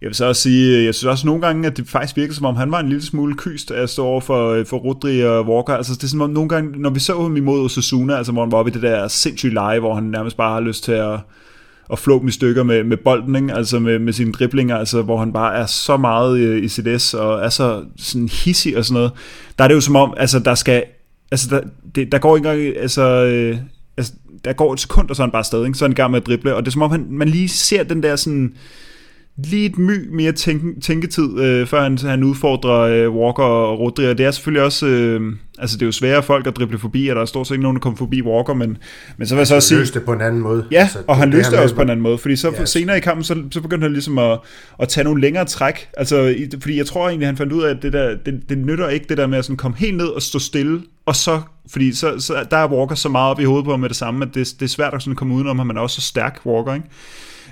[0.00, 2.46] Jeg vil så også sige, jeg synes også nogle gange, at det faktisk virkede som
[2.46, 5.24] om, han var en lille smule kyst af at stå over for, øh, for Rodri
[5.24, 5.74] og Walker.
[5.74, 8.42] Altså det er som om nogle gange, når vi så ham imod Osasuna, altså hvor
[8.42, 10.92] han var oppe i det der sindssyge leje, hvor han nærmest bare har lyst til
[10.92, 11.18] at,
[11.88, 13.54] og flå dem i stykker med, med bolden, ikke?
[13.54, 16.68] altså med, med sine driblinger, altså, hvor han bare er så meget øh, i, i
[16.68, 19.12] CDS og er så sådan hissig og sådan noget.
[19.58, 20.84] Der er det jo som om, altså der skal
[21.30, 21.60] altså der,
[21.94, 23.58] det, der går ikke engang, altså, øh,
[23.96, 24.12] altså,
[24.44, 25.78] der går et sekund, og så er han bare stadig, ikke?
[25.78, 27.28] så er han i gang med at drible, og det er som om, han, man
[27.28, 28.54] lige ser den der sådan,
[29.44, 34.08] lige et my mere tænke, tænketid, øh, før han, han udfordrer øh, Walker og Rodri,
[34.08, 37.08] og det er selvfølgelig også, øh, altså det er jo svære folk at drible forbi,
[37.08, 38.78] og der er stort set ikke nogen, der kommer forbi Walker, men,
[39.16, 39.84] men så vil jeg så også sige...
[39.84, 40.64] det på en anden måde.
[40.72, 42.68] Ja, altså, og han løste det også på en anden måde, fordi så yes.
[42.68, 44.38] senere i kampen, så, så begyndte han ligesom at,
[44.80, 47.82] at tage nogle længere træk, altså fordi jeg tror egentlig, han fandt ud af, at
[47.82, 50.22] det der, det, det nytter ikke det der med at sådan komme helt ned og
[50.22, 53.64] stå stille, og så, fordi så, så der er Walker så meget op i hovedet
[53.64, 55.76] på med det samme, at det, det er svært at sådan komme udenom, at man
[55.76, 56.86] er også så stærk Walker, ikke?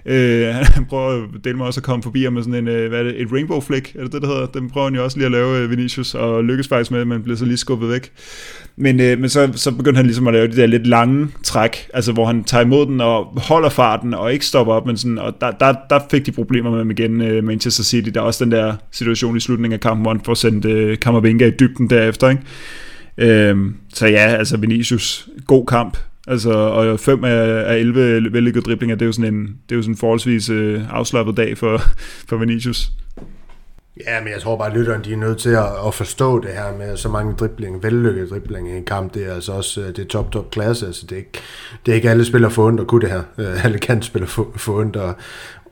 [0.06, 3.02] Øh, han prøver dele mig også at komme forbi med sådan en, øh, hvad er
[3.02, 4.46] det, et rainbow flick, er det det, der hedder?
[4.46, 7.22] Den prøver han jo også lige at lave, øh, Vinicius, og lykkes faktisk med, men
[7.22, 8.12] bliver så lige skubbet væk.
[8.76, 11.88] Men, øh, men så, så begyndte han ligesom at lave de der lidt lange træk,
[11.94, 15.18] altså hvor han tager imod den og holder farten og ikke stopper op, men sådan,
[15.18, 18.08] og der, der, der fik de problemer med ham igen, øh, Manchester City.
[18.08, 20.98] Der er også den der situation i slutningen af kampen, hvor han får sendt øh,
[20.98, 22.42] Kammervinga i dybden derefter, ikke?
[23.18, 23.56] Øh,
[23.94, 29.06] så ja, altså Vinicius, god kamp, Altså, og 5 af 11 vellykkede driblinger, det er
[29.06, 31.78] jo sådan en, det er jo sådan en forholdsvis øh, afslappet dag for,
[32.28, 32.90] for Vinicius.
[34.06, 36.50] Ja, men jeg tror bare, at lytteren de er nødt til at, at forstå det
[36.50, 39.14] her med så mange driblinger, vellykkede driblinger i en kamp.
[39.14, 40.86] Det er altså også øh, det er top, top klasse.
[40.86, 41.40] Altså, det, er ikke,
[41.86, 43.22] det er ikke alle spillere for ondt at kunne det her.
[43.38, 44.80] Øh, alle kan spille for, for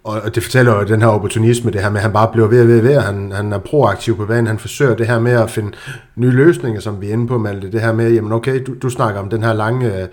[0.04, 2.48] og, og det fortæller jo den her opportunisme, det her med, at han bare bliver
[2.48, 5.18] ved og ved og ved, han, han er proaktiv på banen, han forsøger det her
[5.18, 5.72] med at finde
[6.16, 8.90] nye løsninger, som vi er inde på, Malte, det her med, jamen okay, du, du
[8.90, 10.08] snakker om den her lange,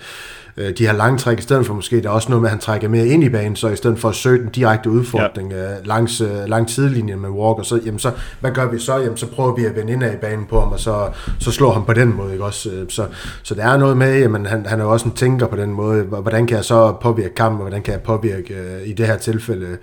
[0.59, 2.51] øh, de her lange træk, i stedet for måske, der er også noget med, at
[2.51, 5.51] han trækker mere ind i banen, så i stedet for at søge den direkte udfordring
[5.51, 5.71] ja.
[5.71, 8.97] øh, langs, øh, lang sidelinje med Walker, så, jamen så, hvad gør vi så?
[8.97, 11.71] Jamen så prøver vi at vende ind i banen på ham, og så, så slår
[11.71, 12.69] ham på den måde, ikke også?
[12.69, 13.05] Øh, så,
[13.43, 15.73] så der er noget med, jamen han, han er jo også en tænker på den
[15.73, 19.05] måde, hvordan kan jeg så påvirke kampen, og hvordan kan jeg påvirke øh, i det
[19.05, 19.77] her tilfælde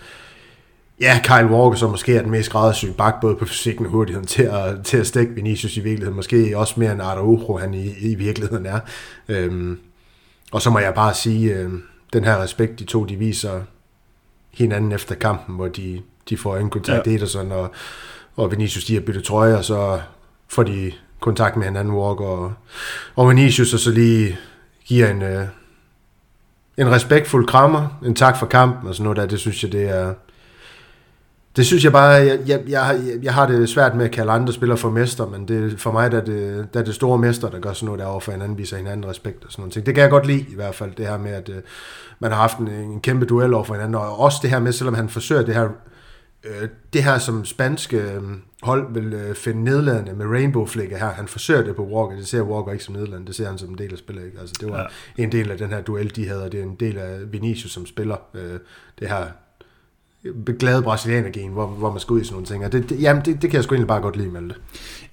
[1.01, 4.27] Ja, Kyle Walker, som måske er den mest skræddersyge bak, både på fysikken og hurtigheden
[4.27, 6.17] til at, til at stikke Vinicius i virkeligheden.
[6.17, 8.81] Måske også mere end Araujo, han i, i virkeligheden er.
[9.29, 9.79] Øhm,
[10.53, 11.71] og så må jeg bare sige, øh,
[12.13, 13.61] den her respekt, de to, de viser
[14.53, 17.13] hinanden efter kampen, hvor de, de får en kontakt, ja.
[17.13, 17.71] Ederson og,
[18.37, 20.01] og Vinicius, de har byttet trøje, og så
[20.49, 22.53] får de kontakt med hinanden, Walker og,
[23.15, 24.39] og Vinicius, og så lige
[24.85, 25.47] giver en, øh,
[26.77, 29.89] en respektfuld krammer, en tak for kampen og sådan noget der, det synes jeg, det
[29.89, 30.15] er,
[31.57, 34.53] det synes jeg bare, jeg, jeg, jeg, jeg har det svært med at kalde andre
[34.53, 37.51] spillere for mester, men det, for mig der er det, der er det store mester,
[37.51, 39.87] der gør sådan noget derovre for hinanden, viser hinanden respekt og sådan noget.
[39.87, 41.55] Det kan jeg godt lide i hvert fald, det her med, at uh,
[42.19, 44.73] man har haft en, en kæmpe duel over for hinanden, og også det her med,
[44.73, 45.69] selvom han forsøger det her,
[46.45, 48.31] uh, det her som spanske uh,
[48.63, 52.29] hold vil uh, finde nedladende med rainbow flicker her, han forsøger det på Walker, det
[52.29, 54.41] ser Walker ikke som nedladende, det ser han som en del af spillet, ikke?
[54.41, 55.23] Altså det var ja.
[55.23, 57.73] en del af den her duel, de havde, og det er en del af Vinicius
[57.73, 58.41] som spiller, uh,
[58.99, 59.25] det her
[60.27, 62.65] Øh, glade brasilianergen, hvor, hvor man skal ud i sådan nogle ting.
[62.65, 64.55] Og det, det, jamen, det, det kan jeg sgu egentlig bare godt lide, Malte.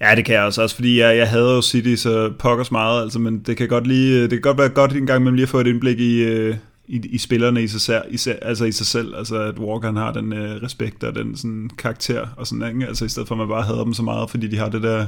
[0.00, 3.02] Ja, det kan jeg også, også fordi jeg, jeg hader jo City så pokkers meget,
[3.02, 5.34] altså, men det kan godt lige, øh, det kan godt være godt en gang imellem
[5.34, 6.56] lige at få et indblik i, øh,
[6.86, 9.96] i, i spillerne i sig, selv, i, altså i sig selv, altså at Walker han
[9.96, 13.34] har den øh, respekt og den sådan, karakter og sådan noget, altså i stedet for
[13.34, 15.06] at man bare hader dem så meget, fordi de har det der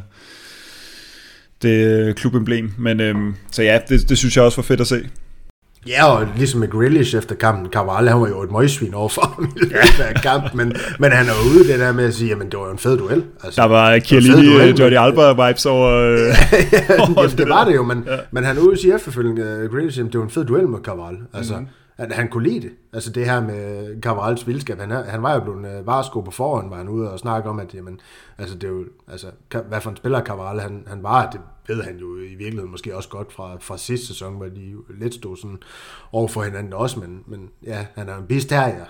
[1.62, 5.08] det klubemblem, men øhm, så ja, det, det synes jeg også var fedt at se.
[5.86, 9.44] Ja, og ligesom med Grealish efter kampen, Carvalho, han var jo et møgsvin overfor ham
[9.56, 12.50] i løbet af kampen, men, men han er ude det der med at sige, jamen
[12.50, 13.24] det var jo en fed duel.
[13.44, 16.16] Altså, der var Chiellini, Jordi Alba vibes over, ja,
[16.72, 18.16] ja, over jamen, det, var det jo, men, ja.
[18.30, 20.68] men han er ude og sige efterfølgende, uh, Grealish, jamen det var en fed duel
[20.68, 21.20] med Carvalho.
[21.34, 21.66] Altså, mm
[21.98, 22.72] at han kunne lide det.
[22.92, 24.78] Altså det her med Cavalls vildskab.
[24.78, 27.60] Han, han var jo blevet uh, varesko på forhånd, var han ude og snakke om,
[27.60, 28.00] at jamen,
[28.38, 29.26] altså, det er jo, altså,
[29.68, 32.96] hvad for en spiller Caval han, han var, det ved han jo i virkeligheden måske
[32.96, 35.58] også godt fra, fra sidste sæson, hvor de lidt stod sådan
[36.12, 38.84] over for hinanden også, men, men ja, han er en bist her, ja.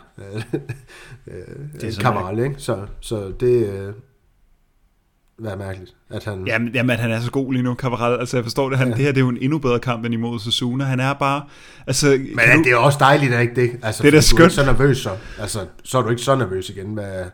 [2.02, 2.54] Caval, ikke?
[2.58, 3.94] Så, så det,
[5.38, 5.94] være mærkeligt.
[6.10, 6.46] At han...
[6.46, 8.20] Jamen, jamen, at han er så god lige nu, Cabral.
[8.20, 8.78] Altså, jeg forstår det.
[8.78, 8.94] Han, ja.
[8.94, 10.84] Det her det er jo en endnu bedre kamp end imod Sasuna.
[10.84, 11.42] Han er bare...
[11.86, 12.62] Altså, Men du...
[12.64, 13.70] det er også dejligt, er ikke det?
[13.82, 14.40] Altså, det er da skønt.
[14.40, 15.10] Du er så nervøs, så.
[15.40, 16.94] Altså, så er du ikke så nervøs igen.
[16.94, 17.24] Med...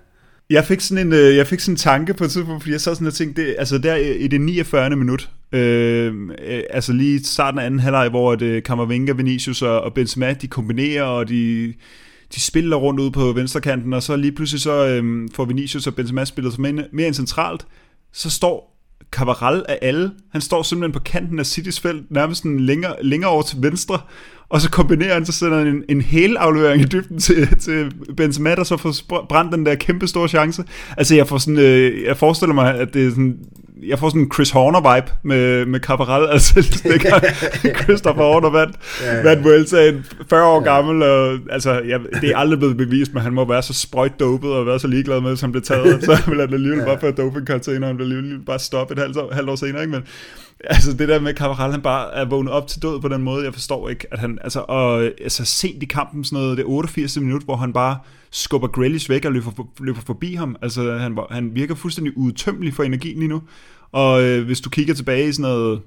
[0.51, 2.81] Jeg fik sådan en, øh, jeg fik sådan en tanke på et tidspunkt, fordi jeg
[2.81, 4.97] så sådan og tænkte, det, altså der i det 49.
[4.97, 6.15] minut, øh,
[6.47, 10.49] øh, altså lige starten af anden halvleg, hvor det Kammervenga, Vinicius og, og Benzema, de
[10.49, 11.73] kombinerer, og de,
[12.35, 15.95] de spiller rundt ud på venstrekanten, og så lige pludselig så øh, får Vinicius og
[15.95, 17.67] Benzema spillet mere, mere end centralt,
[18.13, 18.73] så står
[19.11, 23.31] Cabral af alle, han står simpelthen på kanten af Citys felt, nærmest en længere, længere
[23.31, 24.01] over til venstre,
[24.49, 27.93] og så kombinerer han, så sender han en, en hel aflevering i dybden til, til
[28.17, 30.65] Benzema, der så får brændt den der kæmpe store chance.
[30.97, 33.39] Altså jeg får sådan, øh, jeg forestiller mig, at det er sådan,
[33.87, 37.13] jeg får sådan en Chris Horner-vibe med, med Cabral, altså det kan
[37.85, 39.23] Christopher Horner vandt, ja, ja.
[39.23, 40.75] vandt Vueltaen 40 år ja.
[40.75, 44.21] gammel, og altså, ja, det er aldrig blevet bevist, men han må være så sprøjt
[44.21, 46.85] dopet og være så ligeglad med, som blev taget, så vil han alligevel ja.
[46.85, 49.83] bare få doping-karantæne, og han vil alligevel bare stoppe et halvt år, halvt år senere,
[49.83, 49.93] ikke?
[49.93, 50.03] Men,
[50.65, 53.45] altså det der med Cabral, han bare er vågnet op til død på den måde,
[53.45, 57.17] jeg forstår ikke, at han, altså, og, altså sent i kampen, sådan noget, det 88.
[57.21, 57.97] minut, hvor han bare
[58.33, 62.83] skubber Grealish væk og løber, løber forbi ham, altså han, han virker fuldstændig udtømmelig for
[62.83, 63.43] energi lige nu,
[63.93, 65.81] og øh, hvis du kigger tilbage i sådan noget,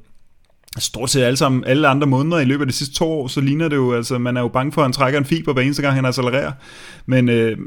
[0.77, 3.41] stort set alle, sammen, alle andre måneder i løbet af de sidste to år, så
[3.41, 5.61] ligner det jo, altså man er jo bange for, at han trækker en fiber hver
[5.61, 6.51] eneste gang, han accelererer.
[7.05, 7.57] Men, øh,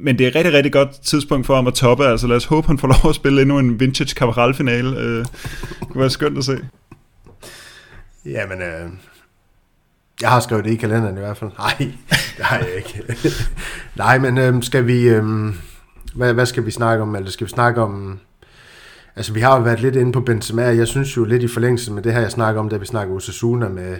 [0.00, 2.44] men det er et rigtig, rigtig godt tidspunkt for ham at toppe, altså lad os
[2.44, 4.98] håbe, han får lov at spille endnu en vintage Cabral-finale.
[4.98, 5.18] Øh,
[5.80, 6.58] det kunne være skønt at se.
[8.26, 8.90] Jamen, øh,
[10.22, 11.50] jeg har skrevet det i kalenderen i hvert fald.
[11.58, 11.92] Nej,
[12.36, 13.02] det har jeg ikke.
[13.96, 15.08] Nej, men øhm, skal vi...
[15.08, 15.54] Øhm,
[16.14, 17.16] hvad, hvad skal vi snakke om?
[17.16, 18.20] Eller skal vi snakke om
[19.16, 21.92] Altså, vi har jo været lidt inde på Benzema, jeg synes jo lidt i forlængelse
[21.92, 23.96] med det her, jeg snakker om, da vi snakker Osasuna med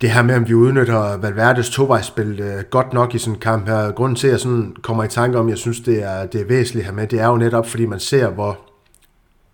[0.00, 3.68] det her med, om vi udnytter Valverdes tovejsspil øh, godt nok i sådan en kamp
[3.68, 3.92] her.
[3.92, 6.44] Grunden til, at jeg sådan kommer i tanke om, jeg synes, det er, det er
[6.44, 8.58] væsentligt her med, det er jo netop, fordi man ser, hvor,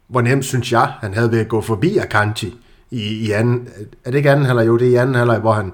[0.09, 2.55] hvor nemt, synes jeg, han havde ved at gå forbi Akanji
[2.97, 3.69] i, i anden,
[4.05, 4.67] er det ikke anden halvleg?
[4.67, 5.73] Jo, det er i anden halvleg, hvor han,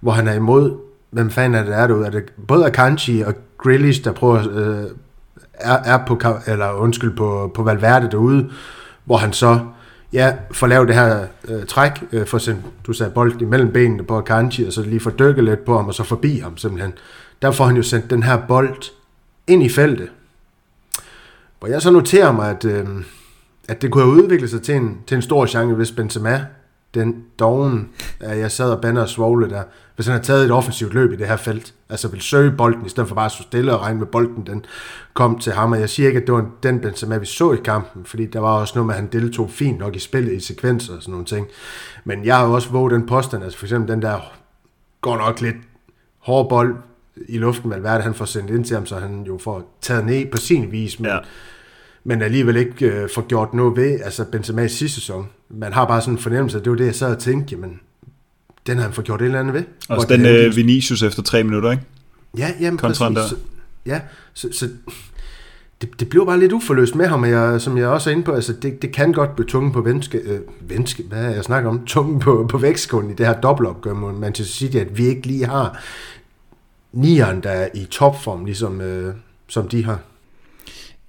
[0.00, 0.76] hvor han er imod,
[1.10, 4.84] hvem fanden er det, er det, er det både Akanji og Grealish, der prøver, øh,
[5.54, 8.50] er, er på, eller undskyld, på, på Valverde derude,
[9.04, 9.60] hvor han så
[10.12, 14.04] ja, får lavet det her øh, træk, øh, for sendt, du sagde bolden imellem benene
[14.04, 16.92] på Akanji, og så lige får dykket lidt på ham, og så forbi ham simpelthen.
[17.42, 18.82] Der får han jo sendt den her bold
[19.46, 20.08] ind i feltet.
[21.58, 22.86] Hvor jeg så noterer mig, at, øh,
[23.68, 26.44] at det kunne have udviklet sig til en, til en stor chance, hvis Benzema
[26.94, 27.88] den dogen,
[28.20, 29.62] at jeg sad og bander og svogle der,
[29.94, 32.86] hvis han havde taget et offensivt løb i det her felt, altså vil søge bolden,
[32.86, 34.64] i stedet for bare at stå stille og regne med bolden, den
[35.14, 37.56] kom til ham, og jeg siger ikke, at det var den Benzema, vi så i
[37.64, 40.40] kampen, fordi der var også noget med, at han deltog fint nok i spillet i
[40.40, 41.46] sekvenser og sådan nogle ting,
[42.04, 44.32] men jeg har jo også våget den påstand, altså for eksempel den der,
[45.02, 45.56] går nok lidt
[46.18, 46.76] hård bold
[47.28, 50.30] i luften, det han får sendt ind til ham, så han jo får taget ned
[50.30, 51.18] på sin vis, men ja.
[52.04, 55.28] men alligevel ikke øh, får gjort noget ved, altså Benzema i sidste sæson.
[55.52, 57.80] Man har bare sådan en fornemmelse, at det var det, jeg sad og tænkte, men
[58.66, 59.64] den har han fået gjort et eller andet ved.
[59.88, 61.82] Og den øh, Vinicius efter tre minutter, ikke?
[62.38, 62.98] Ja, jamen præcis.
[62.98, 63.36] Så,
[63.86, 64.00] ja,
[64.34, 64.68] så, så
[65.82, 68.32] det, det blev bare lidt uforløst med ham, jeg, som jeg også er inde på,
[68.32, 71.70] altså det, det kan godt blive tunge på venske, øh, venske, hvad er jeg snakker
[71.70, 75.26] om, tunge på, på vækstkunden i det her dobbeltopgør mod Manchester City, at vi ikke
[75.26, 75.82] lige har
[76.92, 79.14] nieren, der er i topform, ligesom øh,
[79.48, 79.98] som de har.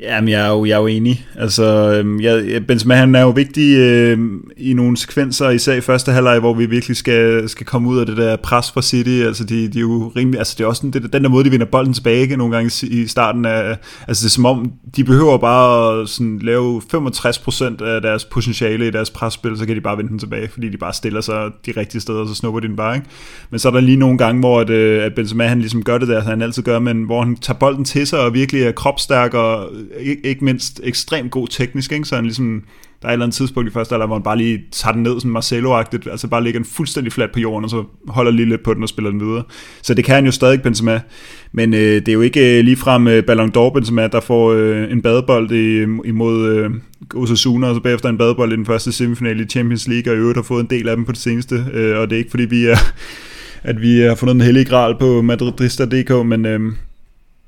[0.03, 1.25] Jamen, jeg er jo, jeg er jo enig.
[1.35, 1.63] Altså,
[1.93, 4.19] øhm, jeg, Benzema han er jo vigtig øh,
[4.57, 8.05] i nogle sekvenser, især i første halvleg, hvor vi virkelig skal, skal komme ud af
[8.05, 9.09] det der pres fra City.
[9.09, 11.45] Altså, de, de er jo rimelig, altså, det er også den, det, den der måde,
[11.45, 13.77] de vinder bolden tilbage nogle gange i starten af,
[14.07, 18.87] altså, det er som om, de behøver bare at sådan, lave 65% af deres potentiale
[18.87, 21.51] i deres presspil, så kan de bare vinde den tilbage, fordi de bare stiller sig
[21.65, 23.07] de rigtige steder, og så snupper de den bare, ikke?
[23.49, 25.97] Men så er der lige nogle gange, hvor at, øh, at Benzema han ligesom gør
[25.97, 28.71] det der, han altid gør, men hvor han tager bolden til sig og virkelig er
[28.71, 32.05] kropstærk og ikke, ikke mindst ekstremt god teknisk, ikke?
[32.05, 32.63] så han ligesom,
[33.01, 35.03] der er et eller andet tidspunkt i første alder, hvor han bare lige tager den
[35.03, 38.49] ned sådan Marcelo-agtigt, altså bare ligger den fuldstændig flat på jorden, og så holder lige
[38.49, 39.43] lidt på den og spiller den videre.
[39.81, 41.01] Så det kan han jo stadig Benzema,
[41.51, 44.91] men øh, det er jo ikke øh, ligefrem øh, Ballon d'Or Benzema, der får øh,
[44.91, 46.69] en badebold i, imod øh,
[47.15, 50.19] Osasuna, og så bagefter en badebold i den første semifinale i Champions League, og i
[50.19, 52.31] øvrigt har fået en del af dem på det seneste, øh, og det er ikke
[52.31, 52.77] fordi vi er
[53.63, 56.59] at vi har fundet den hellige gral på madridista.dk, men, øh,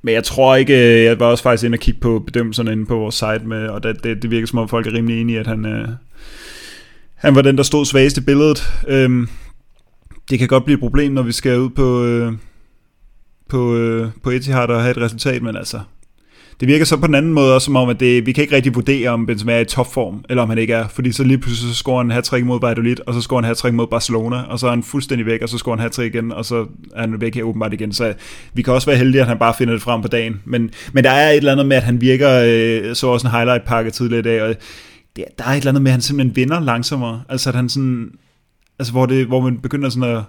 [0.05, 2.85] men jeg tror ikke, øh, jeg var også faktisk inde og kigge på bedømmelserne inde
[2.85, 5.39] på vores site, med, og det, det, det virker som om folk er rimelig enige,
[5.39, 5.87] at han, øh,
[7.15, 8.63] han var den, der stod svagest i billedet.
[8.87, 9.29] Øhm,
[10.29, 12.33] det kan godt blive et problem, når vi skal ud på, øh,
[13.49, 15.79] på, øh, på Etihad og have et resultat, men altså,
[16.59, 18.55] det virker så på den anden måde også som om, at det, vi kan ikke
[18.55, 21.37] rigtig vurdere, om Benzema er i topform, eller om han ikke er, fordi så lige
[21.37, 24.59] pludselig så scorer han hat mod Valladolid, og så scorer han hat mod Barcelona, og
[24.59, 26.65] så er han fuldstændig væk, og så scorer han hat igen, og så
[26.95, 27.93] er han væk her åbenbart igen.
[27.93, 28.13] Så
[28.53, 30.41] vi kan også være heldige, at han bare finder det frem på dagen.
[30.45, 33.31] Men, men der er et eller andet med, at han virker, øh, så også en
[33.31, 34.55] highlight-pakke tidligere i dag, og
[35.15, 37.21] det, der er et eller andet med, at han simpelthen vinder langsommere.
[37.29, 38.11] Altså at han sådan,
[38.79, 40.23] altså hvor, det, hvor man begynder sådan at,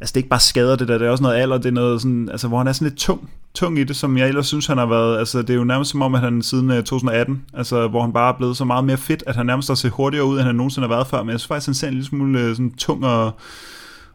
[0.00, 1.72] altså det er ikke bare skader det der, det er også noget alder, det er
[1.72, 4.46] noget sådan, altså hvor han er sådan lidt tung, tung i det, som jeg ellers
[4.46, 7.34] synes, han har været, altså det er jo nærmest som om, at han siden 2018,
[7.34, 9.74] øh, altså hvor han bare er blevet så meget mere fit, at han nærmest har
[9.74, 11.88] set hurtigere ud, end han nogensinde har været før, men jeg synes faktisk, han ser
[11.88, 13.32] en lille smule øh, sådan tung og,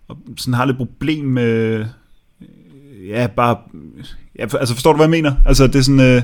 [0.08, 1.86] og sådan har lidt problem med,
[3.08, 3.58] ja, bare,
[4.40, 5.34] ja, altså forstår du, hvad jeg mener?
[5.46, 6.22] Altså det er sådan, øh,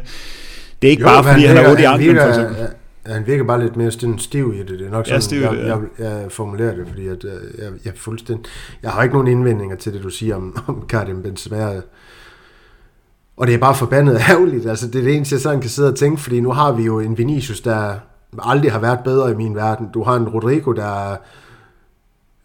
[0.82, 2.68] det er ikke jo, bare, fordi han, han har ondt i anklen, for eksempel.
[3.08, 4.80] Han virker bare lidt mere stiv i det.
[4.80, 5.66] Det er nok sådan, ja, stiv, jeg, det, ja.
[5.68, 8.46] jeg, jeg, formulerer det, fordi at, jeg, jeg, fuldstændig...
[8.84, 11.82] Jeg har ikke nogen indvendinger til det, du siger om, om Karim Benzema.
[13.38, 14.66] Og det er bare forbandet ærgerligt.
[14.66, 16.84] Altså, det er det eneste, jeg sådan kan sidde og tænke, fordi nu har vi
[16.84, 17.96] jo en Vinicius, der
[18.40, 19.88] aldrig har været bedre i min verden.
[19.94, 21.16] Du har en Rodrigo, der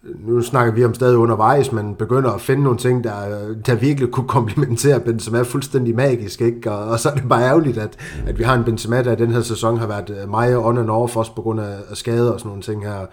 [0.02, 4.10] nu snakker vi om stadig undervejs, men begynder at finde nogle ting, der, der virkelig
[4.10, 6.72] kunne komplementere Benzema fuldstændig magisk, ikke?
[6.72, 9.32] Og, og så er det bare ærgerligt, at, at vi har en Benzema, der den
[9.32, 12.32] her sæson har været øh, meget on and off, også på grund af, af skader
[12.32, 13.06] og sådan nogle ting her.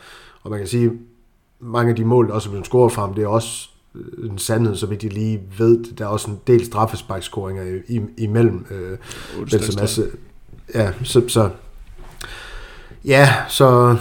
[0.44, 0.92] Og man kan sige,
[1.60, 3.70] mange af de mål, der også er blevet scoret fra ham, det er også
[4.24, 5.84] en sandhed, så vidt de lige ved.
[5.98, 7.64] Der er også en del straffesparkscoringer
[8.18, 8.98] imellem øh,
[9.40, 9.88] Benzema.
[10.74, 11.50] Ja, så, så
[13.06, 13.98] ja, så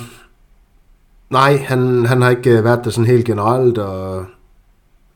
[1.31, 4.25] Nej, han, han har ikke øh, været der sådan helt generelt, og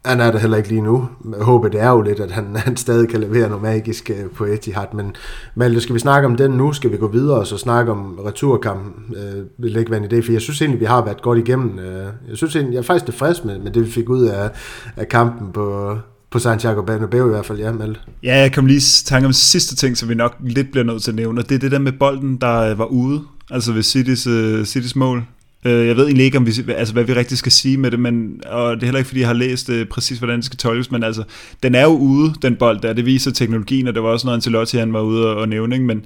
[0.05, 1.09] han er der heller ikke lige nu.
[1.37, 4.31] Jeg håber, det er jo lidt, at han, han stadig kan levere noget magisk øh,
[4.31, 5.17] på Etihad, men
[5.55, 6.73] Malte, skal vi snakke om den nu?
[6.73, 9.17] Skal vi gå videre og så snakke om returkampen?
[9.17, 11.79] Øh, vil ikke være en idé, for jeg synes egentlig, vi har været godt igennem.
[11.79, 14.51] Øh, jeg synes egentlig, jeg er faktisk tilfreds med, med det, vi fik ud af,
[14.97, 15.97] af kampen på,
[16.31, 18.01] på Santiago Bernabeu i hvert fald, ja, Malte.
[18.23, 21.11] Ja, jeg kom lige tanke om sidste ting, som vi nok lidt bliver nødt til
[21.11, 23.21] at nævne, og det er det der med bolden, der øh, var ude,
[23.51, 25.27] altså ved Citys, uh, Citys mål.
[25.67, 28.01] Øh, jeg ved egentlig ikke, om vi, altså, hvad vi rigtig skal sige med det,
[28.01, 30.57] men, og det er heller ikke, fordi jeg har læst uh, præcis, hvordan det skal
[30.57, 31.25] tolkes, men altså,
[31.63, 32.93] den er jo ude, den bold der.
[32.93, 35.75] Det viser teknologien, og det var også noget, Ancelotti han var ude og, og nævne,
[35.75, 35.87] ikke?
[35.87, 36.05] men,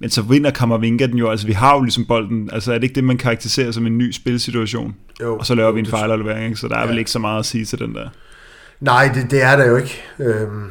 [0.00, 1.30] men så vinder Kammervinga den jo.
[1.30, 2.50] Altså, vi har jo ligesom bolden.
[2.52, 4.94] Altså, er det ikke det, man karakteriserer som en ny spilsituation?
[5.20, 6.86] Jo, og så laver vi en fejlaflevering, så der er ja.
[6.86, 8.08] vel ikke så meget at sige til den der.
[8.80, 10.02] Nej, det, det er der jo ikke.
[10.18, 10.62] Øhm...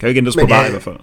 [0.00, 0.96] Kan jo ikke ændres på bare i hvert fald.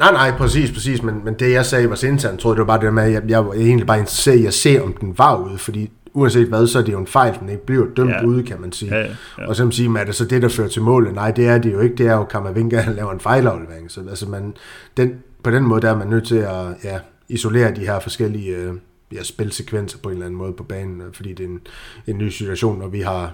[0.00, 2.86] Nej, nej, præcis, præcis, men, men det jeg sagde var sindssygt, troede det var bare
[2.86, 5.36] det med, at jeg, jeg var egentlig bare interesseret i at se, om den var
[5.36, 8.24] ude, fordi uanset hvad, så er det jo en fejl, den ikke bliver dømt ja.
[8.24, 8.96] ude, kan man sige.
[8.96, 9.48] Ja, ja, ja.
[9.48, 11.14] Og så siger man, er det så det, der fører til målet?
[11.14, 14.00] Nej, det er det jo ikke, det er jo Kammervinga, han laver en fejlaflevering, så
[14.10, 14.54] altså man,
[14.96, 16.98] den, på den måde der er man nødt til at ja,
[17.28, 18.72] isolere de her forskellige øh,
[19.12, 21.60] ja, spilsekvenser på en eller anden måde på banen, øh, fordi det er en,
[22.06, 23.32] en ny situation, når vi har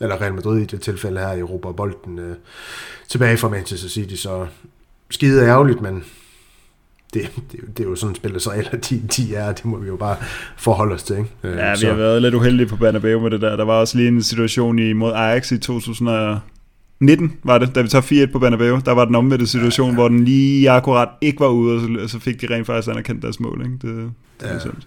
[0.00, 2.36] eller Real Madrid i det tilfælde her i Europa Bolden øh,
[3.08, 4.46] tilbage fra Manchester City, så
[5.10, 6.04] skide ærgerligt, men
[7.14, 9.86] det, det, det er jo sådan spillet så regler, de, de er, det må vi
[9.86, 10.16] jo bare
[10.56, 11.16] forholde os til.
[11.16, 11.30] Ikke?
[11.42, 11.86] Øh, ja, vi så.
[11.86, 13.56] har været lidt uheldige på Bernabeu med det der.
[13.56, 18.26] Der var også lige en situation imod Ajax i 2019, var det, da vi tager
[18.26, 18.80] 4-1 på Bernabeu.
[18.84, 19.96] Der var den omvendte situation, ja, ja.
[19.96, 23.22] hvor den lige akkurat ikke var ude, og så, så fik de rent faktisk anerkendt
[23.22, 23.60] deres mål.
[23.64, 23.72] Ikke?
[23.72, 24.52] Det, det ja.
[24.52, 24.86] er sandt.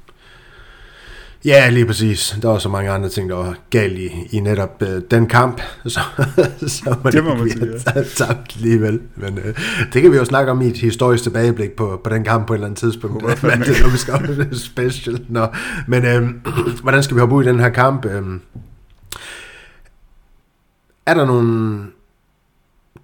[1.45, 2.37] Ja, lige præcis.
[2.41, 5.61] Der var så mange andre ting, der var galt i, i netop øh, den kamp,
[5.85, 5.99] så,
[6.67, 8.03] så man det må man sige, ja.
[8.15, 8.99] tabt alligevel.
[9.15, 9.55] Men øh,
[9.93, 12.53] det kan vi jo snakke om i et historisk tilbageblik på, på den kamp på
[12.53, 13.23] et eller andet tidspunkt.
[13.23, 15.25] Uh, hvad det er, vi skal det special.
[15.29, 15.47] Nå.
[15.87, 16.29] Men øh,
[16.83, 18.05] hvordan skal vi hoppe ud i den her kamp?
[18.05, 18.23] Øh,
[21.05, 21.79] er der nogle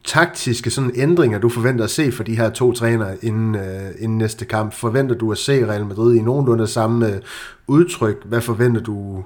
[0.04, 4.18] taktiske sådan ændringer, du forventer at se for de her to trænere inden, øh, inden
[4.18, 4.74] næste kamp?
[4.74, 7.22] Forventer du at se Real Madrid i nogenlunde samme øh,
[7.68, 8.26] udtryk?
[8.26, 9.24] Hvad forventer du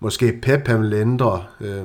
[0.00, 1.84] måske Pep han vil ændre øh,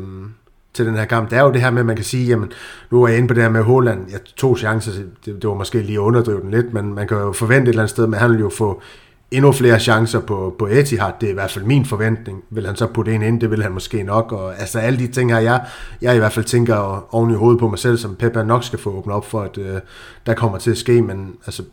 [0.74, 1.30] til den her kamp?
[1.30, 2.52] Det er jo det her med, at man kan sige, jamen,
[2.92, 4.12] nu er jeg inde på det her med Holland.
[4.12, 4.92] Jeg tog chancer,
[5.26, 7.68] det, det var måske lige at underdrive den lidt, men man kan jo forvente et
[7.68, 8.82] eller andet sted, men han vil jo få
[9.32, 11.12] endnu flere chancer på, på Etihad.
[11.22, 12.44] Det er i hvert fald min forventning.
[12.50, 13.42] Vil han så putte en ind?
[13.42, 14.32] Det vil han måske nok.
[14.32, 15.66] Og, altså alle de ting her, jeg,
[16.02, 18.80] jeg i hvert fald tænker oven i hovedet på mig selv, som Pep nok skal
[18.80, 19.82] få åbnet op for, at øh,
[20.26, 21.02] der kommer til at ske.
[21.02, 21.64] Men altså,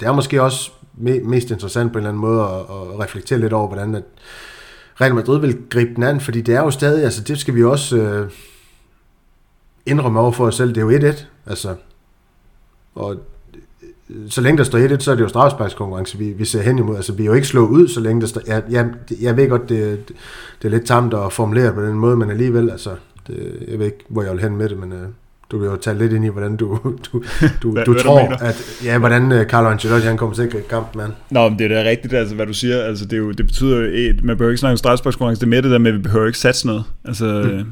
[0.00, 3.38] det er måske også me, mest interessant på en eller anden måde at, at reflektere
[3.38, 4.04] lidt over, hvordan at
[5.00, 7.64] Real Madrid vil gribe den an, fordi det er jo stadig, altså det skal vi
[7.64, 8.30] også øh,
[9.86, 11.74] indrømme over for os selv, det er jo 1-1, altså,
[12.94, 13.16] og
[14.28, 16.96] så længe der står 1 så er det jo strafsparkskonkurrence, vi, vi ser hen imod.
[16.96, 18.40] Altså, vi er jo ikke slået ud, så længe der står...
[18.46, 18.86] Jeg, jeg,
[19.20, 20.08] jeg ved godt, det,
[20.62, 22.90] det er lidt tamt at formulere på den måde, men alligevel, altså,
[23.26, 24.98] det, jeg ved ikke, hvor jeg vil hen med det, men uh,
[25.50, 27.22] du kan jo tage lidt ind i, hvordan du, du,
[27.62, 30.42] du, hvad, du hvad tror, du at, ja, hvordan uh, Carlo Ancelotti, han kommer til
[30.42, 31.12] at kampen, mand.
[31.30, 32.82] Nå, men det er da rigtigt, altså, hvad du siger.
[32.82, 35.50] Altså, det, er jo, det betyder jo, man behøver ikke snakke om strafsparkskonkurrence, det er
[35.50, 36.84] med det der med, at vi behøver ikke satse noget.
[37.04, 37.64] Altså, mm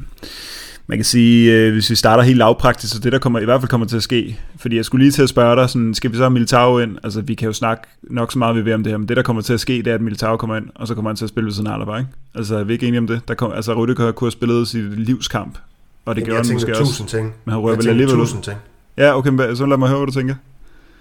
[0.87, 3.61] man kan sige, øh, hvis vi starter helt lavpraktisk, så det der kommer, i hvert
[3.61, 6.11] fald kommer til at ske, fordi jeg skulle lige til at spørge dig, sådan, skal
[6.11, 6.97] vi så have Militao ind?
[7.03, 9.17] Altså vi kan jo snakke nok så meget, vi ved om det her, men det
[9.17, 11.15] der kommer til at ske, det er, at Militao kommer ind, og så kommer han
[11.15, 12.09] til at spille ved siden af Alaba, ikke?
[12.35, 13.21] Altså er vi ikke enige om det?
[13.27, 15.57] Der kom, altså Rüdiger kunne have spillet sit livskamp,
[16.05, 17.05] og det Jamen, gjorde han måske også.
[17.05, 17.33] Ting.
[17.45, 18.57] Men han rører vel alligevel tusind ting.
[18.97, 20.35] Ja, okay, så lad mig høre, hvad du tænker.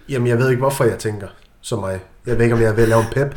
[0.09, 1.27] Jamen jeg ved ikke, hvorfor jeg tænker
[1.63, 2.01] som mig.
[2.27, 3.35] Jeg ved ikke, om jeg er ved at lave en pep.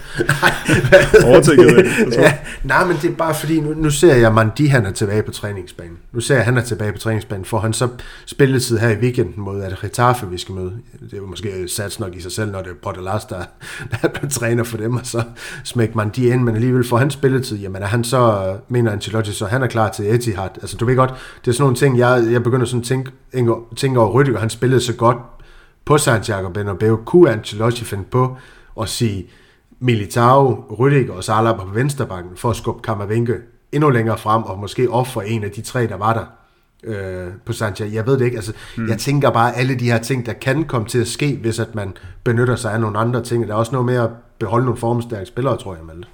[1.25, 2.15] Overtænket det.
[2.21, 5.23] ja, nej, men det er bare fordi, nu, nu ser jeg, Mandi han er tilbage
[5.23, 5.97] på træningsbanen.
[6.13, 7.45] Nu ser jeg, han er tilbage på træningsbanen.
[7.45, 7.87] Får han så
[8.25, 10.73] spilletid her i weekenden mod at Retaffe, vi skal møde.
[11.01, 13.43] Det er jo måske sats nok i sig selv, når det er Portelas, der,
[13.91, 15.23] der er træner for dem, og så
[15.63, 17.57] smækker Mandi ind, men alligevel får han spilletid.
[17.57, 20.49] Jamen er han så, mener Ancelotti, så han er klar til Etihad.
[20.61, 21.13] Altså du ved godt,
[21.45, 23.11] det er sådan nogle ting, jeg, jeg begynder sådan at tænke,
[23.75, 25.17] tænke over Rüdiger, han spillede så godt
[25.85, 28.37] på Santiago Bernabeu, kunne Ancelotti finde på
[28.81, 29.27] at sige
[29.79, 33.33] Militao, Rüdiger og Salah på venstrebakken for at skubbe Kammervinke
[33.71, 36.25] endnu længere frem og måske ofre en af de tre, der var der
[36.83, 37.93] øh, på Santiago.
[37.93, 38.37] Jeg ved det ikke.
[38.37, 38.89] Altså, hmm.
[38.89, 41.75] Jeg tænker bare alle de her ting, der kan komme til at ske, hvis at
[41.75, 41.93] man
[42.23, 43.47] benytter sig af nogle andre ting.
[43.47, 44.09] Der er også noget med at
[44.39, 46.07] beholde nogle formstærke spillere, tror jeg, Malte.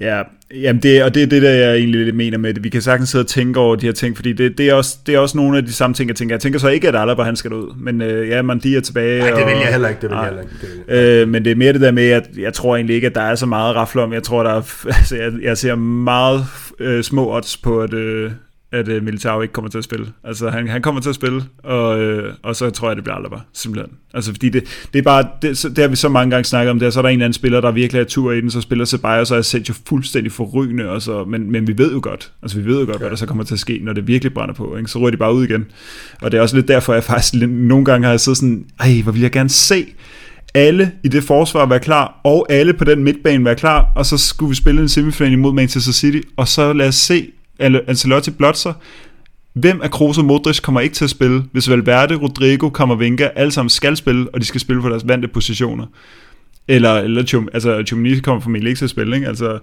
[0.00, 0.22] Ja,
[0.54, 2.64] jamen det, og det er det, der jeg egentlig lidt mener med det.
[2.64, 4.98] Vi kan sagtens sidde og tænke over de her ting, fordi det, det, er, også,
[5.06, 6.34] det er også nogle af de samme ting, jeg tænker.
[6.34, 8.80] Jeg tænker så ikke, at Alaba han skal ud, men øh, ja, man de er
[8.80, 9.18] tilbage.
[9.18, 10.54] Nej, det vil jeg heller ikke, det vil jeg heller ikke.
[10.60, 11.22] Det vil jeg.
[11.22, 13.22] Øh, men det er mere det der med, at jeg tror egentlig ikke, at der
[13.22, 14.12] er så meget rafle om.
[14.12, 16.44] Jeg tror, der er, altså, jeg, jeg ser meget
[16.80, 18.30] øh, små odds på, at, øh,
[18.74, 20.06] at uh, Militao ikke kommer til at spille.
[20.24, 23.16] Altså, han, han kommer til at spille, og, øh, og så tror jeg, det bliver
[23.16, 23.96] Alaba, simpelthen.
[24.14, 26.78] Altså, fordi det, det er bare, det, det har vi så mange gange snakket om,
[26.78, 28.60] det, så er der en eller anden spiller, der virkelig er tur i den, så
[28.60, 32.32] spiller Ceballos, så er jo fuldstændig forrygende, og så, men, men vi ved jo godt,
[32.42, 32.98] altså vi ved jo godt, ja.
[32.98, 34.90] hvad der så kommer til at ske, når det virkelig brænder på, ikke?
[34.90, 35.66] så ryger de bare ud igen.
[36.22, 39.12] Og det er også lidt derfor, jeg faktisk nogle gange har siddet sådan, ej, hvor
[39.12, 39.86] vil jeg gerne se,
[40.54, 44.16] alle i det forsvar være klar, og alle på den midtbane være klar, og så
[44.16, 48.56] skulle vi spille en semifinal imod Manchester City, og så lad os se Ancelotti blot
[48.56, 48.74] sig.
[49.52, 53.52] Hvem af Kroos og Modric kommer ikke til at spille, hvis Valverde, Rodrigo, Camavinga alle
[53.52, 55.86] sammen skal spille, og de skal spille på deres vante positioner?
[56.68, 59.28] Eller, eller altså, Chumini kommer formentlig ikke til at spille, ikke?
[59.28, 59.58] Altså,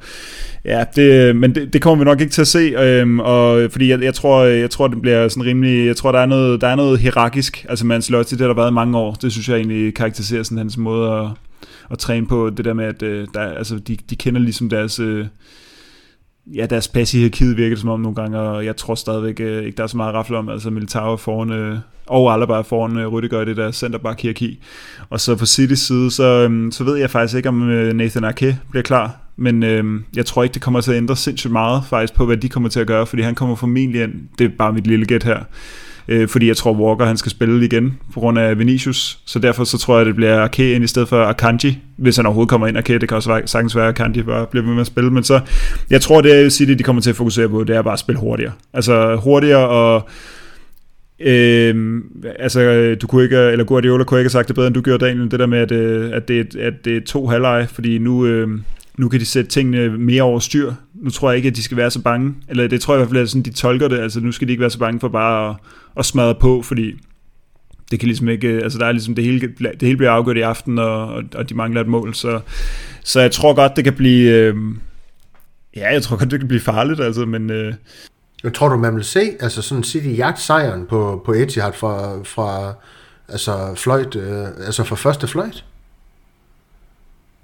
[0.66, 3.90] ja, det, men det, det, kommer vi nok ikke til at se, øhm, og, fordi
[3.90, 6.68] jeg, jeg, tror, jeg tror, det bliver sådan rimelig, jeg tror, der er noget, der
[6.68, 9.32] er noget hierarkisk, altså man slår til det der har været i mange år, det
[9.32, 11.28] synes jeg egentlig karakteriserer sådan hans måde at,
[11.92, 15.00] at træne på, det der med, at øh, der, altså, de, de kender ligesom deres,
[15.00, 15.26] øh,
[16.48, 19.64] ja, deres pass i hierarkiet virker som om nogle gange, og jeg tror stadigvæk øh,
[19.64, 21.78] ikke, der er så meget at om, altså Militao foran, øh,
[22.08, 24.64] og Alaba foran øh, Rüdiger i det der centerback hierarki.
[25.10, 28.24] Og så på Citys side, så, øh, så ved jeg faktisk ikke, om øh, Nathan
[28.24, 31.84] Ake bliver klar, men øh, jeg tror ikke, det kommer til at ændre sindssygt meget
[31.86, 34.50] faktisk på, hvad de kommer til at gøre, fordi han kommer formentlig ind, det er
[34.58, 35.40] bare mit lille gæt her,
[36.12, 39.64] øh, fordi jeg tror Walker han skal spille igen på grund af Vinicius, så derfor
[39.64, 42.68] så tror jeg det bliver Ake ind i stedet for Akanji, hvis han overhovedet kommer
[42.68, 42.78] ind.
[42.78, 45.40] Ake, det kan også sagtens være Akanji bare bliver ved med at spille, men så
[45.90, 48.00] jeg tror det er City de kommer til at fokusere på, det er bare at
[48.00, 50.10] spille hurtigere, altså hurtigere og
[51.24, 52.02] Øh,
[52.40, 55.06] altså, du kunne ikke, eller Guardiola kunne ikke have sagt det bedre, end du gjorde,
[55.06, 58.26] Daniel, det der med, at, øh, at, det, at det er to halvleje, fordi nu,
[58.26, 58.50] øh,
[58.98, 60.72] nu kan de sætte tingene mere over styr.
[61.02, 63.02] Nu tror jeg ikke, at de skal være så bange, eller det tror jeg i
[63.02, 65.00] hvert fald, at sådan, de tolker det, altså nu skal de ikke være så bange
[65.00, 65.56] for bare at,
[65.98, 66.94] at smadre på, fordi
[67.92, 70.42] det kan ligesom ikke, altså der er ligesom det hele, det hele bliver afgjort i
[70.42, 72.40] aften, og, og, og de mangler et mål, så,
[73.04, 74.56] så jeg tror godt, det kan blive, øh,
[75.76, 77.50] ja, jeg tror godt, det kan blive farligt, altså, men...
[77.50, 77.74] Øh,
[78.44, 82.24] jeg tror du, man vil se, altså sådan City jagt sejren på, på Etihad fra,
[82.24, 82.74] fra
[83.30, 85.66] altså fløjt, øh, altså fra første fløjt?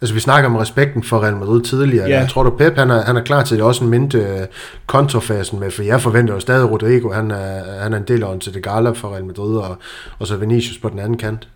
[0.02, 2.10] Altså vi snakker om respekten for Real Madrid tidligere.
[2.10, 2.20] Ja.
[2.20, 4.46] Jeg tror du Pep, han er, han er klar til også en mindre uh,
[4.86, 8.40] kontrafasen med, for jeg forventer jo stadig Rodrigo, han er, han er en del af
[8.40, 9.78] til det Gala for Real Madrid, og,
[10.20, 11.48] og så Vinicius på den anden kant.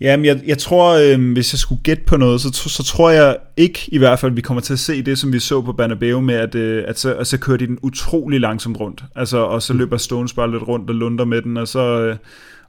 [0.00, 3.36] Jamen, jeg, jeg tror, øh, hvis jeg skulle gætte på noget, så, så tror jeg
[3.56, 5.72] ikke i hvert fald, at vi kommer til at se det, som vi så på
[5.72, 9.04] Banabeo med, at, øh, at, så, at så kører de den utrolig langsomt rundt.
[9.16, 12.00] Altså, og så løber Stones bare lidt rundt og lunder med den, og så...
[12.00, 12.16] Øh,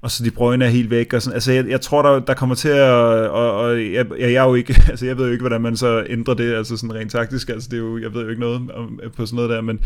[0.02, 1.14] og så de brøgne er helt væk.
[1.14, 1.34] Og sådan.
[1.34, 2.90] Altså, jeg, jeg tror, der, der kommer til at...
[3.30, 6.06] Og, og jeg, jeg, er jo ikke, altså, jeg ved jo ikke, hvordan man så
[6.10, 7.50] ændrer det, altså sådan rent taktisk.
[7.50, 9.80] Altså, det er jo, jeg ved jo ikke noget om, på sådan noget der, men,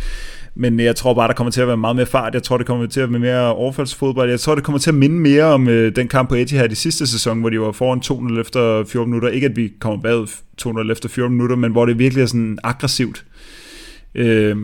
[0.56, 2.34] men jeg tror bare, der kommer til at være meget mere fart.
[2.34, 4.30] Jeg tror, det kommer til at være mere overfaldsfodbold.
[4.30, 6.76] Jeg tror, det kommer til at minde mere om øh, den kamp på Etihad i
[6.76, 9.30] sidste sæson, hvor de var foran 2-0 efter 14 minutter.
[9.30, 10.28] Ikke, at vi kommer bagud
[10.58, 13.26] 200 efter 14 minutter, men hvor det virkelig er sådan aggressivt.
[14.16, 14.58] Øh,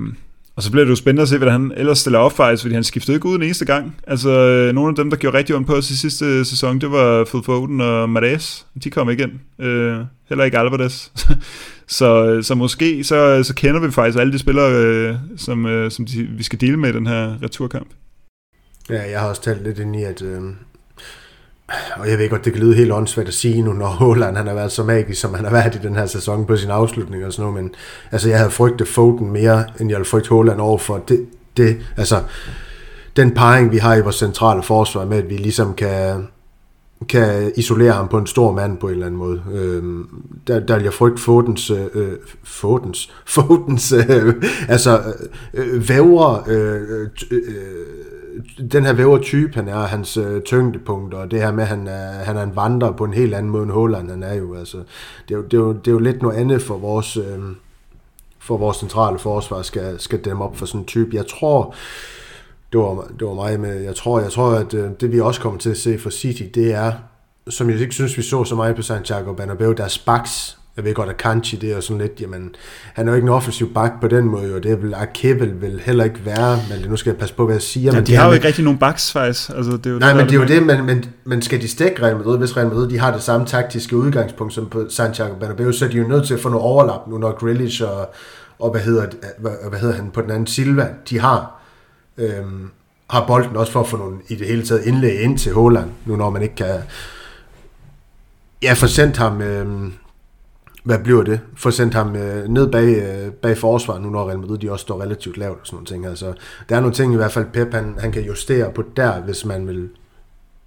[0.60, 2.74] og så bliver det jo spændende at se, hvordan han ellers stiller op faktisk, fordi
[2.74, 3.96] han skiftede ikke ud den eneste gang.
[4.08, 6.82] Altså, øh, nogle af dem, der gjorde rigtig ondt på os i sidste øh, sæson,
[6.82, 8.66] det var Phil Foden og Mares.
[8.84, 9.66] De kom ikke ind.
[9.66, 9.98] Øh,
[10.30, 11.10] heller ikke Alvarez.
[11.98, 15.92] så, øh, så måske så, så kender vi faktisk alle de spillere, øh, som, øh,
[15.92, 17.88] som de, vi skal dele med i den her returkamp.
[18.90, 20.42] Ja, jeg har også talt lidt ind i, at, øh,
[21.96, 24.48] og jeg ved godt, det kan lyde helt åndssvagt at sige nu, når Holland han
[24.48, 27.26] har været så magisk, som han har været i den her sæson på sin afslutning
[27.26, 27.74] og sådan noget, men
[28.12, 31.26] altså, jeg havde frygtet Foden mere, end jeg havde frygtet Holland over for det,
[31.58, 32.22] det, altså,
[33.16, 36.28] den parring, vi har i vores centrale forsvar med, at vi ligesom kan,
[37.10, 39.42] kan isolere ham på en stor mand på en eller anden måde.
[39.54, 40.08] Øhm,
[40.48, 42.12] der, der vil jeg frygte Fodens, øh, øh
[42.44, 44.34] Fodens, Fodens, øh,
[44.68, 45.02] altså
[45.54, 48.09] øh, øh vævre, øh, øh, øh
[48.72, 52.12] den her vævertype, han er, hans øh, tyngdepunkt, og det her med, at han er,
[52.12, 54.78] han er en vandrer på en helt anden måde end Håland, han er jo, altså,
[55.28, 57.40] det er jo, det er jo, det er jo lidt noget andet for vores, øh,
[58.40, 61.16] for vores centrale forsvar skal, skal dem op for sådan en type.
[61.16, 61.76] Jeg tror,
[62.72, 65.42] det var, det var mig med, jeg tror, jeg tror, at øh, det vi også
[65.42, 66.94] kommer til at se for City, det er,
[67.48, 70.94] som jeg ikke synes, vi så så meget på Santiago Bernabeu, deres backs, jeg ved
[70.94, 72.56] godt, at Kanchi, det er sådan lidt, jamen,
[72.94, 75.82] han er jo ikke en offensiv bak på den måde, og det vil Akebel vil
[75.86, 77.92] heller ikke være, men nu skal jeg passe på, hvad jeg siger.
[77.92, 79.50] Ja, men de har jo ikke rigtig nogen backs, faktisk.
[79.50, 81.62] Altså, det er jo nej, det, men det er jo det, men, men, men skal
[81.62, 84.86] de stikke Real Madrid, hvis Real Madrid de har det samme taktiske udgangspunkt som på
[84.90, 87.84] Santiago Bernabeu, så er de jo nødt til at få noget overlap nu, når Grealish
[87.84, 88.10] og,
[88.60, 89.08] og hvad, hedder,
[89.40, 91.62] hvad, hvad hedder han på den anden, Silva, de har,
[92.18, 92.70] øhm,
[93.10, 95.90] har bolden også for at få nogle, i det hele taget indlæg ind til Holland,
[96.06, 96.76] nu når man ikke kan...
[98.64, 99.42] Ja, for sendt ham...
[99.42, 99.94] Øhm,
[100.84, 101.40] hvad bliver det?
[101.56, 104.84] Få sendt ham øh, ned bag, øh, bag forsvaret, nu når Real Madrid de også
[104.84, 106.06] står relativt lavt og sådan nogle ting.
[106.06, 106.34] Altså,
[106.70, 109.46] der er nogle ting i hvert fald, Pep han, han kan justere på der, hvis
[109.46, 109.90] man vil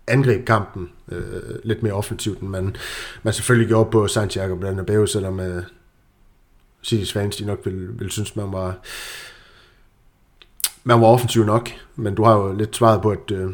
[0.09, 2.77] angribe kampen øh, lidt mere offensivt, end man,
[3.23, 5.63] man selvfølgelig gjorde på Santiago Bernabeu, selvom øh,
[6.87, 8.79] City's fans de nok vil, vil synes, man var
[10.85, 13.51] man var offensiv nok, men du har jo lidt svaret på, at øh,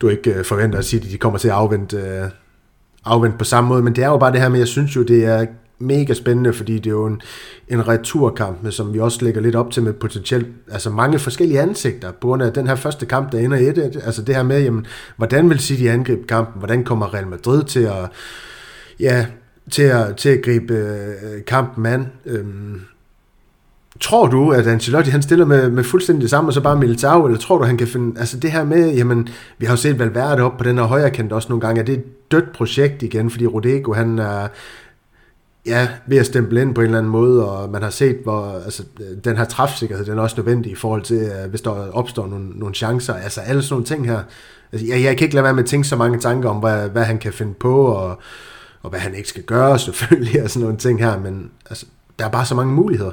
[0.00, 2.30] du ikke øh, forventer at City de kommer til at afvente, øh,
[3.04, 5.02] afvente på samme måde, men det er jo bare det her med, jeg synes jo,
[5.02, 5.46] det er
[5.80, 7.20] mega spændende, fordi det er jo en,
[7.68, 12.10] en returkamp, som vi også lægger lidt op til med potentielt, altså mange forskellige ansigter,
[12.12, 14.62] på grund af den her første kamp, der ender i et, altså det her med,
[14.62, 14.86] jamen,
[15.16, 18.10] hvordan vil City angribe kampen, hvordan kommer Real Madrid til at,
[19.00, 19.26] ja,
[19.70, 22.80] til at, til at gribe øh, kampen an, øhm,
[24.00, 27.24] Tror du, at Ancelotti han stiller med, med fuldstændig det samme, og så bare Militao,
[27.24, 29.28] eller tror du, han kan finde, altså det her med, jamen,
[29.58, 31.84] vi har jo set Valverde op på den her højre kant også nogle gange, er
[31.84, 34.48] det et dødt projekt igen, fordi Rodrigo, han er,
[35.66, 38.62] ja, ved at stemple ind på en eller anden måde, og man har set, hvor
[38.64, 38.82] altså,
[39.24, 42.74] den her træfsikkerhed, den er også nødvendig i forhold til, hvis der opstår nogle, nogle
[42.74, 44.22] chancer, altså alle sådan nogle ting her.
[44.72, 46.88] Altså, jeg, jeg kan ikke lade være med at tænke så mange tanker om, hvad,
[46.88, 48.20] hvad han kan finde på, og,
[48.82, 51.86] og hvad han ikke skal gøre, selvfølgelig, og sådan nogle ting her, men altså,
[52.18, 53.10] der er bare så mange muligheder.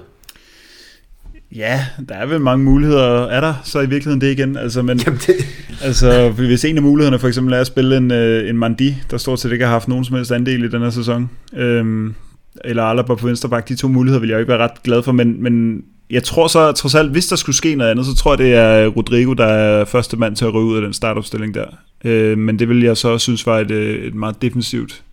[1.55, 3.27] Ja, der er vel mange muligheder.
[3.27, 4.57] Er der så i virkeligheden det igen?
[4.57, 5.35] Altså, men, Jamen det...
[5.83, 9.17] altså, hvis en af mulighederne for eksempel er at spille en, øh, en Mandi, der
[9.17, 12.15] stort set ikke har haft nogen som helst andel i den her sæson, øhm,
[12.65, 15.11] eller Alaba på venstre bak, de to muligheder vil jeg ikke være ret glad for,
[15.11, 18.31] men, men jeg tror så trods alt, hvis der skulle ske noget andet, så tror
[18.31, 21.53] jeg, det er Rodrigo, der er første mand til at ryge ud af den startopstilling
[21.53, 21.65] der.
[22.03, 25.03] Øh, men det vil jeg så synes var et, øh, et meget defensivt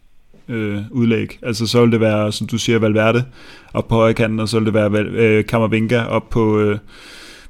[0.48, 1.38] øh, udlæg.
[1.42, 3.24] Altså så vil det være, som du siger, Valverde
[3.74, 6.78] op på højre kanten, og så vil det være øh, Kammervinga op på, øh,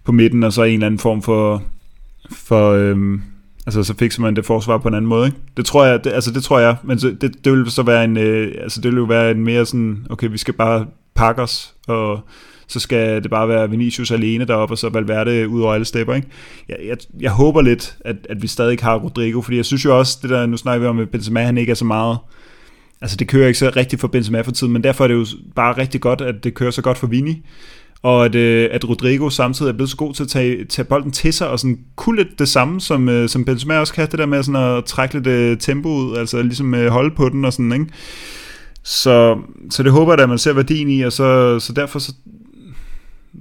[0.04, 1.62] på midten, og så en eller anden form for,
[2.30, 3.18] for øh,
[3.66, 5.38] altså så fikser man det forsvar på en anden måde, ikke?
[5.56, 8.04] Det tror jeg, det, altså det tror jeg, men så, det, det vil så være
[8.04, 11.42] en, øh, altså det vil jo være en mere sådan, okay, vi skal bare pakke
[11.42, 12.20] os, og
[12.66, 16.14] så skal det bare være Vinicius alene deroppe, og så Valverde ud over alle stepper,
[16.14, 16.28] ikke?
[16.68, 19.98] Jeg, jeg, jeg håber lidt, at, at vi stadig har Rodrigo, fordi jeg synes jo
[19.98, 22.18] også, det der, nu snakker vi om, at Benzema, han ikke er så meget,
[23.00, 25.26] altså det kører ikke så rigtigt for Benzema for tiden, men derfor er det jo
[25.56, 27.42] bare rigtig godt, at det kører så godt for Vini,
[28.04, 31.12] og at, øh, at Rodrigo samtidig er blevet så god til at tage, tage bolden
[31.12, 34.18] til sig, og sådan kunne lidt det samme, som, øh, som Benzema også kan, det
[34.18, 37.44] der med sådan at trække lidt øh, tempo ud, altså ligesom øh, holde på den
[37.44, 37.86] og sådan, ikke?
[38.82, 39.38] Så,
[39.70, 42.12] så det håber jeg at man ser værdien i, og så, så derfor så,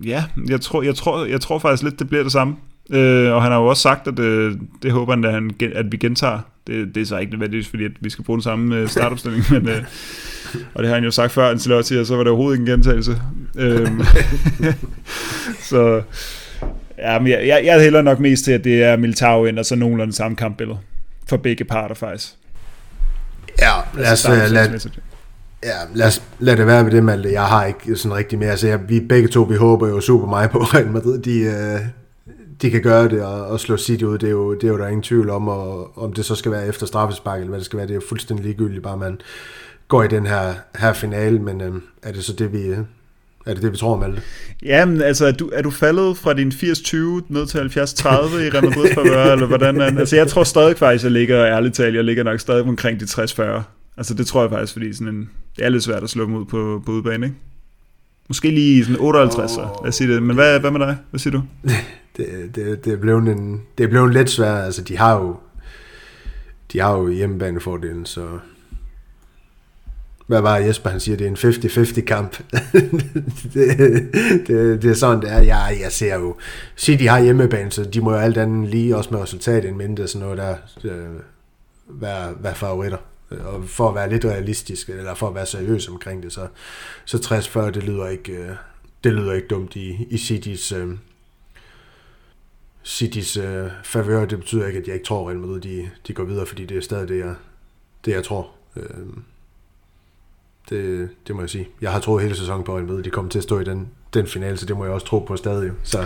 [0.04, 2.56] ja, jeg tror, jeg, tror, jeg tror faktisk lidt, det bliver det samme.
[2.92, 5.92] Øh, og han har jo også sagt, at øh, det håber han, at, han, at
[5.92, 6.40] vi gentager.
[6.68, 9.46] Det, det er så ikke nødvendigvis, fordi at vi skal bruge den samme øh, startopstilling,
[9.52, 9.84] men, øh,
[10.74, 12.78] og det har han jo sagt før, Ancelotti, og så var det overhovedet ikke en
[12.78, 13.22] gentagelse.
[13.58, 13.90] Øh,
[15.70, 16.02] så
[16.98, 19.66] ja, men jeg, jeg, jeg hælder nok mest til, at det er Militao ind, og
[19.66, 20.78] så nogenlunde samme kampbillede.
[21.30, 22.34] For begge parter faktisk.
[23.60, 24.80] Ja, lad os, altså, lad,
[25.64, 27.32] Ja, lad, os, lad det være ved det, Malte.
[27.32, 28.50] Jeg har ikke sådan rigtig mere.
[28.50, 31.20] Altså, jeg, vi begge to, vi håber jo super meget på Real Madrid.
[31.20, 31.80] De, øh,
[32.62, 34.78] de kan gøre det og, og slå City ud, det er, jo, det er jo
[34.78, 37.66] der ingen tvivl om, og om det så skal være efter straffespark, eller hvad det
[37.66, 39.22] skal være, det er jo fuldstændig ligegyldigt, bare man
[39.88, 41.74] går i den her, her finale, men øh,
[42.04, 42.78] er det så det, vi, øh,
[43.46, 44.22] er det det, vi tror, Malte?
[44.64, 46.96] Jamen, altså, er du, er du faldet fra din 80-20
[47.30, 51.04] ned til 70-30 i Real Madrid favør, eller hvordan er Altså, jeg tror stadig faktisk,
[51.04, 53.62] jeg ligger, ærligt talt, jeg ligger nok stadig omkring de 60-40.
[53.98, 56.36] Altså, det tror jeg faktisk, fordi sådan en, det er lidt svært at slå dem
[56.36, 57.38] ud på, på udebane, ikke?
[58.28, 59.64] Måske lige sådan 58, oh.
[59.64, 60.24] lad os sige det.
[60.24, 60.98] Men hvad, hvad med dig?
[61.10, 61.42] Hvad siger du?
[62.18, 64.66] det, det, det, er blevet en, det er blevet lidt svært.
[64.66, 65.36] Altså, de har jo,
[66.74, 68.40] de har jo hjemmebanefordelen, så...
[70.28, 72.38] Hvad var Jesper, han siger, det er en 50-50 kamp.
[73.54, 74.10] det,
[74.48, 75.42] det, det, er sådan, det er.
[75.42, 76.36] Jeg, jeg ser jo,
[76.78, 80.08] City har hjemmebane, så de må jo alt andet lige, også med resultat en mindre,
[80.08, 81.20] sådan noget der, øh,
[81.88, 82.98] være, være favoritter.
[83.30, 86.48] Og for at være lidt realistisk, eller for at være seriøs omkring det, så,
[87.06, 88.50] så 60-40, det lyder ikke, øh,
[89.04, 90.88] det lyder ikke dumt i, i Citys, øh,
[92.84, 94.26] Citys øh, favør.
[94.26, 96.66] Det betyder ikke, at jeg ikke tror, at Real Madrid de, de går videre, fordi
[96.66, 97.36] det er stadig det, jeg,
[98.06, 98.50] det, jeg tror.
[98.76, 98.84] Øh,
[100.70, 101.68] det, det må jeg sige.
[101.82, 103.88] Jeg har troet hele sæsonen på Real Madrid, de kommer til at stå i den,
[104.14, 105.72] den finale, så det må jeg også tro på stadig.
[105.84, 106.00] Så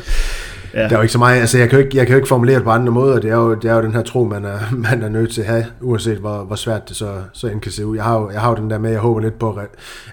[0.74, 0.80] ja.
[0.80, 2.28] der er jo ikke så meget, altså jeg kan jo ikke, jeg kan jo ikke
[2.28, 4.46] formulere det på andre måder, det er jo, det er jo den her tro, man
[4.46, 4.60] er,
[4.92, 7.72] man er nødt til at have, uanset hvor, hvor svært det så, så end kan
[7.72, 7.96] se ud.
[7.96, 9.60] Jeg har, jo, jeg har jo den der med, jeg håber lidt på,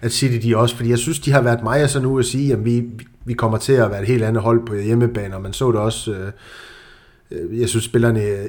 [0.00, 2.52] at City de også, fordi jeg synes, de har været mig så nu at sige,
[2.52, 2.84] at vi,
[3.24, 5.80] vi kommer til at være et helt andet hold på hjemmebane, og man så det
[5.80, 6.32] også, øh,
[7.30, 8.48] øh jeg synes spillerne øh,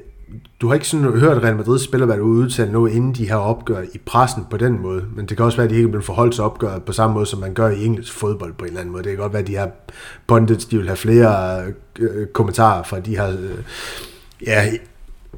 [0.62, 3.38] du har ikke sådan hørt Real Madrid spiller være ude udtale noget, inden de har
[3.38, 6.02] opgør i pressen på den måde, men det kan også være, at de ikke bliver
[6.02, 8.80] forholdt til opgøret på samme måde, som man gør i engelsk fodbold på en eller
[8.80, 9.04] anden måde.
[9.04, 9.68] Det kan godt være, at de her
[10.28, 13.58] pundits, de vil have flere øh, øh, kommentarer fra de her øh,
[14.46, 14.72] ja,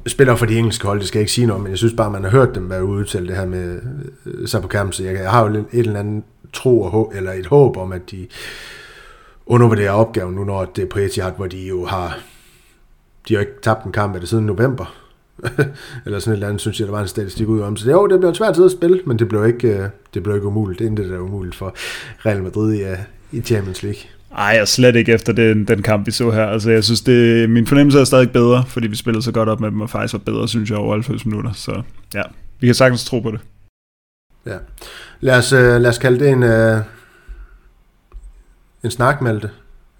[0.06, 2.10] spiller for de engelske hold, det skal jeg ikke sige noget, men jeg synes bare,
[2.10, 3.80] man har hørt dem være ude udtale det her med
[4.26, 7.12] øh, sig på kampen, så jeg, jeg har jo et eller andet tro og håb,
[7.14, 8.26] eller et håb om, at de
[9.48, 12.18] undervurderer opgaven nu, når det er på Etihad, hvor de jo har
[13.28, 14.94] de har ikke tabt en kamp af det siden november.
[16.06, 17.76] eller sådan et eller andet, synes jeg, der var en statistik ud om.
[17.76, 20.22] Så det, jo, det blev svært tid at spille, men det blev ikke, øh, det
[20.22, 20.78] blev ikke umuligt.
[20.78, 21.74] Det er intet, der er umuligt for
[22.26, 22.98] Real Madrid i, øh,
[23.32, 24.00] i Champions League.
[24.36, 26.46] Ej, jeg slet ikke efter den, den kamp, vi så her.
[26.46, 29.60] Altså, jeg synes, det, min fornemmelse er stadig bedre, fordi vi spillede så godt op
[29.60, 31.52] med dem, og faktisk var bedre, synes jeg, over 90 minutter.
[31.52, 31.82] Så
[32.14, 32.22] ja,
[32.60, 33.40] vi kan sagtens tro på det.
[34.46, 34.56] Ja.
[35.20, 36.42] Lad os, uh, lad os kalde det en,
[38.88, 39.50] en en Malte.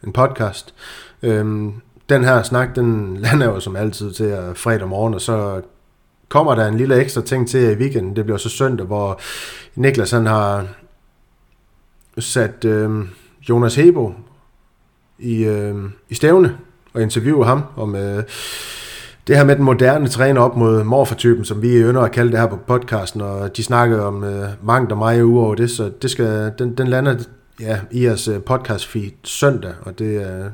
[0.05, 0.75] en podcast.
[1.23, 1.73] Øhm,
[2.09, 5.61] den her snak, den lander jo som altid til at fredag morgen, og så
[6.29, 8.17] kommer der en lille ekstra ting til i weekenden.
[8.17, 9.21] Det bliver så søndag, hvor
[9.75, 10.67] Niklas han har
[12.19, 12.91] sat øh,
[13.49, 14.13] Jonas Hebo
[15.19, 15.75] i, øh,
[16.09, 16.57] i stævne
[16.95, 18.23] og interviewe ham om øh,
[19.27, 22.41] det her med den moderne træner op mod morfartypen, som vi ønsker at kalde det
[22.41, 26.11] her på podcasten, og de snakker om øh, mangt og meget uover det, så det
[26.11, 27.17] skal, den, den lander
[27.61, 30.51] ja, i jeres øh, podcast feed søndag, og det er,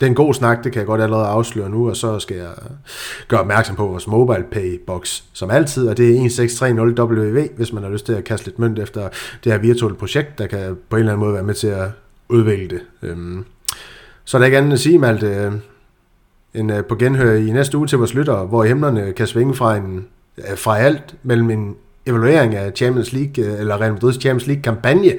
[0.00, 2.36] det er en god snak, det kan jeg godt allerede afsløre nu, og så skal
[2.36, 2.70] jeg øh,
[3.28, 7.82] gøre opmærksom på vores mobile pay box, som altid, og det er 1630WV, hvis man
[7.82, 9.08] har lyst til at kaste lidt mønt efter
[9.44, 11.88] det her virtuelle projekt, der kan på en eller anden måde være med til at
[12.28, 12.80] udvikle det.
[13.02, 13.44] Øhm,
[14.24, 15.52] så er der ikke andet at sige, Malte, øh,
[16.54, 20.06] end på genhør i næste uge til vores lyttere, hvor himlerne kan svinge fra, en,
[20.56, 21.76] fra alt mellem en
[22.06, 25.12] evaluering af Champions League, eller Real Madrid's Champions League kampagne,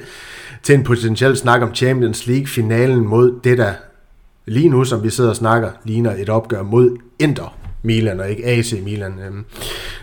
[0.62, 3.72] til en potentiel snak om Champions League finalen mod det, der
[4.46, 8.46] lige nu, som vi sidder og snakker, ligner et opgør mod Inter Milan, og ikke
[8.46, 9.18] AC Milan.
[9.26, 9.44] Øhm,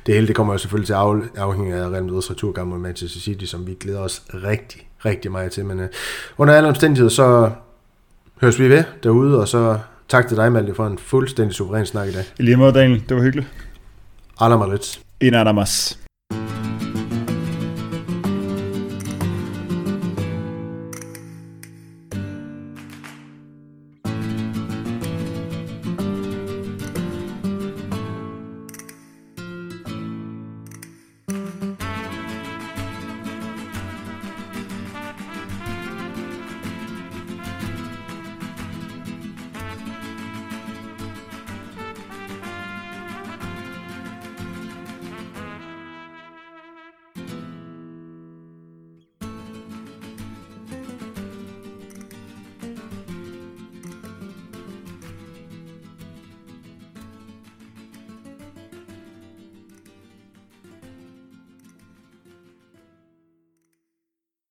[0.05, 0.99] det hele det kommer jo selvfølgelig til at
[1.37, 5.51] afhænge af Real Madrid's returkamp mod Manchester City, som vi glæder os rigtig, rigtig meget
[5.51, 5.65] til.
[5.65, 5.87] Men øh,
[6.37, 7.51] under alle omstændigheder, så
[8.41, 9.79] høres vi ved derude, og så
[10.09, 12.23] tak til dig, Malte, for en fuldstændig suveræn snak i dag.
[12.39, 13.03] I lige måde, Daniel.
[13.09, 13.47] Det var hyggeligt.
[14.39, 14.99] Alla Madrid.
[15.19, 16.06] En Adamas.